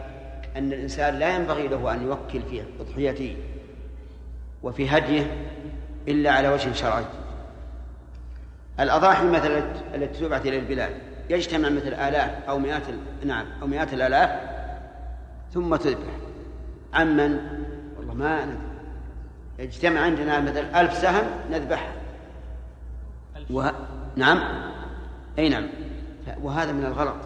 [0.57, 3.37] أن الإنسان لا ينبغي له أن يوكل في أضحيته
[4.63, 5.27] وفي هديه
[6.09, 7.05] إلا على وجه شرعي.
[8.81, 9.63] الأضاحي مثلا
[9.95, 10.93] التي تبعث إلى البلاد
[11.31, 12.83] يجتمع مثل آلاف أو مئات
[13.25, 14.31] نعم أو مئات الآلاف
[15.55, 16.13] ثم تذبح.
[16.95, 17.39] عمن
[17.99, 18.68] والله ما ندري
[19.59, 21.93] يجتمع عندنا مثل ألف سهم نذبحها.
[23.51, 23.69] و...
[24.17, 24.39] نعم.
[25.39, 25.69] أي نعم.
[26.43, 27.17] وهذا من الغلط.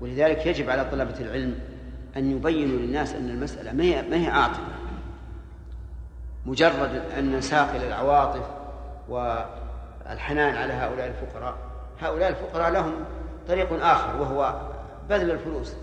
[0.00, 1.58] ولذلك يجب على طلبة العلم
[2.16, 4.62] أن يبينوا للناس أن المسألة ما هي ما هي عاطفة.
[6.46, 8.44] مجرد أن نساق إلى العواطف
[9.08, 11.54] والحنان على هؤلاء الفقراء.
[12.00, 12.92] هؤلاء الفقراء لهم
[13.48, 14.60] طريق آخر وهو
[15.08, 15.74] بذل الفلوس.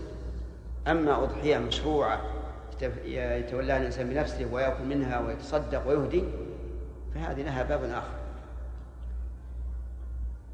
[0.88, 2.20] أما أضحية مشروعة
[3.04, 6.24] يتولاها الإنسان بنفسه ويأكل منها ويتصدق ويهدي
[7.14, 8.14] فهذه لها باب آخر.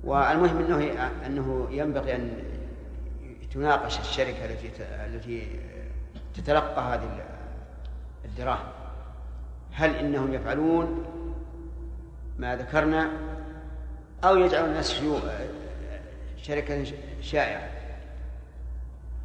[0.05, 2.31] والمهم إنه إنه ينبغي أن
[3.55, 4.71] تناقش الشركة التي
[5.07, 5.61] التي
[6.35, 7.25] تتلقى هذه
[8.25, 8.69] الدراهم.
[9.73, 11.05] هل إنهم يفعلون
[12.39, 13.11] ما ذكرنا
[14.25, 15.03] أو يجعل الناس
[16.37, 16.85] شركة
[17.21, 17.71] شائعة؟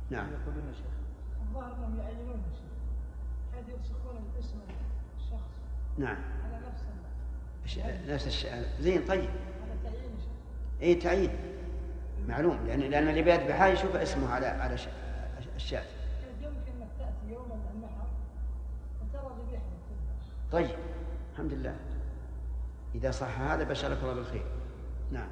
[0.10, 0.28] نعم.
[5.98, 6.18] نعم.
[6.44, 6.60] على
[7.66, 7.78] نفس
[8.08, 9.30] نفس الشيء زين طيب.
[10.82, 11.30] اي تعيين
[12.28, 14.78] معلوم لأن لأن اللي بيذبحها يشوف اسمه على على
[15.56, 15.84] الشاة
[20.52, 20.76] طيب
[21.34, 21.76] الحمد لله.
[22.96, 24.46] إذا صح هذا بشرك الله بالخير.
[25.12, 25.28] نعم.